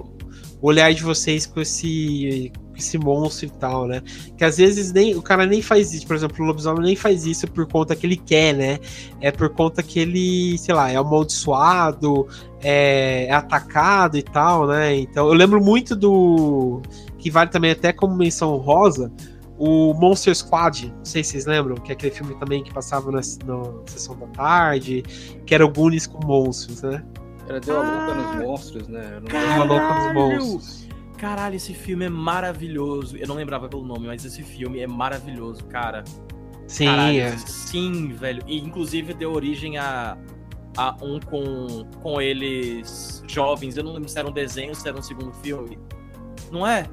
o 0.62 0.68
olhar 0.68 0.94
de 0.94 1.04
vocês 1.04 1.46
com 1.46 1.60
esse, 1.60 2.54
com 2.78 2.82
esse 2.82 2.98
monstro 2.98 3.48
e 3.48 3.50
tal, 3.50 3.88
né? 3.88 4.02
Que 4.38 4.44
às 4.46 4.58
vezes 4.58 4.94
nem 4.94 5.16
o 5.16 5.22
cara 5.22 5.46
nem 5.46 5.62
faz 5.62 5.94
isso, 5.94 6.06
por 6.06 6.16
exemplo, 6.16 6.44
o 6.44 6.48
lobisomem 6.48 6.84
nem 6.84 6.96
faz 6.96 7.26
isso 7.26 7.48
por 7.48 7.66
conta 7.68 7.96
que 7.96 8.06
ele 8.06 8.18
quer, 8.18 8.54
né? 8.54 8.80
É 9.20 9.32
por 9.32 9.50
conta 9.50 9.82
que 9.82 10.00
ele, 10.00 10.58
sei 10.60 10.76
lá, 10.76 10.92
é 10.92 10.96
amaldiçoado, 10.96 12.28
é, 12.62 13.26
é 13.26 13.34
atacado 13.34 14.18
e 14.18 14.24
tal, 14.24 14.68
né? 14.68 14.96
Então 14.96 15.28
eu 15.28 15.34
lembro 15.34 15.64
muito 15.64 15.96
do. 15.96 16.82
Que 17.18 17.32
vale 17.32 17.50
também 17.50 17.72
até 17.72 17.92
como 17.92 18.16
menção 18.16 18.56
rosa. 18.58 19.12
O 19.60 19.92
Monster 19.96 20.36
Squad, 20.36 20.94
não 20.96 21.04
sei 21.04 21.24
se 21.24 21.32
vocês 21.32 21.48
lembram, 21.48 21.76
que 21.78 21.92
é 21.92 21.96
aquele 21.96 22.14
filme 22.14 22.36
também 22.36 22.64
que 22.64 22.72
passava 22.72 23.12
na, 23.12 23.18
na 23.18 23.64
sessão 23.88 24.16
da 24.16 24.28
tarde, 24.28 25.04
que 25.48 25.56
era 25.56 25.66
o 25.66 25.70
Goonies 25.70 26.06
com 26.06 26.24
monstros, 26.24 26.84
né? 26.84 27.04
Era 27.50 27.60
Deu 27.60 27.82
a 27.82 27.84
Louca 27.84 28.12
Ah, 28.12 28.36
nos 28.36 28.46
Monstros, 28.46 28.88
né? 28.88 29.04
Era 29.16 29.20
um-. 29.20 29.56
Uma 29.56 29.64
louca 29.64 29.88
dos 29.88 30.04
Caralho! 30.04 30.14
monstros. 30.14 30.87
Caralho, 31.18 31.56
esse 31.56 31.74
filme 31.74 32.06
é 32.06 32.10
maravilhoso. 32.10 33.18
Eu 33.18 33.28
não 33.28 33.36
lembrava 33.36 33.68
pelo 33.68 33.84
nome, 33.84 34.08
mas 34.08 34.24
esse 34.24 34.44
filme 34.44 34.80
é 34.80 34.88
maravilhoso, 34.88 35.66
cara. 35.66 36.04
Sim, 36.68 36.86
Caralho, 36.86 37.20
é. 37.20 37.38
Sim, 37.38 38.10
velho. 38.10 38.44
E 38.46 38.58
inclusive 38.60 39.14
deu 39.14 39.32
origem 39.32 39.78
a, 39.78 40.18
a 40.78 40.96
um 41.02 41.20
com, 41.20 41.86
com 42.02 42.22
eles 42.22 43.24
jovens. 43.28 43.78
Eu 43.78 43.84
não 43.84 43.94
lembro 43.94 44.10
se 44.10 44.20
era 44.20 44.28
um 44.28 44.32
desenho, 44.32 44.76
se 44.76 44.88
era 44.88 44.98
um 44.98 45.02
segundo 45.02 45.34
filme. 45.34 45.80
Não 46.52 46.66
é? 46.68 46.86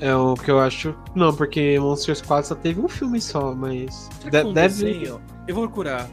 É 0.00 0.14
o 0.14 0.34
que 0.34 0.50
eu 0.50 0.60
acho. 0.60 0.94
Não, 1.14 1.34
porque 1.34 1.78
Monster 1.80 2.14
Squad 2.16 2.46
só 2.46 2.54
teve 2.54 2.80
um 2.80 2.88
filme 2.88 3.20
só, 3.20 3.52
mas. 3.54 4.08
Será 4.20 4.30
que 4.30 4.42
de- 4.42 4.46
um 4.46 4.52
deve. 4.52 4.84
desenho? 4.84 5.20
Eu 5.46 5.54
vou 5.54 5.64
procurar. 5.64 6.08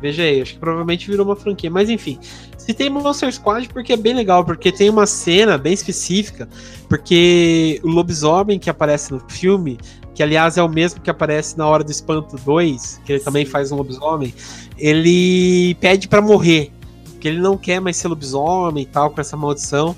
Veja 0.00 0.22
aí, 0.24 0.42
acho 0.42 0.54
que 0.54 0.58
provavelmente 0.60 1.10
virou 1.10 1.24
uma 1.24 1.34
franquia. 1.36 1.70
Mas 1.70 1.88
enfim, 1.88 2.18
se 2.64 2.72
tem 2.72 2.88
Monster 2.88 3.32
Squad, 3.32 3.68
porque 3.68 3.92
é 3.92 3.96
bem 3.96 4.14
legal, 4.14 4.44
porque 4.44 4.72
tem 4.72 4.88
uma 4.88 5.06
cena 5.06 5.58
bem 5.58 5.72
específica, 5.74 6.48
porque 6.88 7.80
o 7.84 7.88
lobisomem 7.88 8.58
que 8.58 8.70
aparece 8.70 9.12
no 9.12 9.20
filme, 9.28 9.78
que 10.14 10.22
aliás 10.22 10.56
é 10.56 10.62
o 10.62 10.68
mesmo 10.68 11.00
que 11.00 11.10
aparece 11.10 11.58
na 11.58 11.66
Hora 11.66 11.84
do 11.84 11.90
Espanto 11.90 12.36
2, 12.36 13.00
que 13.04 13.12
ele 13.12 13.20
também 13.20 13.44
Sim. 13.44 13.50
faz 13.50 13.70
um 13.70 13.76
lobisomem, 13.76 14.32
ele 14.78 15.74
pede 15.80 16.08
pra 16.08 16.22
morrer, 16.22 16.70
porque 17.12 17.28
ele 17.28 17.38
não 17.40 17.56
quer 17.56 17.80
mais 17.80 17.96
ser 17.96 18.08
lobisomem 18.08 18.84
e 18.84 18.86
tal, 18.86 19.10
com 19.10 19.20
essa 19.20 19.36
maldição. 19.36 19.94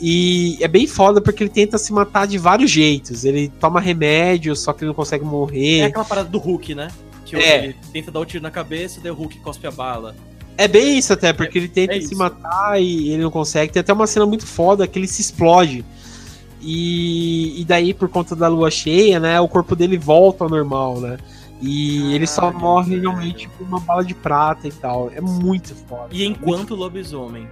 E 0.00 0.58
é 0.60 0.68
bem 0.68 0.86
foda 0.86 1.20
porque 1.22 1.42
ele 1.42 1.50
tenta 1.50 1.78
se 1.78 1.90
matar 1.92 2.26
de 2.26 2.36
vários 2.36 2.70
jeitos. 2.70 3.24
Ele 3.24 3.48
toma 3.58 3.80
remédio, 3.80 4.54
só 4.54 4.72
que 4.74 4.80
ele 4.82 4.88
não 4.88 4.94
consegue 4.94 5.24
morrer. 5.24 5.78
É 5.78 5.84
aquela 5.84 6.04
parada 6.04 6.28
do 6.28 6.38
Hulk, 6.38 6.74
né? 6.74 6.88
Que 7.24 7.34
É. 7.36 7.64
ele 7.64 7.76
tenta 7.92 8.10
dar 8.10 8.20
o 8.20 8.24
tiro 8.26 8.42
na 8.42 8.50
cabeça, 8.50 9.00
daí 9.02 9.10
o 9.10 9.14
Hulk 9.14 9.38
cospe 9.40 9.66
a 9.66 9.70
bala. 9.70 10.14
É 10.58 10.66
bem 10.66 10.96
isso 10.98 11.12
até, 11.12 11.32
porque 11.32 11.58
ele 11.58 11.68
tenta 11.68 11.94
é 11.94 12.00
se 12.00 12.06
isso. 12.06 12.16
matar 12.16 12.80
e 12.80 13.10
ele 13.10 13.22
não 13.22 13.30
consegue. 13.30 13.72
Tem 13.72 13.80
até 13.80 13.92
uma 13.92 14.06
cena 14.06 14.24
muito 14.26 14.46
foda 14.46 14.86
que 14.86 14.98
ele 14.98 15.06
se 15.06 15.20
explode. 15.20 15.84
E, 16.62 17.60
e 17.60 17.64
daí, 17.64 17.92
por 17.94 18.08
conta 18.08 18.34
da 18.34 18.48
lua 18.48 18.70
cheia, 18.70 19.20
né, 19.20 19.38
o 19.40 19.46
corpo 19.48 19.76
dele 19.76 19.98
volta 19.98 20.44
ao 20.44 20.50
normal, 20.50 21.00
né? 21.00 21.18
E 21.60 22.14
ele 22.14 22.26
só 22.26 22.52
morre 22.52 22.98
realmente 22.98 23.48
por 23.50 23.66
uma 23.66 23.80
bala 23.80 24.04
de 24.04 24.14
prata 24.14 24.66
e 24.68 24.72
tal. 24.72 25.10
É 25.14 25.20
muito 25.20 25.74
foda. 25.74 26.08
E 26.12 26.24
enquanto 26.24 26.74
lobisomem. 26.74 27.46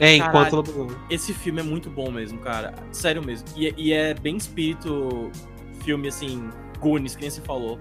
É, 0.00 0.16
enquanto 0.16 0.32
Caralho. 0.32 0.56
lobisomem. 0.56 0.96
Esse 1.10 1.32
filme 1.32 1.60
é 1.60 1.62
muito 1.62 1.88
bom 1.90 2.10
mesmo, 2.10 2.38
cara. 2.38 2.74
Sério 2.90 3.24
mesmo. 3.24 3.46
E, 3.56 3.68
é- 3.68 3.74
e 3.76 3.92
é 3.92 4.14
bem 4.14 4.36
espírito 4.36 5.30
filme, 5.84 6.08
assim, 6.08 6.48
Goonies, 6.80 7.14
que 7.14 7.22
nem 7.22 7.30
você 7.30 7.40
falou. 7.40 7.78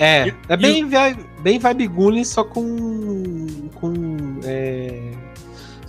É, 0.00 0.28
E- 0.28 0.34
é 0.48 0.54
e 0.54 0.56
bem, 0.56 0.88
vibe, 0.88 1.26
bem 1.42 1.58
vibe 1.58 1.86
Goonies, 1.86 2.28
só 2.28 2.42
com. 2.42 3.46
com. 3.74 3.92
é, 4.44 5.12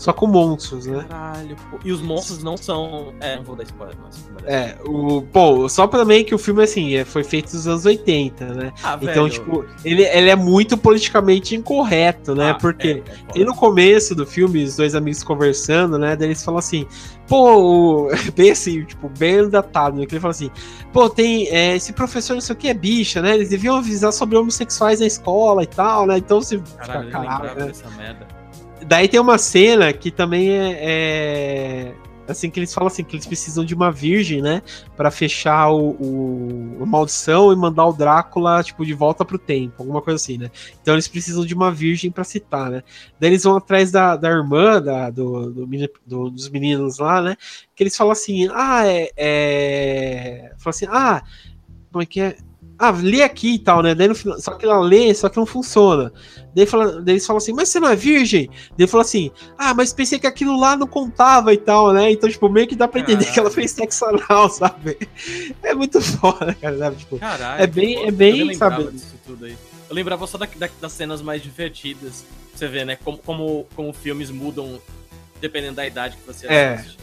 só 0.02 0.12
com 0.12 0.26
monstros, 0.26 0.88
né? 0.88 1.06
Caralho, 1.08 1.56
pô. 1.70 1.78
E 1.86 1.92
os 1.92 2.02
monstros 2.02 2.42
não 2.42 2.58
são. 2.58 3.14
É, 3.20 3.36
não 3.36 3.44
vou 3.44 3.56
dar 3.56 3.62
spoiler, 3.62 3.96
mas. 4.02 4.26
É, 4.46 4.76
o. 4.84 5.22
Bom, 5.22 5.70
só 5.70 5.86
também 5.86 6.26
que 6.26 6.34
o 6.34 6.40
filme, 6.40 6.64
assim, 6.64 6.96
é, 6.96 7.06
foi 7.06 7.24
feito 7.24 7.54
nos 7.54 7.68
anos 7.68 7.86
80, 7.86 8.46
né? 8.46 8.74
Ah, 8.82 8.98
Então, 9.00 9.26
velho. 9.26 9.30
tipo, 9.30 9.64
ele, 9.86 10.02
ele 10.02 10.32
é 10.32 10.36
muito 10.36 10.76
politicamente 10.76 11.56
incorreto, 11.56 12.34
né? 12.34 12.50
Ah, 12.50 12.54
Porque. 12.56 13.04
é, 13.36 13.42
é 13.42 13.46
no 13.46 13.54
começo 13.54 14.16
do 14.16 14.26
filme, 14.26 14.64
os 14.64 14.76
dois 14.76 14.96
amigos 14.96 15.22
conversando, 15.22 16.00
né? 16.00 16.16
Daí 16.16 16.30
eles 16.30 16.44
falam 16.44 16.58
assim, 16.58 16.88
pô, 17.28 18.10
bem 18.36 18.50
assim, 18.50 18.84
tipo, 18.84 19.08
bem 19.08 19.48
datado, 19.50 20.00
né? 20.00 20.08
Que 20.08 20.16
ele 20.16 20.20
fala 20.20 20.32
assim, 20.32 20.50
pô, 20.92 21.08
tem 21.12 21.48
é, 21.50 21.76
esse 21.76 21.94
professor 21.94 22.34
não 22.34 22.42
sei 22.42 22.56
o 22.56 22.58
que 22.58 22.70
é 22.70 22.74
bicha, 22.74 23.22
né? 23.22 23.36
Eles 23.36 23.50
deviam 23.50 23.76
avisar 23.76 24.12
sobre 24.12 24.36
homossexuais 24.36 25.00
na 25.00 25.06
escola 25.06 25.62
e 25.62 25.68
tal, 25.68 26.08
né? 26.08 26.18
Então 26.18 26.42
fica, 26.42 26.64
Caralho, 26.76 27.04
nem 27.04 27.12
caralho, 27.12 27.60
né? 27.60 27.66
dessa 27.68 27.88
merda. 27.92 28.41
Daí 28.86 29.08
tem 29.08 29.20
uma 29.20 29.38
cena 29.38 29.92
que 29.94 30.10
também 30.12 30.50
é, 30.52 30.78
é, 30.82 31.96
assim 32.28 32.50
que 32.50 32.60
eles 32.60 32.74
falam 32.74 32.88
assim 32.88 33.04
que 33.04 33.16
eles 33.16 33.26
precisam 33.28 33.64
de 33.66 33.74
uma 33.76 33.92
virgem, 33.92 34.42
né, 34.42 34.62
Pra 34.96 35.12
fechar 35.12 35.70
o, 35.72 35.92
o- 36.00 36.84
a 36.84 36.86
maldição 36.86 37.52
e 37.54 37.56
mandar 37.56 37.86
o 37.86 37.94
Drácula 37.94 38.64
tipo 38.64 38.86
de 38.86 38.94
volta 38.94 39.24
pro 39.26 39.38
tempo, 39.38 39.76
alguma 39.80 40.02
coisa 40.02 40.16
assim, 40.16 40.38
né? 40.38 40.50
Então 40.82 40.96
eles 40.96 41.08
precisam 41.08 41.46
de 41.46 41.54
uma 41.54 41.72
virgem 41.72 42.12
pra 42.12 42.24
citar, 42.24 42.72
né? 42.72 42.84
Daí 43.20 43.30
eles 43.32 43.44
vão 43.44 43.56
atrás 43.58 43.92
da, 43.92 44.16
da 44.16 44.30
irmã 44.30 44.82
da, 44.82 45.10
do, 45.10 45.52
do 45.52 45.68
do- 46.06 46.30
dos 46.32 46.50
meninos 46.50 46.98
lá, 47.00 47.22
né? 47.22 47.36
Que 47.76 47.84
eles 47.84 47.96
falam 47.96 48.12
assim, 48.14 48.48
ah, 48.54 48.86
é, 48.88 49.12
é... 49.18 50.52
fala 50.58 50.70
assim, 50.72 50.86
ah, 50.90 51.22
como 51.92 52.02
é 52.04 52.06
que 52.06 52.22
é? 52.22 52.36
Ah, 52.84 52.92
lê 52.92 53.22
aqui 53.22 53.54
e 53.56 53.60
tal, 53.60 53.84
né? 53.84 53.94
Daí 53.94 54.08
no 54.08 54.16
final, 54.16 54.40
só 54.42 54.56
que 54.56 54.66
ela 54.66 54.80
lê, 54.80 55.14
só 55.14 55.30
que 55.30 55.38
não 55.38 55.46
funciona. 55.46 56.12
Daí, 56.56 56.66
fala, 56.66 57.00
daí 57.02 57.14
eles 57.14 57.26
falam 57.28 57.38
assim, 57.38 57.54
mas 57.54 57.70
você 57.70 57.80
não 57.80 57.88
é 57.90 57.96
virgem? 57.96 58.50
Daí 58.78 58.88
fala 58.88 59.04
assim, 59.04 59.30
ah, 59.58 59.74
mas 59.74 59.94
pensei 59.94 60.18
que 60.18 60.26
aquilo 60.26 60.60
lá 60.60 60.76
não 60.76 60.88
contava 60.88 61.54
e 61.54 61.58
tal, 61.58 61.94
né? 61.94 62.12
Então, 62.12 62.30
tipo, 62.30 62.50
meio 62.50 62.68
que 62.68 62.76
dá 62.76 62.88
pra 62.88 63.00
entender 63.02 63.26
que 63.32 63.40
ela 63.40 63.52
fez 63.52 63.70
sexo 63.72 64.04
anal, 64.06 64.50
sabe? 64.50 64.98
É 65.62 65.74
muito 65.76 66.02
foda, 66.02 66.54
cara, 66.56 66.78
sabe? 66.78 66.96
Tipo, 66.98 67.20
Caralho. 67.20 67.64
É 67.64 67.68
bem- 67.68 68.06
é 68.08 68.12
bem, 68.12 68.54
sabe? 68.56 68.92
disso 68.92 69.14
tudo 69.26 69.46
aí. 69.46 69.56
Eu 69.90 69.96
lembrava 69.96 70.26
só 70.26 70.38
da- 70.38 70.48
da- 70.58 70.70
das 70.82 70.92
cenas 70.94 71.22
mais 71.22 71.42
divertidas. 71.44 72.26
Você 72.56 72.68
vê, 72.68 72.84
né? 72.84 72.98
Como, 73.04 73.18
como, 73.20 73.68
como 73.76 73.94
filmes 73.94 74.30
mudam 74.32 74.80
dependendo 75.40 75.76
da 75.76 75.86
idade 75.86 76.18
que 76.18 76.26
você 76.26 76.48
É. 76.48 76.74
assiste. 76.74 76.98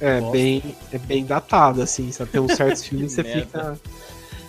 é 0.00 0.20
bem, 0.32 0.62
é 0.92 0.98
bem 0.98 1.24
datado, 1.24 1.80
assim, 1.80 2.10
sabe? 2.10 2.30
Tem 2.30 2.40
uns 2.40 2.54
certos 2.56 2.82
filmes 2.84 3.14
que 3.14 3.22
você 3.22 3.22
merda. 3.22 3.42
fica. 3.46 3.80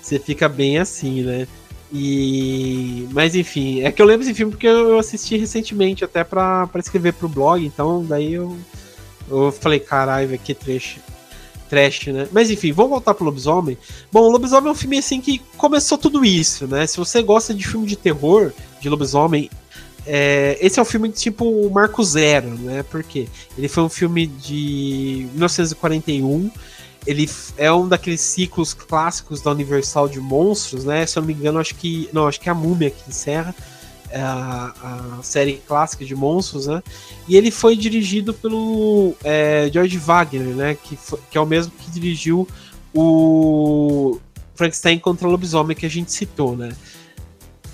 Você 0.03 0.19
fica 0.19 0.49
bem 0.49 0.77
assim, 0.77 1.23
né? 1.23 1.47
E. 1.91 3.07
Mas 3.11 3.35
enfim, 3.35 3.81
é 3.81 3.91
que 3.91 4.01
eu 4.01 4.05
lembro 4.05 4.25
desse 4.25 4.35
filme 4.35 4.51
porque 4.51 4.67
eu 4.67 4.99
assisti 4.99 5.37
recentemente, 5.37 6.03
até 6.03 6.25
pra, 6.25 6.67
pra 6.67 6.81
escrever 6.81 7.13
pro 7.13 7.29
blog, 7.29 7.65
então 7.65 8.03
daí 8.03 8.33
eu. 8.33 8.57
Eu 9.29 9.53
falei, 9.53 9.79
caralho, 9.79 10.37
que 10.37 10.53
trash. 10.53 10.97
Trash, 11.69 12.07
né? 12.07 12.27
Mas 12.33 12.51
enfim, 12.51 12.73
vamos 12.73 12.91
voltar 12.91 13.13
pro 13.13 13.23
Lobisomem. 13.23 13.77
Bom, 14.11 14.29
Lobisomem 14.29 14.67
é 14.67 14.71
um 14.71 14.75
filme 14.75 14.97
assim 14.97 15.21
que 15.21 15.41
começou 15.55 15.97
tudo 15.97 16.25
isso, 16.25 16.67
né? 16.67 16.85
Se 16.85 16.97
você 16.97 17.23
gosta 17.23 17.53
de 17.53 17.65
filme 17.65 17.87
de 17.87 17.95
terror, 17.95 18.51
de 18.81 18.89
lobisomem, 18.89 19.49
é, 20.05 20.57
esse 20.59 20.77
é 20.77 20.81
um 20.81 20.85
filme 20.85 21.09
tipo 21.09 21.45
o 21.45 21.71
Marco 21.71 22.03
Zero, 22.03 22.49
né? 22.49 22.83
Porque 22.83 23.29
ele 23.57 23.69
foi 23.69 23.83
um 23.83 23.89
filme 23.89 24.27
de 24.27 25.27
1941. 25.31 26.51
Ele 27.05 27.29
é 27.57 27.71
um 27.71 27.87
daqueles 27.87 28.21
ciclos 28.21 28.73
clássicos 28.73 29.41
da 29.41 29.51
Universal 29.51 30.07
de 30.07 30.19
monstros, 30.19 30.85
né? 30.85 31.05
Se 31.05 31.17
eu 31.17 31.21
não 31.21 31.27
me 31.27 31.33
engano, 31.33 31.59
acho 31.59 31.75
que. 31.75 32.09
Não, 32.13 32.27
acho 32.27 32.39
que 32.39 32.47
é 32.49 32.51
a 32.51 32.55
Múmia 32.55 32.89
que 32.91 33.09
encerra 33.09 33.53
é 34.09 34.21
a, 34.21 35.17
a 35.19 35.23
série 35.23 35.53
clássica 35.67 36.05
de 36.05 36.15
monstros, 36.15 36.67
né? 36.67 36.83
E 37.27 37.35
ele 37.35 37.49
foi 37.49 37.75
dirigido 37.75 38.31
pelo 38.31 39.15
é, 39.23 39.67
George 39.73 39.97
Wagner, 39.97 40.55
né? 40.55 40.75
Que, 40.75 40.95
fo- 40.95 41.17
que 41.31 41.37
é 41.37 41.41
o 41.41 41.47
mesmo 41.47 41.73
que 41.79 41.89
dirigiu 41.89 42.47
o 42.93 44.19
Frankenstein 44.53 44.99
contra 44.99 45.27
o 45.27 45.31
Lobisomem 45.31 45.75
que 45.75 45.85
a 45.85 45.89
gente 45.89 46.11
citou, 46.11 46.55
né? 46.55 46.73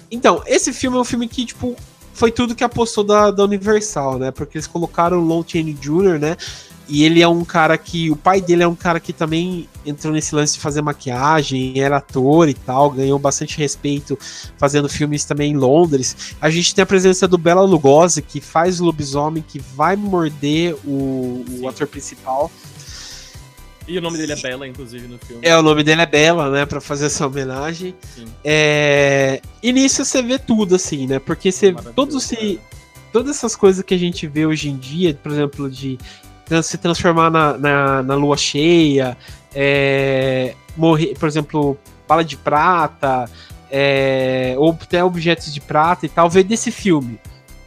Então, 0.10 0.42
esse 0.48 0.72
filme 0.72 0.98
é 0.98 1.02
um 1.02 1.04
filme 1.04 1.28
que, 1.28 1.46
tipo, 1.46 1.76
foi 2.14 2.32
tudo 2.32 2.56
que 2.56 2.64
apostou 2.64 3.04
da, 3.04 3.32
da 3.32 3.44
Universal, 3.44 4.18
né? 4.18 4.32
Porque 4.32 4.58
eles 4.58 4.66
colocaram 4.68 5.18
o 5.20 5.26
Lon 5.26 5.44
Chaney 5.46 5.74
Jr., 5.74 6.18
né? 6.20 6.38
E 6.90 7.04
ele 7.04 7.22
é 7.22 7.28
um 7.28 7.46
cara 7.46 7.78
que. 7.78 8.10
O 8.10 8.16
pai 8.16 8.42
dele 8.42 8.64
é 8.64 8.68
um 8.68 8.76
cara 8.76 9.00
que 9.00 9.14
também 9.14 9.70
entrou 9.86 10.12
nesse 10.12 10.34
lance 10.34 10.56
de 10.56 10.60
fazer 10.60 10.82
maquiagem, 10.82 11.80
era 11.80 11.98
ator 11.98 12.50
e 12.50 12.54
tal, 12.54 12.90
ganhou 12.90 13.20
bastante 13.20 13.58
respeito 13.58 14.18
fazendo 14.58 14.90
filmes 14.90 15.24
também 15.24 15.52
em 15.52 15.56
Londres. 15.56 16.36
A 16.42 16.50
gente 16.50 16.74
tem 16.74 16.82
a 16.82 16.88
presença 16.88 17.28
do 17.28 17.38
Bela 17.38 17.62
Lugosi, 17.62 18.22
que 18.24 18.42
faz 18.42 18.82
o 18.82 18.86
lobisomem, 18.86 19.44
que 19.48 19.60
vai 19.60 19.96
morder 19.96 20.76
o, 20.84 21.46
o 21.62 21.68
ator 21.70 21.86
principal. 21.86 22.52
E 23.88 23.98
o 23.98 24.02
nome 24.02 24.18
dele 24.18 24.34
é 24.34 24.36
Bella, 24.36 24.68
inclusive, 24.68 25.08
no 25.08 25.18
filme. 25.18 25.42
É, 25.44 25.58
o 25.58 25.64
nome 25.64 25.84
dele 25.84 26.02
é 26.02 26.06
Bela, 26.06 26.50
né? 26.52 26.66
Pra 26.66 26.80
fazer 26.80 27.08
essa 27.08 27.26
homenagem. 27.26 27.96
Sim. 28.16 28.26
É, 28.44 29.42
e 29.64 29.74
nisso 29.74 30.06
você 30.06 30.22
vê 30.22 30.38
tudo, 30.38 30.76
assim, 30.76 31.08
né? 31.08 31.18
Porque 31.18 31.52
você. 31.52 31.74
Todos 31.96 32.24
se, 32.24 32.60
todas 33.12 33.36
essas 33.36 33.56
coisas 33.56 33.84
que 33.84 33.96
a 33.96 33.98
gente 33.98 34.28
vê 34.28 34.46
hoje 34.46 34.70
em 34.70 34.78
dia, 34.78 35.18
por 35.22 35.32
exemplo, 35.32 35.70
de 35.70 35.98
se 36.62 36.78
transformar 36.78 37.30
na, 37.30 37.58
na, 37.58 38.04
na 38.04 38.16
lua 38.16 38.38
cheia, 38.38 39.18
é, 39.54 40.56
morrer, 40.76 41.16
por 41.20 41.28
exemplo, 41.28 41.78
bala 42.08 42.24
de 42.24 42.36
prata, 42.38 43.30
é, 43.72 44.56
ou 44.58 44.72
até 44.72 45.04
objetos 45.04 45.54
de 45.54 45.62
prata 45.62 46.06
e 46.06 46.10
tal, 46.10 46.30
veio 46.30 46.46
desse 46.46 46.72
filme. 46.72 47.20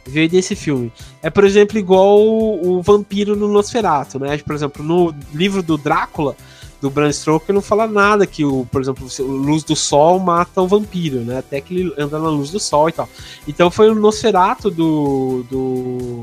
Veio 0.05 0.29
desse 0.29 0.55
filme. 0.55 0.91
É, 1.21 1.29
por 1.29 1.45
exemplo, 1.45 1.77
igual 1.77 2.19
o, 2.19 2.77
o 2.77 2.81
vampiro 2.81 3.35
no 3.35 3.47
Nosferatu, 3.47 4.19
né? 4.19 4.37
Por 4.37 4.53
exemplo, 4.53 4.83
no 4.83 5.15
livro 5.33 5.63
do 5.63 5.77
Drácula, 5.77 6.35
do 6.81 6.89
Bram 6.89 7.09
Stoker, 7.09 7.55
não 7.55 7.61
fala 7.61 7.87
nada 7.87 8.27
que, 8.27 8.43
o, 8.43 8.67
por 8.69 8.81
exemplo, 8.81 9.07
luz 9.19 9.63
do 9.63 9.73
sol 9.73 10.19
mata 10.19 10.61
o 10.61 10.67
vampiro, 10.67 11.21
né? 11.21 11.37
Até 11.37 11.61
que 11.61 11.73
ele 11.73 11.93
anda 11.97 12.19
na 12.19 12.27
luz 12.27 12.51
do 12.51 12.59
sol 12.59 12.89
e 12.89 12.91
tal. 12.91 13.07
Então 13.47 13.71
foi 13.71 13.89
o 13.89 13.95
Nosferatu 13.95 14.69
do. 14.69 15.45
do. 15.49 16.21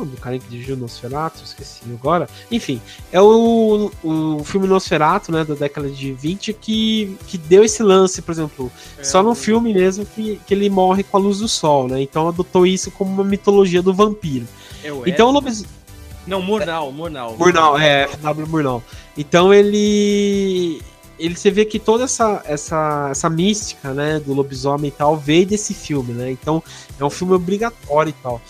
Nome 0.00 0.12
do 0.16 0.20
cara 0.20 0.38
que 0.38 0.48
dirigiu 0.48 0.76
Nosferatu? 0.76 1.42
Esqueci 1.44 1.80
agora. 1.92 2.28
Enfim, 2.50 2.80
é 3.12 3.20
o, 3.20 3.90
o 4.02 4.42
filme 4.44 4.66
Nosferatu, 4.66 5.30
né, 5.32 5.44
da 5.44 5.54
década 5.54 5.88
de 5.88 6.12
20, 6.12 6.52
que, 6.54 7.16
que 7.26 7.38
deu 7.38 7.62
esse 7.64 7.82
lance, 7.82 8.20
por 8.22 8.32
exemplo, 8.32 8.72
É, 8.98 9.04
só 9.04 9.22
no 9.22 9.30
o- 9.30 9.34
filme 9.34 9.72
mesmo 9.72 10.04
que, 10.06 10.40
que 10.46 10.54
ele 10.54 10.68
morre 10.70 11.02
com 11.02 11.16
a 11.16 11.20
luz 11.20 11.38
do 11.38 11.48
sol, 11.48 11.86
né? 11.88 12.00
Então 12.02 12.28
adotou 12.28 12.66
isso 12.66 12.90
como 12.90 13.10
uma 13.12 13.24
mitologia 13.24 13.82
do 13.82 13.92
vampiro. 13.94 14.46
É 14.82 14.92
o 14.92 15.06
Então 15.06 15.28
o 15.28 15.32
lobis... 15.32 15.64
Não, 16.26 16.40
Murnau, 16.42 16.92
Murnau. 16.92 17.36
Murnau, 17.36 17.78
é, 17.78 18.06
W 18.22 18.46
Murnau. 18.46 18.82
Então 19.16 19.52
ele. 19.52 20.80
Ele 21.18 21.36
você 21.36 21.50
vê 21.50 21.64
que 21.66 21.78
toda 21.78 22.04
essa, 22.04 22.42
essa, 22.46 23.08
essa 23.10 23.28
mística, 23.28 23.92
né, 23.92 24.18
do 24.20 24.32
lobisomem 24.32 24.88
e 24.88 24.90
tal, 24.90 25.16
veio 25.16 25.44
desse 25.44 25.74
filme, 25.74 26.12
né? 26.14 26.30
Então 26.30 26.62
é 26.98 27.04
um 27.04 27.10
filme 27.10 27.34
obrigatório 27.34 28.10
e 28.10 28.14
tal. 28.22 28.40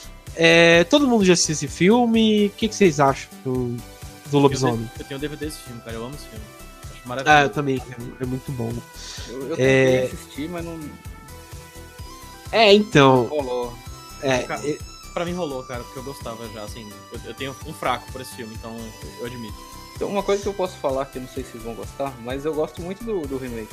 É, 0.43 0.85
todo 0.85 1.07
mundo 1.07 1.23
já 1.23 1.35
assistiu 1.35 1.53
esse 1.53 1.69
filme. 1.69 2.47
O 2.47 2.51
que, 2.51 2.67
que 2.69 2.75
vocês 2.75 2.99
acham 2.99 3.29
do, 3.45 3.77
do 4.31 4.39
lobisomem? 4.39 4.91
Eu 4.99 5.05
tenho 5.05 5.21
DVD 5.21 5.45
desse 5.45 5.59
filme, 5.59 5.81
cara. 5.83 5.97
Eu 5.97 6.05
amo 6.07 6.15
esse 6.15 6.25
filme. 6.25 6.45
Acho 6.83 6.95
Ah, 6.95 7.03
eu 7.03 7.09
maravilhoso. 7.09 7.51
também. 7.55 7.83
É, 8.19 8.23
é 8.23 8.27
muito 8.27 8.51
bom. 8.53 8.73
Eu, 9.29 9.49
eu 9.49 9.55
É. 9.55 9.57
tentei 9.57 10.05
assistir, 10.19 10.49
mas 10.49 10.65
não 10.65 10.81
É, 12.53 12.73
então. 12.73 13.25
rolou. 13.27 13.75
É, 14.23 14.39
Cara, 14.45 14.67
é- 14.69 14.79
Pra 15.13 15.25
mim 15.25 15.33
rolou, 15.33 15.65
cara, 15.65 15.83
porque 15.83 15.99
eu 15.99 16.05
gostava 16.05 16.49
já, 16.55 16.63
assim. 16.63 16.89
Eu, 17.13 17.21
eu 17.25 17.35
tenho 17.35 17.55
um 17.67 17.73
fraco 17.75 18.11
por 18.13 18.21
esse 18.21 18.33
filme, 18.37 18.55
então 18.55 18.77
eu 19.19 19.27
admito. 19.27 19.57
Então, 19.97 20.09
uma 20.09 20.23
coisa 20.23 20.41
que 20.41 20.49
eu 20.49 20.55
posso 20.55 20.77
falar 20.77 21.05
que 21.07 21.19
eu 21.19 21.23
não 21.23 21.29
sei 21.29 21.43
se 21.43 21.51
vocês 21.51 21.65
vão 21.65 21.75
gostar, 21.75 22.15
mas 22.23 22.45
eu 22.45 22.55
gosto 22.55 22.81
muito 22.81 23.03
do, 23.03 23.27
do 23.27 23.37
remake. 23.37 23.69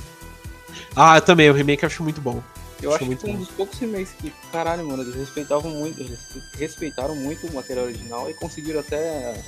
ah, 0.96 1.16
eu 1.18 1.22
também. 1.22 1.48
O 1.50 1.54
remake 1.54 1.84
eu 1.84 1.88
acho 1.88 2.02
muito 2.04 2.20
bom. 2.20 2.42
Eu 2.82 2.94
Acho 2.94 3.04
acho 3.06 3.16
que 3.16 3.22
foi 3.22 3.30
um 3.32 3.38
dos 3.38 3.50
poucos 3.50 3.80
remakes 3.80 4.12
que, 4.14 4.32
caralho, 4.52 4.86
mano, 4.88 5.02
eles 5.04 5.16
respeitavam 5.16 5.72
muito, 5.72 6.00
eles 6.00 6.20
respeitaram 6.58 7.16
muito 7.16 7.48
o 7.48 7.54
material 7.54 7.86
original 7.86 8.30
e 8.30 8.34
conseguiram 8.36 8.80
até 8.82 9.44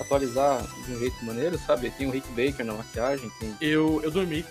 atualizar 0.00 0.62
de 0.84 0.92
um 0.92 0.98
jeito 0.98 1.24
maneiro, 1.24 1.58
sabe? 1.58 1.90
Tem 1.90 2.06
o 2.06 2.10
Rick 2.10 2.28
Baker 2.30 2.64
na 2.64 2.74
maquiagem, 2.74 3.30
tem. 3.40 3.54
Eu, 3.60 4.00
eu 4.02 4.10
dormi. 4.10 4.44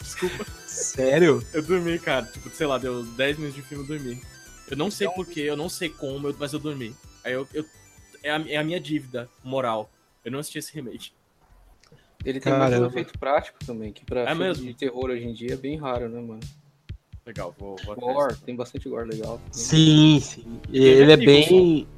Desculpa. 0.00 0.46
Sério? 0.66 1.44
Eu 1.52 1.62
dormi, 1.62 1.98
cara. 1.98 2.26
Tipo, 2.26 2.50
sei 2.50 2.66
lá, 2.66 2.78
deu 2.78 3.02
10 3.04 3.38
minutos 3.38 3.56
de 3.56 3.62
filme 3.62 3.82
eu 3.84 3.88
dormi. 3.88 4.22
Eu 4.70 4.76
não 4.76 4.90
sei 4.90 5.06
Então- 5.06 5.14
porquê, 5.16 5.40
eu 5.40 5.56
não 5.56 5.68
sei 5.68 5.88
como, 5.88 6.32
mas 6.38 6.52
eu 6.52 6.58
dormi. 6.58 6.94
Aí 7.24 7.32
eu. 7.32 7.46
eu- 7.52 7.64
é, 8.22 8.30
a, 8.30 8.40
é 8.48 8.56
a 8.56 8.64
minha 8.64 8.80
dívida 8.80 9.28
moral. 9.44 9.90
Eu 10.24 10.32
não 10.32 10.38
assisti 10.40 10.58
esse 10.58 10.72
remake. 10.74 11.12
Ele 12.24 12.40
tem 12.40 12.52
Caramba. 12.52 12.86
efeito 12.88 13.16
prático 13.18 13.58
também, 13.64 13.92
que 13.92 14.04
pra 14.04 14.22
É 14.22 14.26
filme 14.28 14.44
mesmo? 14.44 14.64
de 14.64 14.74
terror 14.74 15.10
hoje 15.10 15.24
em 15.24 15.32
dia 15.32 15.52
é 15.52 15.56
bem 15.56 15.76
raro, 15.76 16.08
né, 16.08 16.20
mano? 16.20 16.40
Legal, 17.26 17.52
vou, 17.58 17.76
vou. 17.84 17.96
Gore, 17.96 18.36
tem 18.36 18.54
bastante 18.54 18.88
gore 18.88 19.10
legal. 19.10 19.40
Sim, 19.50 20.20
sim. 20.20 20.60
tem 20.70 20.80
Ele 20.80 21.12
é 21.12 21.16
Jack 21.16 21.26
bem. 21.26 21.88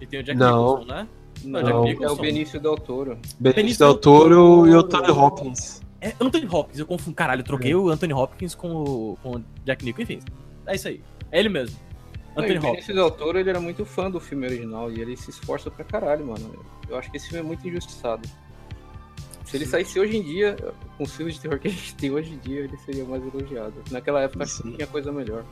E 0.00 0.06
tem 0.06 0.20
o 0.20 0.22
Jack 0.22 0.38
Não. 0.38 0.78
Nicholson, 0.78 0.84
né? 0.84 1.08
Não, 1.42 1.84
Jack 1.84 2.04
é 2.04 2.10
o. 2.10 2.16
Benício 2.16 2.60
Del 2.60 2.76
Toro. 2.76 3.18
Benício 3.40 3.78
Del 3.84 3.96
Toro 3.96 4.68
e 4.68 4.74
o 4.74 4.82
Tony 4.84 5.10
Hopkins. 5.10 5.82
É 6.00 6.14
Anthony 6.20 6.46
Hopkins, 6.48 6.78
eu 6.78 6.86
confundo. 6.86 7.16
Caralho, 7.16 7.40
eu 7.40 7.44
troquei 7.44 7.74
o 7.74 7.88
Anthony 7.88 8.12
Hopkins 8.12 8.54
com 8.54 8.72
o, 8.72 9.18
com 9.20 9.36
o 9.36 9.44
Jack 9.64 9.84
Nicholson, 9.84 10.12
enfim. 10.12 10.20
É 10.66 10.76
isso 10.76 10.86
aí. 10.86 11.02
É 11.32 11.40
ele 11.40 11.48
mesmo. 11.48 11.76
Não, 12.36 12.44
e 12.44 12.46
Anthony 12.46 12.58
o 12.64 12.70
Hopkins. 12.70 12.86
Del 12.86 13.10
Toro, 13.10 13.38
ele 13.40 13.50
era 13.50 13.60
muito 13.60 13.84
fã 13.84 14.08
do 14.08 14.20
filme 14.20 14.46
original 14.46 14.90
e 14.92 15.00
ele 15.00 15.16
se 15.16 15.30
esforça 15.30 15.68
pra 15.68 15.84
caralho, 15.84 16.24
mano. 16.26 16.64
Eu 16.88 16.96
acho 16.96 17.10
que 17.10 17.16
esse 17.16 17.26
filme 17.28 17.40
é 17.40 17.46
muito 17.46 17.66
injustiçado. 17.66 18.28
Se 19.50 19.56
ele 19.56 19.66
saísse 19.66 19.98
hoje 19.98 20.16
em 20.16 20.22
dia, 20.22 20.56
com 20.96 21.02
os 21.02 21.12
filmes 21.12 21.34
de 21.34 21.40
terror 21.40 21.58
que 21.58 21.66
a 21.66 21.70
gente 21.72 21.92
tem 21.96 22.08
hoje 22.12 22.34
em 22.34 22.38
dia, 22.38 22.60
ele 22.60 22.76
seria 22.86 23.04
mais 23.04 23.20
elogiado. 23.20 23.74
Naquela 23.90 24.22
época 24.22 24.44
acho 24.44 24.62
que 24.62 24.70
tinha 24.70 24.86
coisa 24.86 25.10
melhor. 25.10 25.44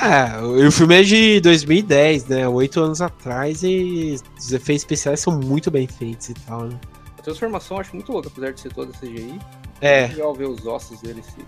É, 0.00 0.40
o 0.40 0.68
o 0.68 0.70
filme 0.70 1.00
é 1.00 1.02
de 1.02 1.40
2010, 1.40 2.26
né? 2.26 2.48
Oito 2.48 2.80
anos 2.80 3.00
atrás 3.00 3.64
e 3.64 4.16
os 4.38 4.52
efeitos 4.52 4.82
especiais 4.82 5.18
são 5.18 5.40
muito 5.40 5.72
bem 5.72 5.88
feitos 5.88 6.28
e 6.28 6.34
tal, 6.34 6.66
né? 6.66 6.80
A 7.18 7.22
transformação 7.22 7.78
eu 7.78 7.80
acho 7.80 7.96
muito 7.96 8.12
louca, 8.12 8.28
apesar 8.28 8.52
de 8.52 8.60
ser 8.60 8.72
toda 8.72 8.92
CGI. 8.92 9.40
É, 9.80 10.06
legal 10.06 10.32
ver 10.32 10.46
os 10.46 10.64
ossos 10.64 11.00
dele 11.00 11.20
se, 11.20 11.40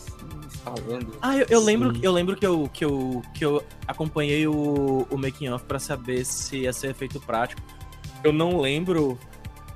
se 0.00 0.12
instalando. 0.46 1.18
Ah, 1.20 1.36
eu, 1.36 1.46
eu 1.50 1.60
lembro, 1.62 1.94
Sim. 1.94 2.00
eu 2.02 2.12
lembro 2.12 2.34
que 2.34 2.46
eu, 2.46 2.70
que 2.72 2.82
eu, 2.82 3.22
que 3.34 3.44
eu 3.44 3.62
acompanhei 3.86 4.46
o, 4.46 5.06
o 5.10 5.18
making 5.18 5.50
of 5.50 5.66
pra 5.66 5.78
saber 5.78 6.24
se 6.24 6.60
ia 6.60 6.72
ser 6.72 6.92
efeito 6.92 7.20
prático. 7.20 7.60
Eu 8.22 8.32
não 8.32 8.58
lembro 8.58 9.18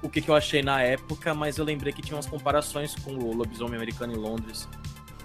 o 0.02 0.08
que, 0.08 0.20
que 0.20 0.28
eu 0.28 0.34
achei 0.34 0.62
na 0.62 0.82
época, 0.82 1.34
mas 1.34 1.58
eu 1.58 1.64
lembrei 1.64 1.92
que 1.92 2.02
tinha 2.02 2.16
umas 2.16 2.26
comparações 2.26 2.94
com 2.94 3.12
o 3.12 3.34
lobisomem 3.34 3.76
americano 3.76 4.12
em 4.12 4.16
Londres. 4.16 4.68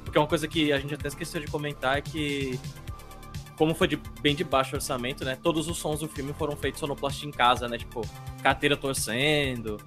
Porque 0.03 0.17
uma 0.17 0.27
coisa 0.27 0.47
que 0.47 0.71
a 0.71 0.79
gente 0.79 0.93
até 0.93 1.07
esqueceu 1.07 1.41
de 1.41 1.47
comentar 1.47 1.97
é 1.97 2.01
que, 2.01 2.59
como 3.55 3.73
foi 3.73 3.87
de, 3.87 3.97
bem 4.21 4.35
de 4.35 4.43
baixo 4.43 4.75
orçamento, 4.75 5.23
né? 5.23 5.37
Todos 5.41 5.67
os 5.67 5.77
sons 5.77 5.99
do 5.99 6.07
filme 6.07 6.33
foram 6.33 6.55
feitos 6.55 6.79
sonoplastia 6.79 7.27
em 7.27 7.31
casa, 7.31 7.67
né? 7.67 7.77
Tipo, 7.77 8.01
carteira 8.41 8.75
torcendo, 8.75 9.79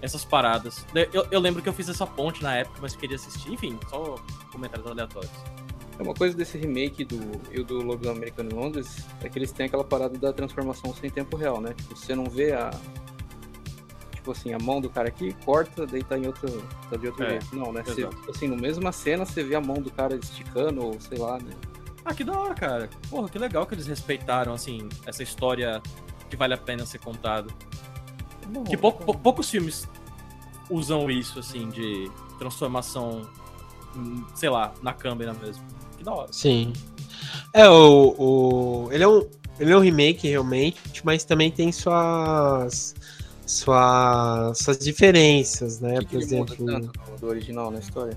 essas 0.00 0.24
paradas. 0.24 0.84
Eu, 1.12 1.26
eu 1.30 1.40
lembro 1.40 1.62
que 1.62 1.68
eu 1.68 1.72
fiz 1.72 1.88
essa 1.88 2.06
ponte 2.06 2.42
na 2.42 2.56
época, 2.56 2.78
mas 2.82 2.96
queria 2.96 3.16
assistir. 3.16 3.52
Enfim, 3.52 3.78
só 3.88 4.16
comentários 4.50 4.86
aleatórios. 4.86 5.32
É 5.98 6.02
uma 6.02 6.14
coisa 6.14 6.36
desse 6.36 6.58
remake 6.58 7.04
do 7.04 7.16
do 7.64 7.82
Lobisomem 7.82 8.16
Americano 8.16 8.50
em 8.50 8.54
Londres 8.54 9.06
é 9.22 9.28
que 9.28 9.38
eles 9.38 9.52
têm 9.52 9.66
aquela 9.66 9.84
parada 9.84 10.18
da 10.18 10.32
transformação 10.32 10.92
sem 10.94 11.08
tempo 11.08 11.36
real, 11.36 11.60
né? 11.60 11.72
Tipo, 11.74 11.96
você 11.96 12.14
não 12.14 12.24
vê 12.24 12.52
a. 12.52 12.70
Tipo 14.22 14.30
assim, 14.30 14.54
a 14.54 14.58
mão 14.60 14.80
do 14.80 14.88
cara 14.88 15.08
aqui, 15.08 15.34
corta, 15.44 15.84
daí 15.84 16.04
tá 16.04 16.16
em 16.16 16.28
outro. 16.28 16.48
tá 16.88 16.96
de 16.96 17.08
outro 17.08 17.24
É, 17.24 17.30
jeito. 17.30 17.56
Não, 17.56 17.72
né? 17.72 17.82
Você, 17.84 18.06
tipo 18.06 18.30
assim, 18.30 18.46
no 18.46 18.56
mesma 18.56 18.92
cena 18.92 19.24
você 19.26 19.42
vê 19.42 19.56
a 19.56 19.60
mão 19.60 19.82
do 19.82 19.90
cara 19.90 20.14
esticando, 20.14 20.80
ou 20.84 21.00
sei 21.00 21.18
lá, 21.18 21.38
né? 21.40 21.50
Ah, 22.04 22.14
que 22.14 22.22
da 22.22 22.38
hora, 22.38 22.54
cara. 22.54 22.88
Porra, 23.10 23.28
que 23.28 23.36
legal 23.36 23.66
que 23.66 23.74
eles 23.74 23.88
respeitaram, 23.88 24.52
assim, 24.54 24.88
essa 25.06 25.24
história 25.24 25.82
que 26.30 26.36
vale 26.36 26.54
a 26.54 26.56
pena 26.56 26.86
ser 26.86 26.98
contada. 26.98 27.48
Bom, 28.48 28.62
Que 28.62 28.76
pou- 28.76 28.92
pou- 28.92 29.16
poucos 29.18 29.50
filmes 29.50 29.88
usam 30.70 31.10
isso, 31.10 31.40
assim, 31.40 31.68
de 31.68 32.08
transformação, 32.38 33.22
hum, 33.96 34.24
sei 34.36 34.50
lá, 34.50 34.72
na 34.82 34.92
câmera 34.92 35.34
mesmo. 35.34 35.64
Que 35.98 36.04
da 36.04 36.12
hora. 36.14 36.28
sim. 36.32 36.72
É, 37.52 37.68
o, 37.68 38.14
o. 38.16 38.88
Ele 38.92 39.02
é 39.02 39.08
um. 39.08 39.28
Ele 39.60 39.70
é 39.72 39.76
um 39.76 39.80
remake, 39.80 40.28
realmente, 40.28 41.04
mas 41.04 41.24
também 41.24 41.50
tem 41.50 41.70
suas. 41.72 42.94
Suas, 43.52 44.58
suas 44.58 44.78
diferenças, 44.78 45.78
né? 45.78 45.98
Que, 45.98 46.06
que 46.06 46.06
Por 46.06 46.16
muda 46.16 46.54
exemplo. 46.54 46.66
tanto 46.66 47.20
do, 47.20 47.26
original 47.26 47.70
na 47.70 47.80
história? 47.80 48.16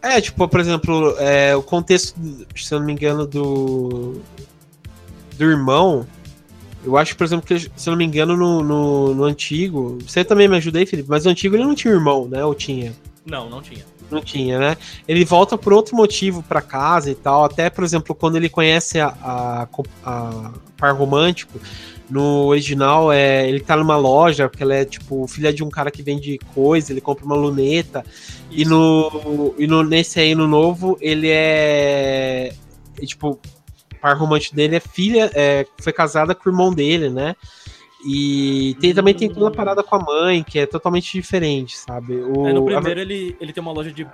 É, 0.00 0.20
tipo, 0.20 0.46
por 0.46 0.60
exemplo, 0.60 1.16
é, 1.18 1.56
o 1.56 1.62
contexto, 1.62 2.16
se 2.54 2.72
eu 2.72 2.78
não 2.78 2.86
me 2.86 2.92
engano, 2.92 3.26
do. 3.26 4.20
Do 5.36 5.44
irmão. 5.44 6.06
Eu 6.84 6.96
acho, 6.96 7.16
por 7.16 7.24
exemplo, 7.24 7.44
que, 7.44 7.58
se 7.58 7.88
eu 7.88 7.90
não 7.90 7.98
me 7.98 8.04
engano, 8.04 8.36
no, 8.36 8.62
no, 8.62 9.14
no 9.14 9.24
antigo. 9.24 9.98
Você 10.06 10.24
também 10.24 10.46
me 10.46 10.56
ajuda 10.56 10.78
aí, 10.78 10.86
Felipe, 10.86 11.10
mas 11.10 11.24
no 11.24 11.32
antigo 11.32 11.56
ele 11.56 11.64
não 11.64 11.74
tinha 11.74 11.92
irmão, 11.92 12.28
né? 12.28 12.44
Ou 12.44 12.54
tinha? 12.54 12.94
Não, 13.24 13.50
não 13.50 13.60
tinha. 13.60 13.84
Não 14.08 14.20
tinha, 14.20 14.56
né? 14.60 14.76
Ele 15.08 15.24
volta 15.24 15.58
por 15.58 15.72
outro 15.72 15.96
motivo 15.96 16.44
pra 16.44 16.62
casa 16.62 17.10
e 17.10 17.14
tal. 17.16 17.44
Até, 17.44 17.68
por 17.68 17.82
exemplo, 17.82 18.14
quando 18.14 18.36
ele 18.36 18.48
conhece 18.48 19.00
a, 19.00 19.08
a, 19.20 19.68
a 20.04 20.52
par 20.76 20.94
romântico, 20.94 21.58
no 22.08 22.44
original 22.46 23.12
é, 23.12 23.48
ele 23.48 23.60
tá 23.60 23.76
numa 23.76 23.96
loja, 23.96 24.48
porque 24.48 24.62
ela 24.62 24.74
é 24.74 24.84
tipo 24.84 25.26
filha 25.26 25.52
de 25.52 25.64
um 25.64 25.68
cara 25.70 25.90
que 25.90 26.02
vende 26.02 26.38
coisa, 26.54 26.92
ele 26.92 27.00
compra 27.00 27.24
uma 27.24 27.34
luneta. 27.36 28.04
E 28.50 28.64
no, 28.64 29.54
e 29.58 29.66
no 29.66 29.82
nesse 29.82 30.20
aí 30.20 30.34
no 30.34 30.46
novo, 30.46 30.96
ele 31.00 31.28
é. 31.30 32.52
e, 33.00 33.06
tipo, 33.06 33.30
o 33.30 33.38
par 34.00 34.16
romântico 34.16 34.54
dele 34.54 34.76
é 34.76 34.80
filha, 34.80 35.30
é, 35.34 35.66
foi 35.80 35.92
casada 35.92 36.34
com 36.34 36.48
o 36.48 36.52
irmão 36.52 36.72
dele, 36.72 37.10
né? 37.10 37.34
E 38.06 38.76
tem, 38.80 38.94
também 38.94 39.14
tem 39.14 39.28
toda 39.28 39.48
a 39.48 39.50
parada 39.50 39.82
com 39.82 39.96
a 39.96 39.98
mãe, 39.98 40.44
que 40.44 40.58
é 40.60 40.66
totalmente 40.66 41.10
diferente, 41.12 41.76
sabe? 41.76 42.14
O, 42.14 42.46
É, 42.46 42.52
no 42.52 42.62
a- 42.62 42.64
primeiro 42.74 43.00
ele, 43.00 43.36
ele 43.40 43.52
tem 43.52 43.60
uma 43.60 43.72
loja 43.72 43.90
de. 43.90 44.06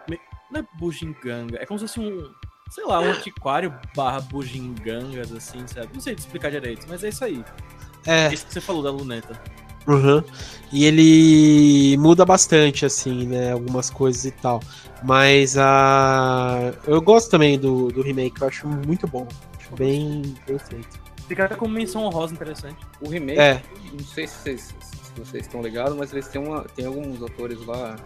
Não 0.51 0.61
é 0.61 0.65
bugiganga, 0.79 1.59
é 1.61 1.67
como 1.67 1.79
se 1.79 1.87
fosse 1.87 2.01
um. 2.01 2.31
Sei 2.71 2.87
lá, 2.87 3.01
um 3.01 3.11
antiquário 3.11 3.75
barra 3.95 4.19
bugigangas, 4.21 5.31
assim, 5.31 5.67
sabe? 5.67 5.89
Não 5.93 6.01
sei 6.01 6.15
te 6.15 6.21
explicar 6.21 6.51
direito, 6.51 6.87
mas 6.89 7.05
é 7.05 7.11
isso 7.11 7.23
aí. 7.23 7.45
É, 8.07 8.33
Isso 8.33 8.47
que 8.47 8.53
você 8.53 8.61
falou 8.61 8.83
da 8.83 8.91
luneta. 8.91 9.41
Uhum. 9.87 10.23
E 10.73 10.85
ele 10.85 11.97
muda 11.99 12.25
bastante, 12.25 12.87
assim, 12.87 13.27
né? 13.27 13.53
Algumas 13.53 13.91
coisas 13.91 14.25
e 14.25 14.31
tal. 14.31 14.61
Mas 15.03 15.57
a. 15.59 16.73
Eu 16.87 17.01
gosto 17.03 17.31
também 17.31 17.59
do, 17.59 17.89
do 17.89 18.01
remake, 18.03 18.41
eu 18.41 18.49
acho 18.49 18.69
muito 18.69 19.07
bom. 19.07 19.27
Acho 19.59 19.75
bem, 19.75 20.23
bem 20.47 20.59
feito. 20.59 21.01
Fica 21.27 21.45
até 21.45 21.55
como 21.57 21.75
menção 21.75 22.05
honrosa 22.05 22.33
interessante. 22.33 22.77
O 23.01 23.09
remake, 23.09 23.41
É. 23.41 23.63
não 23.93 24.05
sei 24.05 24.27
se 24.27 24.35
vocês, 24.37 24.75
se 24.81 25.21
vocês 25.21 25.47
estão 25.47 25.63
ligados, 25.63 25.97
mas 25.97 26.13
eles 26.13 26.29
têm, 26.29 26.41
uma, 26.43 26.63
tem 26.77 26.87
alguns 26.87 27.23
atores 27.23 27.65
lá. 27.67 27.97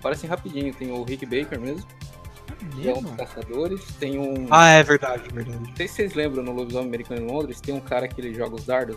Parecem 0.00 0.28
rapidinho. 0.30 0.72
Tem 0.74 0.90
o 0.90 1.02
Rick 1.02 1.26
Baker 1.26 1.60
mesmo, 1.60 1.84
que 2.74 2.88
é 2.88 2.94
um 2.94 3.02
dos 3.02 3.12
caçadores. 3.12 3.84
Tem 4.00 4.18
um. 4.18 4.46
Ah, 4.50 4.68
é 4.70 4.82
verdade, 4.82 5.24
é 5.30 5.32
verdade. 5.32 5.58
Não 5.68 5.76
sei 5.76 5.86
se 5.88 5.94
vocês 5.94 6.14
lembram 6.14 6.42
no 6.42 6.52
Lobisomem 6.52 6.88
Americano 6.88 7.20
em 7.20 7.26
Londres, 7.30 7.60
tem 7.60 7.74
um 7.74 7.80
cara 7.80 8.08
que 8.08 8.20
ele 8.20 8.34
joga 8.34 8.54
os 8.56 8.64
dardos. 8.64 8.96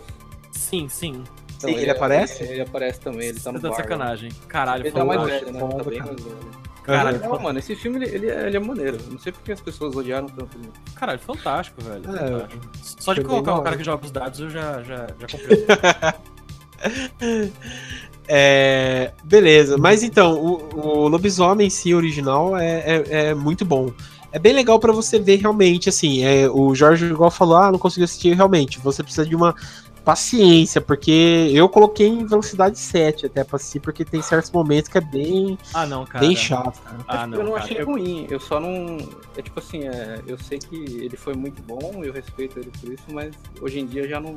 Sim, 0.52 0.88
sim. 0.88 1.24
Então, 1.56 1.70
Sim, 1.70 1.76
ele 1.76 1.90
aparece? 1.90 2.42
Ele, 2.42 2.52
ele 2.54 2.60
aparece 2.62 3.00
também, 3.00 3.28
ele 3.28 3.40
tá 3.40 3.52
no 3.52 3.58
Você 3.58 3.62
tá 3.62 3.68
bar. 3.70 3.76
sacanagem. 3.76 4.32
Caralho, 4.48 4.82
Ele 4.82 4.90
tá 4.90 5.04
mais 5.04 5.22
velho, 5.22 5.52
né? 5.52 5.60
Tá 5.60 5.66
bem 5.66 5.98
caralho. 5.98 6.06
mais 6.06 6.22
velho. 6.22 6.62
Caralho, 6.82 7.20
Não, 7.20 7.38
mano, 7.38 7.58
esse 7.60 7.76
filme 7.76 8.04
ele, 8.04 8.14
ele, 8.16 8.30
é, 8.30 8.46
ele 8.48 8.56
é 8.56 8.60
maneiro. 8.60 8.98
Não 9.08 9.18
sei 9.18 9.30
porque 9.30 9.52
as 9.52 9.60
pessoas 9.60 9.94
odiaram 9.94 10.26
tanto. 10.26 10.58
Caralho, 10.96 11.20
fantástico, 11.20 11.80
velho. 11.80 12.02
É, 12.04 12.18
fantástico. 12.18 12.70
Só 12.82 13.14
de 13.14 13.22
colocar 13.22 13.54
hora. 13.54 13.62
cara 13.62 13.76
que 13.76 13.84
joga 13.84 14.04
os 14.04 14.10
dados 14.10 14.40
eu 14.40 14.50
já, 14.50 14.82
já, 14.82 15.06
já 15.18 15.26
comprei. 15.28 15.64
É, 18.28 19.12
beleza, 19.24 19.76
mas 19.76 20.02
então, 20.02 20.34
o, 20.40 20.78
o 21.04 21.08
lobisomem 21.08 21.66
em 21.66 21.70
si, 21.70 21.94
original, 21.94 22.56
é, 22.56 22.80
é, 22.80 23.04
é 23.28 23.34
muito 23.34 23.64
bom. 23.64 23.92
É 24.30 24.38
bem 24.38 24.54
legal 24.54 24.78
pra 24.78 24.92
você 24.92 25.18
ver 25.18 25.36
realmente, 25.36 25.88
assim, 25.88 26.24
é, 26.24 26.48
o 26.48 26.74
Jorge 26.74 27.06
igual 27.06 27.30
falou, 27.30 27.56
ah, 27.56 27.70
não 27.70 27.78
consegui 27.78 28.04
assistir 28.04 28.34
realmente. 28.34 28.78
Você 28.78 29.02
precisa 29.02 29.26
de 29.26 29.36
uma 29.36 29.54
paciência, 30.04 30.80
porque 30.80 31.48
eu 31.52 31.68
coloquei 31.68 32.06
em 32.08 32.26
velocidade 32.26 32.78
7 32.78 33.26
até 33.26 33.44
pra 33.44 33.56
assistir, 33.56 33.80
porque 33.80 34.04
tem 34.04 34.20
certos 34.22 34.50
momentos 34.50 34.88
que 34.90 34.98
é 34.98 35.00
bem, 35.00 35.56
ah, 35.72 35.86
não, 35.86 36.04
cara. 36.04 36.24
bem 36.26 36.34
chato, 36.36 36.80
cara. 36.82 36.98
Ah, 37.08 37.26
não, 37.26 37.38
eu 37.38 37.44
não 37.44 37.52
cara. 37.52 37.64
achei 37.64 37.80
Eu- 37.80 37.86
ruim, 37.86 38.26
eu 38.30 38.40
só 38.40 38.58
não. 38.60 38.98
É 39.36 39.42
tipo 39.42 39.58
assim, 39.58 39.86
é, 39.86 40.20
eu 40.26 40.38
sei 40.38 40.58
que 40.58 40.76
ele 40.76 41.16
foi 41.16 41.34
muito 41.34 41.62
bom, 41.62 42.02
eu 42.04 42.12
respeito 42.12 42.58
ele 42.58 42.70
por 42.80 42.92
isso, 42.92 43.04
mas 43.12 43.34
hoje 43.60 43.80
em 43.80 43.86
dia 43.86 44.06
já 44.08 44.20
não. 44.20 44.36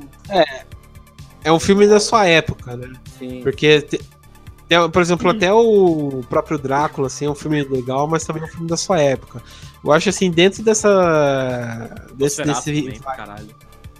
É 1.43 1.51
um 1.51 1.59
filme 1.59 1.85
da 1.87 1.99
sua 1.99 2.25
época, 2.25 2.75
né? 2.75 2.91
Sim. 3.19 3.41
Porque, 3.43 3.81
te- 3.81 4.01
por 4.91 5.01
exemplo, 5.01 5.29
até 5.29 5.53
o 5.53 6.21
próprio 6.27 6.57
Drácula, 6.57 7.05
assim, 7.07 7.25
é 7.25 7.29
um 7.29 7.35
filme 7.35 7.63
legal, 7.63 8.07
mas 8.07 8.23
também 8.25 8.41
é 8.41 8.45
um 8.45 8.49
filme 8.49 8.67
da 8.67 8.77
sua 8.77 8.99
época. 8.99 9.41
Eu 9.83 9.91
acho 9.91 10.09
assim, 10.09 10.31
dentro 10.31 10.63
dessa. 10.63 10.89
Desse, 12.15 12.41
desse, 12.43 12.81
também, 12.81 12.99
caralho. 12.99 13.49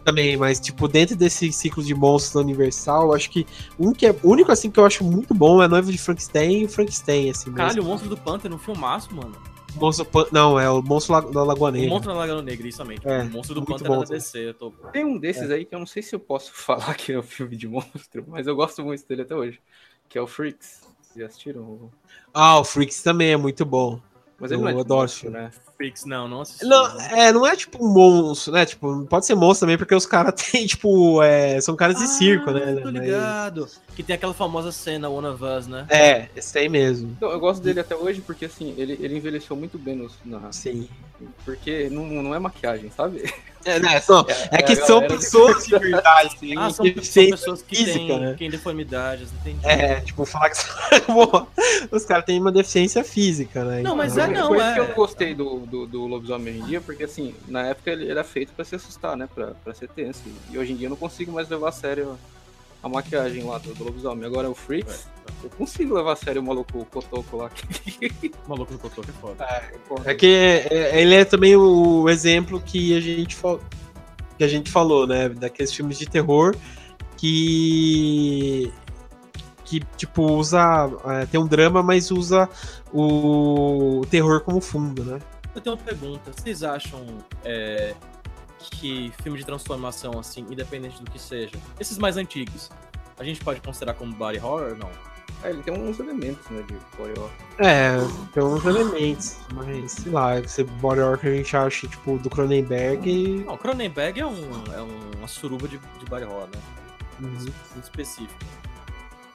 Também, 0.06 0.38
mas 0.38 0.60
tipo, 0.60 0.88
dentro 0.88 1.16
desse 1.16 1.52
ciclo 1.52 1.84
de 1.84 1.94
monstros 1.96 2.34
da 2.36 2.40
Universal, 2.42 3.08
eu 3.08 3.14
acho 3.14 3.30
que 3.30 3.46
um 3.80 3.92
que 3.92 4.06
é 4.06 4.12
o 4.24 4.30
único 4.30 4.52
assim 4.52 4.70
que 4.72 4.80
eu 4.80 4.86
acho 4.86 5.04
muito 5.04 5.34
bom 5.34 5.62
é 5.62 5.68
Noivo 5.68 5.92
de 5.92 5.98
Frankenstein 5.98 6.62
e 6.62 6.66
o 6.66 6.70
Frankenstein, 6.70 7.30
assim. 7.32 7.46
mesmo. 7.50 7.58
Caralho, 7.58 7.82
o 7.84 7.86
Monstro 7.86 8.10
do 8.10 8.18
Pântano, 8.18 8.56
um 8.56 8.60
filmaço, 8.60 9.14
mano. 9.14 9.36
Monstro 9.76 10.06
Pan- 10.06 10.28
Não, 10.32 10.58
é 10.60 10.70
o 10.70 10.82
Monstro 10.82 11.20
da 11.32 11.44
Lagoa 11.44 11.70
O 11.70 11.72
Negra. 11.74 11.90
Monstro 11.90 12.14
da 12.14 12.20
Lagoa 12.20 12.42
Negra, 12.42 12.68
isso 12.68 12.78
também. 12.78 12.98
É, 13.04 13.24
o 13.24 13.30
Monstro 13.30 13.56
do 13.56 13.66
Pântano 13.66 13.90
bom 13.90 13.96
era 13.96 14.06
da 14.06 14.16
DC, 14.16 14.50
eu 14.50 14.54
tô... 14.54 14.72
Tem 14.94 15.04
um 15.04 15.18
desses 15.18 15.52
aí 15.52 15.66
que 15.66 15.76
eu 15.76 15.80
não 15.80 15.86
sei 15.86 16.02
se 16.02 16.16
eu 16.16 16.20
posso 16.20 16.52
falar 16.56 16.94
que 16.96 17.12
é 17.12 17.20
um 17.20 17.24
filme 17.24 17.58
de 17.58 17.68
monstro, 17.68 18.24
mas 18.28 18.48
eu 18.48 18.56
gosto 18.56 18.84
muito 18.84 19.06
dele 19.08 19.24
até 19.24 19.36
hoje. 19.36 19.60
Que 20.08 20.18
é 20.18 20.22
o 20.22 20.28
Freaks. 20.28 20.82
Vocês 21.02 21.16
já 21.20 21.26
assistiram? 21.26 21.92
Ah, 22.34 22.60
o 22.60 22.64
Freaks 22.64 23.02
também 23.02 23.32
é 23.32 23.38
muito 23.38 23.66
bom. 23.66 24.00
Mas 24.40 24.52
Eu 24.52 24.66
é 24.68 24.74
de 24.74 24.80
adoro 24.80 25.02
monstro, 25.02 25.30
né? 25.30 25.52
Freaks, 25.78 26.06
não, 26.06 26.28
não 26.28 26.42
assisti. 26.42 26.66
Não, 26.66 27.00
é, 27.02 27.32
não 27.34 27.46
é 27.46 27.56
tipo 27.56 27.84
um 27.86 27.90
monstro, 27.92 28.54
né? 28.54 28.66
Tipo, 28.66 29.06
pode 29.10 29.26
ser 29.26 29.36
monstro 29.36 29.66
também, 29.66 29.78
porque 29.78 29.94
os 29.94 30.06
caras 30.06 30.34
têm, 30.52 30.66
tipo, 30.66 31.22
é, 31.22 31.60
são 31.62 31.76
caras 31.76 31.98
de 31.98 32.08
circo, 32.08 32.52
né? 32.52 32.62
Ah, 32.78 32.82
Tô 32.82 32.92
Mas- 32.92 33.02
ligado. 33.04 33.68
Que 33.96 34.04
tem 34.04 34.16
aquela 34.16 34.34
famosa 34.34 34.72
cena 34.74 35.08
One 35.10 35.28
of 35.28 35.42
Us, 35.44 35.68
né? 35.68 35.86
É, 35.90 36.28
esse 36.36 36.58
aí 36.60 36.68
mesmo. 36.68 37.14
Então, 37.16 37.32
eu 37.32 37.40
gosto 37.40 37.64
dele 37.64 37.80
até 37.80 37.96
hoje 37.96 38.20
porque 38.22 38.46
assim, 38.46 38.74
ele, 38.78 38.98
ele 39.02 39.16
envelheceu 39.18 39.56
muito 39.56 39.78
bem 39.80 39.96
nos, 39.96 40.14
na, 40.26 40.52
Sim. 40.52 40.90
porque 41.46 41.90
não, 41.90 42.06
não 42.06 42.36
é 42.36 42.40
maquiagem, 42.40 42.92
sabe? 42.96 43.34
É, 43.64 43.80
né, 43.80 44.00
são- 44.02 44.24
é 44.52 44.62
que 44.62 44.74
a 44.74 44.76
são 44.76 45.00
galera 45.00 45.08
que- 45.18 45.24
pessoas 45.24 45.66
de 45.66 45.80
verdade, 45.80 46.38
tem 46.40 46.56
Ah, 46.58 46.70
são, 46.70 46.86
são 46.86 47.30
pessoas 47.30 47.62
que 47.64 47.76
física, 47.78 47.98
têm, 48.00 48.20
né? 48.20 48.32
que 48.34 48.38
têm 48.38 48.50
deformidades, 48.50 49.30
entendi. 49.34 49.66
É, 49.66 50.02
tipo, 50.02 50.24
falar 50.26 50.52
que 50.52 50.58
os 51.92 52.06
caras 52.06 52.26
têm 52.26 52.40
uma 52.40 52.52
deficiência 52.52 53.04
física, 53.04 53.64
né? 53.64 53.82
Não, 53.82 53.96
mas 53.96 54.14
Então, 54.14 54.26
é 54.26 54.34
não, 54.34 54.62
é- 54.62 54.74
que 54.74 54.80
eu 54.82 54.94
gostei 54.94 55.34
do, 55.34 55.60
do, 55.66 55.88
do 55.88 56.06
lobisomem 56.06 56.54
hoje 56.54 56.64
em 56.64 56.66
dia, 56.68 56.82
porque 56.82 57.06
assim, 57.06 57.34
na 57.48 57.66
época 57.68 57.92
ele 57.92 58.10
era 58.10 58.24
feito 58.24 58.52
pra 58.54 58.64
se 58.66 58.76
assustar, 58.76 59.16
né? 59.18 59.28
Pra, 59.34 59.48
pra 59.64 59.74
ser 59.74 59.88
tenso. 59.88 60.22
E 60.52 60.58
hoje 60.60 60.74
em 60.74 60.76
dia 60.76 60.86
eu 60.88 60.92
não 60.92 60.98
consigo 60.98 61.32
mais 61.32 61.50
levar 61.50 61.70
a 61.70 61.72
sério 61.72 62.20
a 62.86 62.90
maquiagem 62.90 63.44
lá 63.44 63.58
do, 63.58 63.74
do 63.74 63.84
lobisomem. 63.84 64.26
Agora 64.26 64.48
o 64.48 64.54
Freaks, 64.54 65.08
eu 65.44 65.50
consigo 65.50 65.96
levar 65.96 66.14
a 66.14 66.16
sério 66.16 66.40
o 66.40 66.46
maluco 66.46 66.86
cotoco 66.86 67.38
lá. 67.38 67.50
O 68.46 68.50
maluco 68.50 68.74
do 68.74 68.78
que 68.80 69.10
é 69.10 69.14
foda. 69.14 69.46
É 70.06 70.14
que 70.14 70.28
é- 70.28 71.02
ele 71.02 71.16
é 71.16 71.26
também 71.26 71.56
o 71.56 72.08
exemplo 72.08 72.62
que 72.62 72.96
a 72.96 73.00
gente 73.00 73.36
que 74.38 74.44
a 74.44 74.48
gente 74.48 74.70
falou, 74.70 75.08
né, 75.08 75.30
daqueles 75.30 75.74
filmes 75.74 75.98
de 75.98 76.06
terror 76.08 76.56
que 77.18 78.72
que 79.64 79.80
tipo 79.98 80.22
usa 80.24 80.88
é, 81.06 81.26
tem 81.26 81.40
um 81.40 81.48
drama, 81.48 81.82
mas 81.82 82.12
usa 82.12 82.48
o 82.94 84.02
terror 84.12 84.42
como 84.42 84.62
fundo, 84.62 85.04
né? 85.04 85.20
Eu 85.56 85.62
tenho 85.62 85.76
uma 85.76 85.82
pergunta. 85.82 86.32
Vocês 86.32 86.62
acham 86.62 87.04
é, 87.44 87.96
que 88.72 89.12
filme 89.22 89.38
de 89.38 89.46
transformação, 89.46 90.20
assim, 90.20 90.42
independente 90.50 91.02
do 91.02 91.10
que 91.10 91.20
seja, 91.20 91.58
esses 91.80 91.98
mais 91.98 92.18
antigos, 92.18 92.70
a 93.18 93.24
gente 93.24 93.44
pode 93.44 93.62
considerar 93.62 93.94
como 93.94 94.14
body 94.14 94.40
horror 94.40 94.72
ou 94.72 94.76
não? 94.78 94.90
É, 95.44 95.50
ele 95.50 95.62
tem 95.64 95.74
uns 95.74 96.00
elementos, 96.00 96.50
né, 96.50 96.64
de 96.64 96.74
body 96.98 97.20
horror. 97.20 97.32
É, 97.60 97.98
tem 98.34 98.44
uns 98.44 98.66
elementos, 98.66 99.38
mas 99.54 99.92
sei 99.92 100.12
lá, 100.12 100.40
esse 100.40 100.64
body 100.64 101.02
horror 101.02 101.18
que 101.18 101.28
a 101.28 101.34
gente 101.34 101.56
acha 101.56 101.88
tipo 101.88 102.18
do 102.18 102.30
Cronenberg, 102.30 103.44
Não, 103.46 103.58
Cronenberg 103.58 104.20
é, 104.20 104.26
um, 104.26 104.64
é 104.74 104.82
uma 105.18 105.28
suruba 105.28 105.68
de, 105.68 105.78
de 105.78 106.06
body 106.06 106.26
horror, 106.26 106.48
né? 106.54 106.62
uhum. 107.22 107.30
Muito 107.30 107.84
específico. 107.84 108.46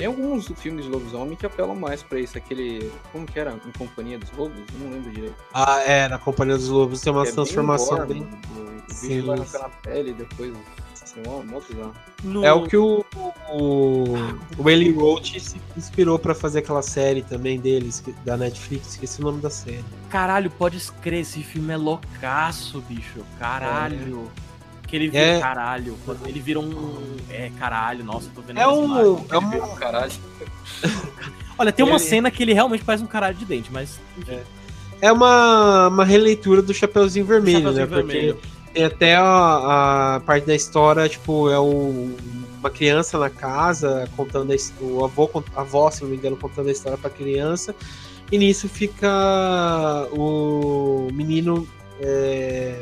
Tem 0.00 0.06
alguns 0.06 0.48
filmes 0.56 0.86
de 0.86 0.90
lobisomem 0.90 1.36
que 1.36 1.44
apelam 1.44 1.74
mais 1.76 2.02
pra 2.02 2.18
isso. 2.18 2.38
Aquele. 2.38 2.90
Como 3.12 3.26
que 3.26 3.38
era? 3.38 3.52
Em 3.66 3.70
Companhia 3.78 4.18
dos 4.18 4.30
Lobos? 4.32 4.56
Eu 4.72 4.78
Não 4.86 4.90
lembro 4.92 5.10
direito. 5.10 5.34
ah, 5.52 5.78
é, 5.82 6.08
na 6.08 6.16
Companhia 6.18 6.56
dos 6.56 6.68
Lobos 6.68 7.02
tem 7.02 7.12
uma 7.12 7.20
É 7.20 7.24
bem 7.26 7.34
transformação 7.34 7.98
gore, 7.98 8.08
bem 8.14 8.22
mano. 8.22 8.38
O 8.56 8.80
bicho 8.86 8.94
Sim. 8.94 9.20
vai 9.20 9.36
arrancar 9.36 9.58
na 9.58 9.68
pele 9.68 10.14
depois. 10.14 10.54
Assim, 11.02 11.20
mó, 11.26 11.42
mó 11.42 11.60
bizarro. 11.60 11.94
No- 12.24 12.42
É 12.46 12.50
o 12.50 12.66
que 12.66 12.78
o, 12.78 13.04
o, 13.52 14.14
o 14.56 14.70
Eli 14.70 14.90
Roach 14.90 15.38
se 15.38 15.60
inspirou 15.76 16.18
pra 16.18 16.34
fazer 16.34 16.60
aquela 16.60 16.80
série 16.80 17.20
também 17.22 17.60
deles, 17.60 18.00
que- 18.00 18.12
da 18.24 18.38
Netflix, 18.38 18.92
esqueci 18.92 19.20
o 19.20 19.24
nome 19.24 19.42
da 19.42 19.50
série. 19.50 19.84
Caralho, 20.08 20.50
pode 20.50 20.78
escrever, 20.78 21.20
esse 21.20 21.42
filme 21.42 21.74
é 21.74 21.76
loucaço, 21.76 22.80
bicho. 22.88 23.20
Caralho. 23.38 24.30
Que 24.90 24.96
ele 24.96 25.08
vira 25.08 25.22
É. 25.24 25.40
caralho. 25.40 25.96
Ele 26.26 26.40
vira 26.40 26.58
um. 26.58 26.98
É, 27.30 27.50
caralho, 27.58 28.04
nossa, 28.04 28.26
eu 28.26 28.32
tô 28.34 28.42
vendo 28.42 28.58
É 28.58 28.66
um, 28.66 29.24
é 29.30 29.38
um. 29.38 29.74
Caralho. 29.76 30.12
Olha, 31.56 31.70
tem 31.72 31.84
uma 31.84 31.92
ele- 31.96 32.04
cena 32.04 32.30
que 32.30 32.42
ele 32.42 32.52
realmente 32.52 32.82
faz 32.82 33.00
um 33.00 33.06
caralho 33.06 33.36
de 33.36 33.44
dente, 33.44 33.70
mas. 33.72 34.00
enfim. 34.18 34.38
É 35.00 35.10
uma, 35.12 35.88
uma 35.88 36.04
releitura 36.04 36.60
do 36.60 36.74
Chapeuzinho 36.74 37.24
Vermelho, 37.24 37.58
Chapeuzinho 37.72 37.86
né? 37.86 37.96
Vermelho. 37.96 38.34
Porque 38.36 38.72
tem 38.74 38.84
até 38.84 39.16
a, 39.16 40.16
a 40.16 40.20
parte 40.20 40.46
da 40.46 40.54
história, 40.54 41.08
tipo, 41.08 41.48
é 41.48 41.58
o, 41.58 42.14
uma 42.58 42.68
criança 42.68 43.18
na 43.18 43.30
casa 43.30 44.08
contando 44.16 44.52
a, 44.52 44.56
o 44.84 45.04
avô, 45.04 45.30
a 45.56 45.60
avó, 45.62 45.90
se 45.90 46.02
não 46.02 46.10
me 46.10 46.16
engano, 46.16 46.36
contando 46.36 46.68
a 46.68 46.72
história 46.72 46.98
pra 46.98 47.08
criança. 47.08 47.74
E 48.30 48.36
nisso 48.38 48.68
fica 48.68 50.06
o 50.12 51.08
menino 51.12 51.66
é, 52.00 52.76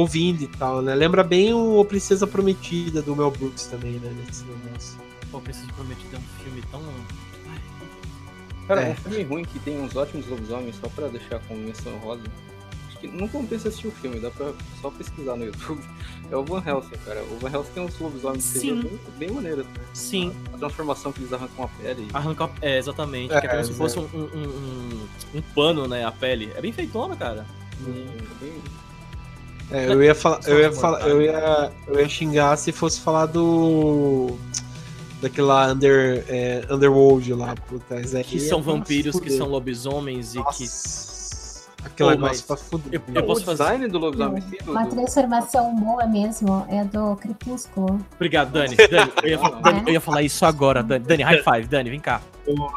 ouvindo 0.00 0.42
e 0.42 0.46
tal, 0.46 0.82
né? 0.82 0.94
Lembra 0.94 1.24
bem 1.24 1.52
o 1.54 1.84
Princesa 1.84 2.26
Prometida 2.26 3.00
do 3.02 3.16
Mel 3.16 3.30
Brooks 3.30 3.66
também, 3.66 3.92
né? 3.92 4.14
Nesse 4.26 4.44
negócio. 4.44 4.98
Pô, 5.30 5.40
Preciso 5.40 5.72
Prometido 5.72 6.16
é 6.16 6.18
um 6.18 6.44
filme 6.44 6.62
tão. 6.70 6.82
Cara, 8.68 8.82
É. 8.82 8.90
um 8.92 8.94
filme 8.96 9.22
ruim 9.24 9.44
que 9.44 9.58
tem 9.60 9.80
uns 9.80 9.94
ótimos 9.96 10.26
lobisomens, 10.28 10.76
só 10.80 10.88
pra 10.88 11.08
deixar 11.08 11.38
como 11.46 11.60
menção 11.60 11.96
rosa. 11.98 12.22
Acho 12.88 12.98
que 12.98 13.08
não 13.08 13.28
compensa 13.28 13.68
assistir 13.68 13.88
o 13.88 13.90
filme, 13.92 14.18
dá 14.20 14.30
pra 14.30 14.52
só 14.80 14.90
pesquisar 14.90 15.36
no 15.36 15.44
YouTube. 15.46 15.80
É 16.28 16.36
o 16.36 16.42
Van 16.44 16.60
Helsing, 16.66 16.96
cara. 17.04 17.22
O 17.22 17.38
Van 17.38 17.50
Helsing 17.52 17.70
tem 17.72 17.84
uns 17.84 17.96
lobisomens 18.00 18.52
que 18.52 18.58
bem, 18.72 19.00
bem 19.16 19.30
maneiros. 19.30 19.64
Né? 19.64 19.72
Sim, 19.94 20.34
A 20.52 20.58
transformação 20.58 21.12
que 21.12 21.20
eles 21.20 21.32
arrancam 21.32 21.64
a 21.64 21.68
pele. 21.68 22.08
arranca. 22.12 22.50
É, 22.60 22.78
exatamente. 22.78 23.32
É, 23.32 23.40
que 23.40 23.46
é 23.46 23.50
como 23.50 23.64
se 23.64 23.70
é. 23.70 23.74
fosse 23.74 23.98
um, 24.00 24.08
um, 24.12 24.24
um, 24.34 25.06
um 25.36 25.42
pano, 25.54 25.86
né? 25.86 26.04
A 26.04 26.10
pele. 26.10 26.50
É 26.56 26.60
bem 26.60 26.72
feitona, 26.72 27.14
cara. 27.14 27.46
bem- 27.78 28.60
É, 29.70 29.86
eu 29.92 30.02
ia 30.02 30.14
falar, 30.14 30.40
eu 30.46 30.60
ia 30.60 30.72
falar, 30.72 31.00
eu 31.08 31.20
ia, 31.20 31.72
eu 31.88 31.98
ia 32.00 32.08
xingar 32.08 32.56
se 32.56 32.70
fosse 32.70 33.00
falar 33.00 33.26
do 33.26 34.36
daquele 35.20 35.46
lá 35.46 35.66
under, 35.72 36.24
é, 36.28 36.64
Underworld 36.70 37.32
lá, 37.34 37.54
puta, 37.68 37.96
aí 37.96 38.04
Que 38.24 38.36
é 38.36 38.40
são 38.40 38.62
vampiros, 38.62 39.18
que 39.18 39.30
são 39.30 39.48
lobisomens 39.48 40.34
e 40.34 40.38
que. 40.38 40.64
Nossa, 40.64 41.64
aquele 41.84 42.10
Pô, 42.10 42.14
negócio 42.14 42.20
mas 42.20 42.42
pra 42.42 42.56
fuder. 42.56 43.00
eu- 43.08 43.14
eu 43.14 43.22
posso 43.24 43.40
o 43.42 43.44
fazer- 43.44 43.62
design 43.64 43.88
do 43.88 43.98
lobisomem 43.98 44.38
em 44.38 44.50
si, 44.50 44.64
do- 44.64 44.70
Uma 44.70 44.84
do- 44.84 44.90
transformação 44.94 45.74
boa 45.74 46.06
mesmo 46.06 46.64
é 46.68 46.84
do 46.84 47.16
Crepúsculo. 47.16 47.98
Obrigado, 48.14 48.52
Dani. 48.52 48.76
Dani, 48.76 49.12
eu 49.22 49.28
ia, 49.30 49.38
Dani, 49.62 49.82
eu 49.86 49.92
ia 49.94 50.00
falar 50.00 50.22
isso 50.22 50.44
agora, 50.46 50.82
Dani. 50.82 51.04
Dani, 51.04 51.22
high 51.24 51.42
five, 51.42 51.66
Dani, 51.66 51.90
vem 51.90 52.00
cá. 52.00 52.20
Não 52.46 52.68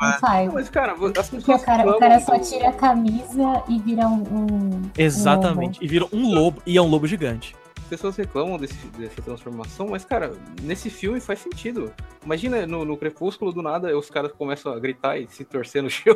mas, 0.53 0.70
cara, 0.70 0.93
as 0.93 0.97
Porque 0.97 1.36
pessoas 1.38 1.61
o 1.61 1.65
cara, 1.65 1.89
o 1.89 1.99
cara 1.99 2.20
só 2.20 2.39
tira 2.39 2.70
a 2.70 2.74
camisa 2.74 3.63
e 3.67 3.80
vira 3.80 4.07
um. 4.07 4.24
um- 4.24 4.82
Exatamente. 4.97 5.84
E 5.84 5.88
virou 5.88 6.09
um 6.11 6.34
lobo, 6.34 6.61
e 6.65 6.78
é 6.78 6.82
um 6.82 6.88
lobo 6.88 7.05
gigante. 7.07 7.55
As 7.89 7.97
pessoas 7.97 8.15
reclamam 8.17 8.55
desse- 8.59 8.85
dessa 8.89 9.19
transformação, 9.19 9.87
mas, 9.87 10.05
cara, 10.05 10.31
nesse 10.61 10.91
filme 10.91 11.19
faz 11.19 11.39
sentido. 11.39 11.91
Imagina 12.23 12.67
no, 12.67 12.85
no 12.85 12.95
Crepúsculo, 12.95 13.51
do 13.51 13.63
nada, 13.63 13.97
os 13.97 14.11
caras 14.11 14.31
começam 14.31 14.71
a 14.71 14.79
gritar 14.79 15.17
e 15.17 15.27
se 15.27 15.43
torcer 15.43 15.81
no 15.81 15.89
chão. 15.89 16.15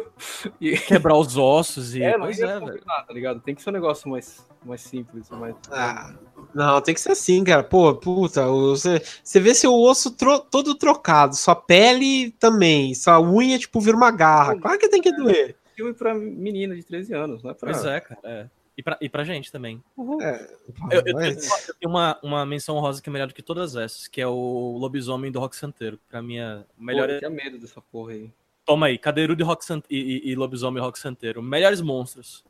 E, 0.61 0.77
Quebrar 0.77 1.17
os 1.17 1.35
ossos 1.35 1.95
e. 1.95 2.03
é, 2.03 2.11
não 2.15 2.25
pois 2.25 2.39
é, 2.39 2.45
velho. 2.45 2.59
combinar, 2.59 3.01
tá 3.07 3.11
ligado? 3.11 3.39
Tem 3.41 3.55
que 3.55 3.61
ser 3.63 3.71
um 3.71 3.73
negócio 3.73 4.07
mais, 4.07 4.47
mais 4.63 4.81
simples, 4.81 5.27
mais... 5.31 5.55
Ah, 5.71 6.13
não, 6.53 6.79
tem 6.79 6.93
que 6.93 7.01
ser 7.01 7.13
assim, 7.13 7.43
cara. 7.43 7.63
Pô, 7.63 7.95
puta, 7.95 8.45
você, 8.45 9.01
você 9.23 9.39
vê 9.39 9.55
seu 9.55 9.73
osso 9.73 10.11
tro- 10.11 10.41
todo 10.41 10.75
trocado, 10.75 11.35
sua 11.35 11.55
pele 11.55 12.29
também, 12.39 12.93
sua 12.93 13.19
unha, 13.19 13.57
tipo, 13.57 13.79
vira 13.81 13.97
uma 13.97 14.11
garra. 14.11 14.55
Claro 14.59 14.77
que 14.77 14.89
tem 14.89 15.01
que 15.01 15.11
doer. 15.11 15.55
filme 15.75 15.91
pra 15.95 16.13
menina 16.13 16.75
de 16.75 16.83
13 16.83 17.15
anos, 17.15 17.41
não 17.41 17.49
é 17.49 17.53
pra... 17.55 17.71
Pois 17.71 17.83
é, 17.83 17.99
cara. 17.99 18.19
é. 18.23 18.47
E, 18.75 18.81
pra, 18.81 18.97
e 18.99 19.07
pra 19.07 19.23
gente 19.23 19.51
também. 19.51 19.83
É, 20.21 20.55
Eu, 20.91 21.01
eu 21.05 21.13
mas- 21.13 21.35
tenho, 21.47 21.67
eu 21.67 21.73
tenho 21.75 21.89
uma, 21.91 22.19
uma 22.23 22.45
menção 22.45 22.79
rosa 22.79 23.01
que 23.01 23.07
é 23.09 23.11
melhor 23.13 23.27
do 23.27 23.33
que 23.33 23.43
todas 23.43 23.75
essas, 23.75 24.07
que 24.07 24.19
é 24.19 24.27
o 24.27 24.77
lobisomem 24.79 25.31
do 25.31 25.39
Rock 25.39 25.55
Santeiro. 25.55 25.99
Pra 26.09 26.21
mim, 26.21 26.37
é 26.37 26.63
o 26.77 26.83
melhor. 26.83 27.07
Pô, 27.07 27.13
eu 27.13 27.19
tinha 27.19 27.29
medo 27.29 27.59
dessa 27.59 27.79
porra 27.81 28.13
aí. 28.13 28.31
Toma 28.65 28.87
aí, 28.87 28.97
Cadeirudo 28.97 29.43
e, 29.43 29.45
Rock 29.45 29.63
Sant... 29.63 29.85
e, 29.89 29.97
e, 30.25 30.31
e 30.31 30.35
lobisomem 30.35 30.81
Rock 30.81 30.97
Santeiro. 30.97 31.41
Melhores 31.43 31.81
monstros. 31.81 32.43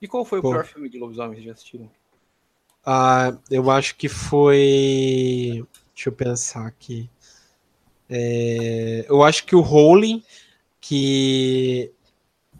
E 0.00 0.06
qual 0.06 0.24
foi 0.24 0.38
o 0.38 0.42
Pô. 0.42 0.50
pior 0.50 0.64
filme 0.66 0.88
de 0.88 0.98
lobisomem 0.98 1.30
que 1.30 1.36
vocês 1.36 1.46
já 1.46 1.52
assistiram? 1.52 1.90
Ah, 2.86 3.36
eu 3.50 3.70
acho 3.70 3.96
que 3.96 4.08
foi. 4.08 5.64
Deixa 5.94 6.10
eu 6.10 6.12
pensar 6.12 6.66
aqui. 6.66 7.08
É, 8.08 9.06
eu 9.08 9.22
acho 9.22 9.46
que 9.46 9.56
o 9.56 9.60
Rowling, 9.60 10.22
que. 10.80 11.90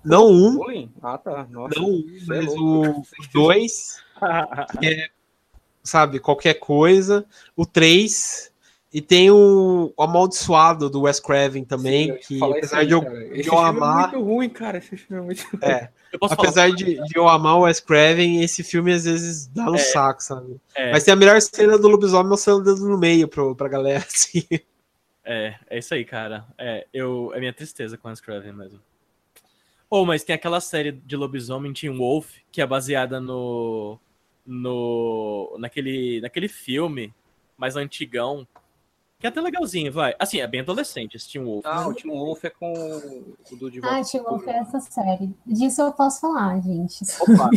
Não 0.05 0.29
um, 0.29 0.57
Bullying? 0.57 0.93
Ah, 1.03 1.17
tá. 1.19 1.47
Nossa. 1.51 1.79
não 1.81 1.89
um, 1.89 2.05
é 2.21 2.27
mas 2.27 2.53
o 2.55 2.83
o 2.83 3.03
dois, 3.33 4.03
sabe, 5.83 6.19
qualquer 6.19 6.55
coisa. 6.55 7.25
O 7.57 7.65
três. 7.65 8.53
E 8.93 9.01
tem 9.01 9.29
o, 9.29 9.93
o 9.97 10.03
Amaldiçoado 10.05 10.89
do 10.89 11.01
Wes 11.03 11.19
Craven 11.19 11.65
também, 11.65 12.13
Sim, 12.13 12.19
que 12.21 12.39
falar 12.39 12.59
apesar 12.59 12.79
aí, 12.79 12.87
de 12.87 12.93
eu, 12.93 13.01
de 13.01 13.07
Esse 13.41 13.49
eu 13.49 13.53
filme 13.55 13.69
amar. 13.69 14.09
é 14.09 14.13
muito 14.13 14.25
ruim, 14.25 14.49
cara. 14.49 14.79
Esse 14.79 14.97
filme 14.97 15.21
é 15.21 15.25
muito 15.27 15.45
É, 15.61 15.89
Eu 16.13 16.19
posso 16.21 16.35
apesar 16.35 16.71
de, 16.71 16.95
de 17.03 17.17
eu 17.17 17.29
amar 17.29 17.57
o 17.57 17.63
Wes 17.63 17.81
Craven, 17.81 18.41
esse 18.45 18.63
filme 18.63 18.93
às 18.93 19.05
vezes 19.05 19.49
dá 19.49 19.65
no 19.65 19.75
É. 19.75 19.79
saco, 19.79 20.23
sabe? 20.23 20.61
É. 20.77 20.93
Mas 20.93 21.03
tem 21.03 21.13
a 21.13 21.17
melhor 21.17 21.41
cena 21.43 21.77
do 21.77 21.89
lobisomem 21.89 22.39
é 22.47 22.53
o 22.53 22.61
dedo 22.61 22.89
no 22.89 22.97
meio 22.97 23.27
pro, 23.27 23.57
pra 23.57 23.67
galera, 23.67 23.99
assim. 24.07 24.45
É, 25.25 25.57
é 25.69 25.79
isso 25.81 25.93
aí, 25.93 26.05
cara. 26.05 26.45
É, 26.57 26.87
eu, 26.95 27.33
é 27.35 27.41
minha 27.41 27.53
tristeza 27.53 27.99
com 27.99 28.07
Wes 28.07 28.21
Craven 28.21 28.53
mesmo. 28.53 28.79
Oh, 29.97 30.05
mas 30.05 30.25
tem 30.25 30.35
aquela 30.35 30.61
série 30.61 30.91
de 30.91 31.15
lobisomem 31.15 31.73
Teen 31.73 31.97
Wolf, 31.97 32.39
que 32.51 32.61
é 32.61 32.67
baseada 32.67 33.21
no. 33.21 33.97
no 34.45 35.55
naquele, 35.57 36.21
naquele 36.21 36.49
filme 36.49 37.15
mais 37.57 37.77
antigão, 37.77 38.45
que 39.21 39.25
é 39.25 39.29
até 39.29 39.41
legalzinho, 39.41 39.93
vai. 39.93 40.13
Assim, 40.19 40.41
é 40.41 40.49
bem 40.49 40.63
adolescente 40.63 41.15
esse 41.15 41.31
Teen 41.31 41.45
Wolf. 41.45 41.65
Ah, 41.65 41.87
o 41.87 41.95
Tim 41.95 42.09
Wolf 42.09 42.45
é 42.45 42.51
com 42.51 42.73
o 42.73 43.57
do 43.57 43.71
Volta 43.71 43.89
Ah, 43.89 44.03
tinha 44.03 44.21
Futuro. 44.21 44.43
uma 44.43 44.57
essa 44.57 44.81
série. 44.81 45.33
Disso 45.47 45.81
eu 45.81 45.93
posso 45.93 46.23
falar, 46.23 46.61
gente. 46.61 47.05
Opa. 47.21 47.51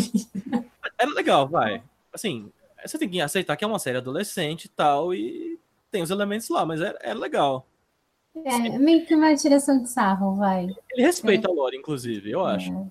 é 1.00 1.06
legal, 1.08 1.48
vai. 1.48 1.82
Assim, 2.14 2.52
você 2.86 3.00
tem 3.00 3.10
que 3.10 3.20
aceitar 3.20 3.58
que 3.58 3.64
é 3.64 3.68
uma 3.68 3.80
série 3.80 3.98
adolescente 3.98 4.66
e 4.66 4.70
tal, 4.70 5.12
e 5.12 5.60
tem 5.90 6.04
os 6.04 6.12
elementos 6.12 6.48
lá, 6.50 6.64
mas 6.68 6.82
é, 6.82 6.96
é 7.02 7.16
legal. 7.16 7.66
É 8.46 8.78
meio 8.78 9.06
que 9.06 9.14
uma 9.16 9.36
tiração 9.36 9.82
de 9.82 9.90
sarro, 9.90 10.36
vai. 10.36 10.66
Ele 10.92 11.02
respeita 11.02 11.50
a 11.50 11.52
lore, 11.52 11.78
inclusive, 11.78 12.30
eu 12.32 12.46
acho. 12.46 12.72
É. 12.72 12.86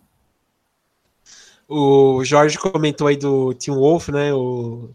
O 1.69 2.23
Jorge 2.25 2.59
comentou 2.59 3.07
aí 3.09 3.17
do 3.17 3.53
Tim 3.55 3.73
Wolf, 3.73 4.09
né? 4.09 4.33
O, 4.33 4.91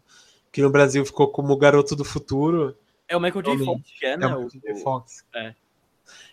que 0.52 0.62
no 0.62 0.70
Brasil 0.70 1.06
ficou 1.06 1.28
como 1.28 1.52
o 1.54 1.58
Garoto 1.58 1.96
do 1.96 2.06
Futuro. 2.06 2.76
É 3.08 3.18
o 3.18 3.20
Michael 3.20 3.44
J. 3.44 3.66
Fox, 3.66 3.82
que 4.00 4.06
é, 4.06 4.12
É 4.12 4.18
né? 4.18 4.28
o 4.28 4.40
o- 4.40 4.44
Michael 4.46 4.76
J. 4.76 4.84
Fox. 4.84 5.26
é. 5.36 5.54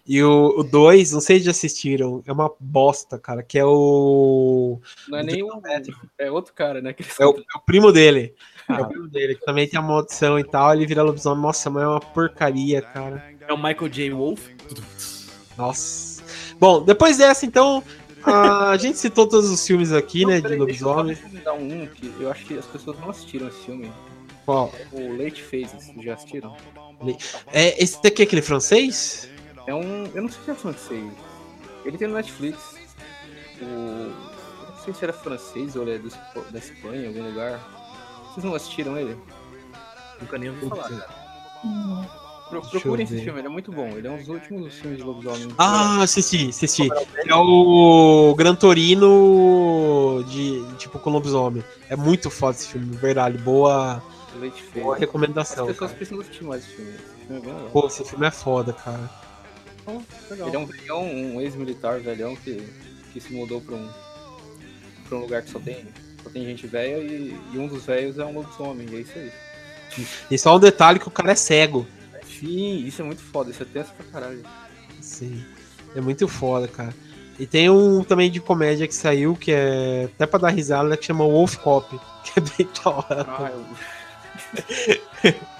E 0.09 0.23
o 0.23 0.63
2, 0.63 1.13
não 1.13 1.21
sei 1.21 1.39
se 1.39 1.45
já 1.45 1.51
assistiram, 1.51 2.23
é 2.27 2.33
uma 2.33 2.51
bosta, 2.59 3.19
cara, 3.19 3.43
que 3.43 3.59
é 3.59 3.65
o. 3.67 4.81
Não 5.07 5.19
é 5.19 5.23
nem 5.23 5.43
o. 5.43 5.49
É 6.17 6.31
outro 6.31 6.55
cara, 6.55 6.81
né? 6.81 6.95
É 7.21 7.27
o, 7.27 7.31
é 7.37 7.59
o 7.59 7.61
primo 7.67 7.93
dele. 7.93 8.35
É 8.67 8.73
Ah. 8.73 8.83
o 8.83 8.89
primo 8.89 9.07
dele, 9.09 9.35
que 9.35 9.45
também 9.45 9.69
tem 9.69 9.79
a 9.79 9.83
maldição 9.83 10.39
e 10.39 10.45
tal, 10.45 10.73
ele 10.73 10.87
vira 10.87 11.03
lobisomem. 11.03 11.43
Nossa, 11.43 11.69
mas 11.69 11.83
é 11.83 11.87
uma 11.87 12.01
porcaria, 12.01 12.81
cara. 12.81 13.23
É 13.47 13.53
o 13.53 13.57
Michael 13.59 13.89
J. 13.91 14.11
Wolf. 14.11 14.41
Nossa. 15.57 16.23
Bom, 16.59 16.83
depois 16.83 17.19
dessa, 17.19 17.45
então, 17.47 17.83
a 18.25 18.77
gente 18.79 18.99
citou 18.99 19.27
todos 19.29 19.51
os 19.51 19.67
filmes 19.67 19.93
aqui, 19.93 20.23
Não, 20.23 20.31
né, 20.31 20.37
de 20.37 20.43
peraí, 20.43 20.59
deixa 20.67 20.83
eu 20.85 20.89
lobisomem. 20.89 21.15
recomendar 21.15 21.55
um 21.55 21.87
que 21.87 22.13
eu 22.21 22.31
acho 22.31 22.45
que 22.47 22.55
as 22.59 22.67
pessoas 22.67 22.99
não 22.99 23.11
assistiram 23.11 23.49
esse 23.49 23.59
filme. 23.65 23.91
Qual? 24.45 24.73
O 24.93 25.23
Late 25.23 25.43
Phases, 25.43 25.93
já 26.03 26.15
assistiram? 26.15 26.57
É, 27.53 27.83
esse 27.83 28.03
daqui 28.03 28.23
é 28.23 28.25
aquele 28.25 28.41
francês? 28.43 29.29
É 29.69 29.75
um. 29.75 30.07
Eu 30.15 30.23
não 30.23 30.29
sei 30.31 30.43
se 30.45 30.51
é 30.51 30.55
francês. 30.55 31.13
Ele 31.85 31.99
tem 31.99 32.09
no 32.09 32.15
Netflix. 32.15 32.77
O. 33.61 33.65
Eu 33.65 34.69
não 34.71 34.77
sei 34.85 34.95
se 34.95 35.05
era 35.05 35.13
francês 35.13 35.77
ou 35.77 35.83
ele 35.83 35.97
é 35.97 35.99
do 35.99 36.09
da 36.51 36.59
Espanha, 36.59 37.03
em 37.05 37.09
algum 37.09 37.29
lugar. 37.29 37.61
Vocês 38.31 38.45
não 38.45 38.55
assistiram 38.55 38.97
ele? 38.97 39.17
Nunca 40.21 40.39
nem 40.39 40.49
ouvi 40.51 40.69
falar, 40.69 40.89
cara. 40.89 41.09
Pro- 42.49 42.63
procurem 42.63 43.05
esse 43.05 43.21
filme, 43.23 43.41
ele 43.41 43.47
é 43.47 43.51
muito 43.51 43.71
bom. 43.71 43.89
Ele 43.89 44.07
é 44.07 44.11
um 44.11 44.17
dos 44.17 44.29
últimos 44.29 44.75
filmes 44.77 44.99
de 44.99 45.05
lobisomem. 45.05 45.49
Ah, 45.59 46.03
assisti, 46.03 46.49
assisti. 46.49 46.89
É 47.27 47.35
o 47.35 48.35
Gran 48.39 48.55
Torino 48.55 50.25
de 50.27 50.65
tipo 50.79 50.99
com 50.99 51.11
lobisomem. 51.11 51.63
É 51.91 51.97
muito 51.97 52.31
foda 52.31 52.57
esse 52.57 52.69
filme, 52.69 52.97
verdade. 52.97 53.37
Boa, 53.37 54.03
boa 54.75 54.95
As 54.95 55.01
recomendação. 55.01 55.67
pessoas 55.67 55.91
Cara. 55.91 55.99
precisam 55.99 56.21
assistir 56.23 56.45
mais 56.45 56.65
esse 56.65 56.75
filme. 56.77 56.93
Esse 56.95 57.27
filme 57.27 57.37
é 57.37 57.41
bem 57.45 57.53
legal. 57.55 57.71
Pô, 57.71 57.87
esse 57.87 58.05
filme 58.05 58.27
é 58.27 58.31
foda, 58.31 58.73
cara. 58.73 59.28
Ele 60.31 60.57
é 60.57 60.59
um 60.59 60.67
velhão, 60.67 61.05
um 61.05 61.41
ex-militar 61.41 62.01
velhão 62.01 62.37
que, 62.37 62.63
que 63.13 63.21
se 63.21 63.33
mudou 63.33 63.61
pra 63.61 63.75
um, 63.75 63.89
pra 65.09 65.19
um 65.19 65.21
lugar 65.23 65.43
que 65.43 65.51
só 65.51 65.59
tem, 65.59 65.87
só 66.23 66.31
tem 66.31 66.45
gente 66.45 66.67
velha 66.67 66.99
e, 66.99 67.37
e 67.55 67.59
um 67.59 67.67
dos 67.67 67.85
velhos 67.85 68.19
é 68.19 68.25
um 68.25 68.35
lobisomem, 68.35 68.87
e 68.91 68.97
é 68.97 69.01
isso 69.01 69.13
aí. 69.17 69.33
E 70.31 70.39
só 70.39 70.55
um 70.57 70.61
detalhe 70.61 70.99
que 70.99 71.09
o 71.09 71.11
cara 71.11 71.33
é 71.33 71.35
cego. 71.35 71.87
Sim, 72.27 72.85
isso 72.87 73.01
é 73.03 73.05
muito 73.05 73.23
foda, 73.23 73.51
isso 73.51 73.63
é 73.63 73.67
tenso 73.67 73.91
pra 73.95 74.05
caralho. 74.21 74.43
Sim. 75.01 75.43
É 75.97 76.01
muito 76.01 76.29
foda, 76.29 76.69
cara. 76.69 76.95
E 77.39 77.47
tem 77.47 77.71
um 77.71 78.05
também 78.05 78.31
de 78.31 78.39
comédia 78.41 78.87
que 78.87 78.95
saiu, 78.95 79.35
que 79.35 79.51
é 79.51 80.05
até 80.15 80.27
pra 80.27 80.39
dar 80.39 80.51
risada, 80.51 80.97
que 80.97 81.07
chama 81.07 81.25
Wolf 81.25 81.57
Cop, 81.57 81.89
que 82.23 82.39
é 82.39 82.43
bem 82.43 82.69
da 82.85 82.91
hora. 82.91 83.27
Ah, 83.29 83.51
eu- 85.25 85.35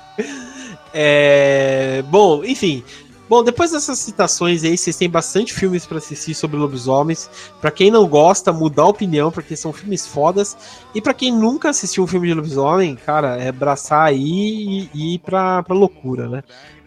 É, 0.93 2.03
bom, 2.09 2.45
enfim. 2.45 2.83
Bom, 3.29 3.45
depois 3.45 3.73
dessas 3.73 3.99
citações 3.99 4.65
aí, 4.65 4.77
vocês 4.77 4.97
têm 4.97 5.09
bastante 5.11 5.53
filmes 5.53 5.85
pra 5.85 5.99
assistir 5.99 6.35
sobre 6.35 6.57
lobisomens. 6.57 7.29
Pra 7.61 7.71
quem 7.71 7.91
não 7.91 8.09
gosta, 8.09 8.53
mudar 8.53 8.85
a 8.85 8.89
opinião, 8.89 9.31
porque 9.31 9.55
são 9.55 9.73
filmes 9.73 10.07
fodas. 10.07 10.57
E 10.95 11.01
pra 11.03 11.13
quem 11.13 11.31
nunca 11.31 11.69
assistiu 11.69 12.05
um 12.05 12.07
filme 12.07 12.29
de 12.29 12.35
lobisomem, 12.35 12.97
cara, 12.97 13.37
é 13.37 13.49
abraçar 13.49 14.07
aí 14.07 14.19
e, 14.23 14.91
e 14.95 15.15
ir 15.15 15.19
pra, 15.19 15.63
pra 15.63 15.75
loucura, 15.75 16.29
né? 16.29 16.43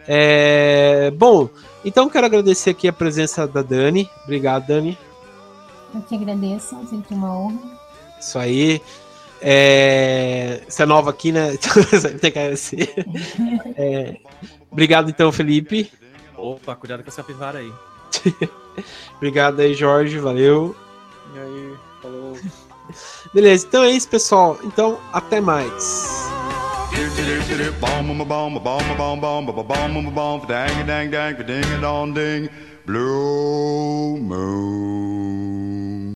É, 0.06 1.12
bom, 1.12 1.48
então 1.84 2.08
quero 2.08 2.26
agradecer 2.26 2.70
aqui 2.70 2.88
a 2.88 2.92
presença 2.92 3.46
da 3.46 3.62
Dani. 3.62 4.10
Obrigado, 4.24 4.66
Dani. 4.66 4.98
eu 5.94 6.00
que 6.02 6.16
agradeço, 6.16 6.76
sempre 6.90 7.14
uma 7.14 7.38
honra. 7.38 7.58
Isso 8.20 8.36
aí. 8.36 8.82
É, 9.40 10.60
Você 10.68 10.82
é 10.82 10.86
nova 10.86 11.10
aqui, 11.10 11.30
né? 11.30 11.54
Então 11.62 12.18
tem 12.18 12.32
que 12.32 12.38
agradecer. 12.38 12.92
É, 13.76 14.16
Obrigado, 14.70 15.10
então, 15.10 15.30
Felipe. 15.30 15.90
Opa, 16.42 16.74
cuidado 16.74 17.04
com 17.04 17.08
essa 17.08 17.22
capivara 17.22 17.60
aí. 17.60 17.72
Obrigado 19.16 19.60
aí, 19.60 19.74
Jorge. 19.74 20.18
Valeu. 20.18 20.74
E 21.34 21.38
aí, 21.38 21.74
falou. 22.02 22.36
Beleza, 23.32 23.64
então 23.66 23.84
é 23.84 23.90
isso, 23.90 24.08
pessoal. 24.08 24.58
Então, 24.64 24.98
até 25.12 25.40
mais. 25.40 26.28
Blue 32.84 34.18
moon. 34.20 35.71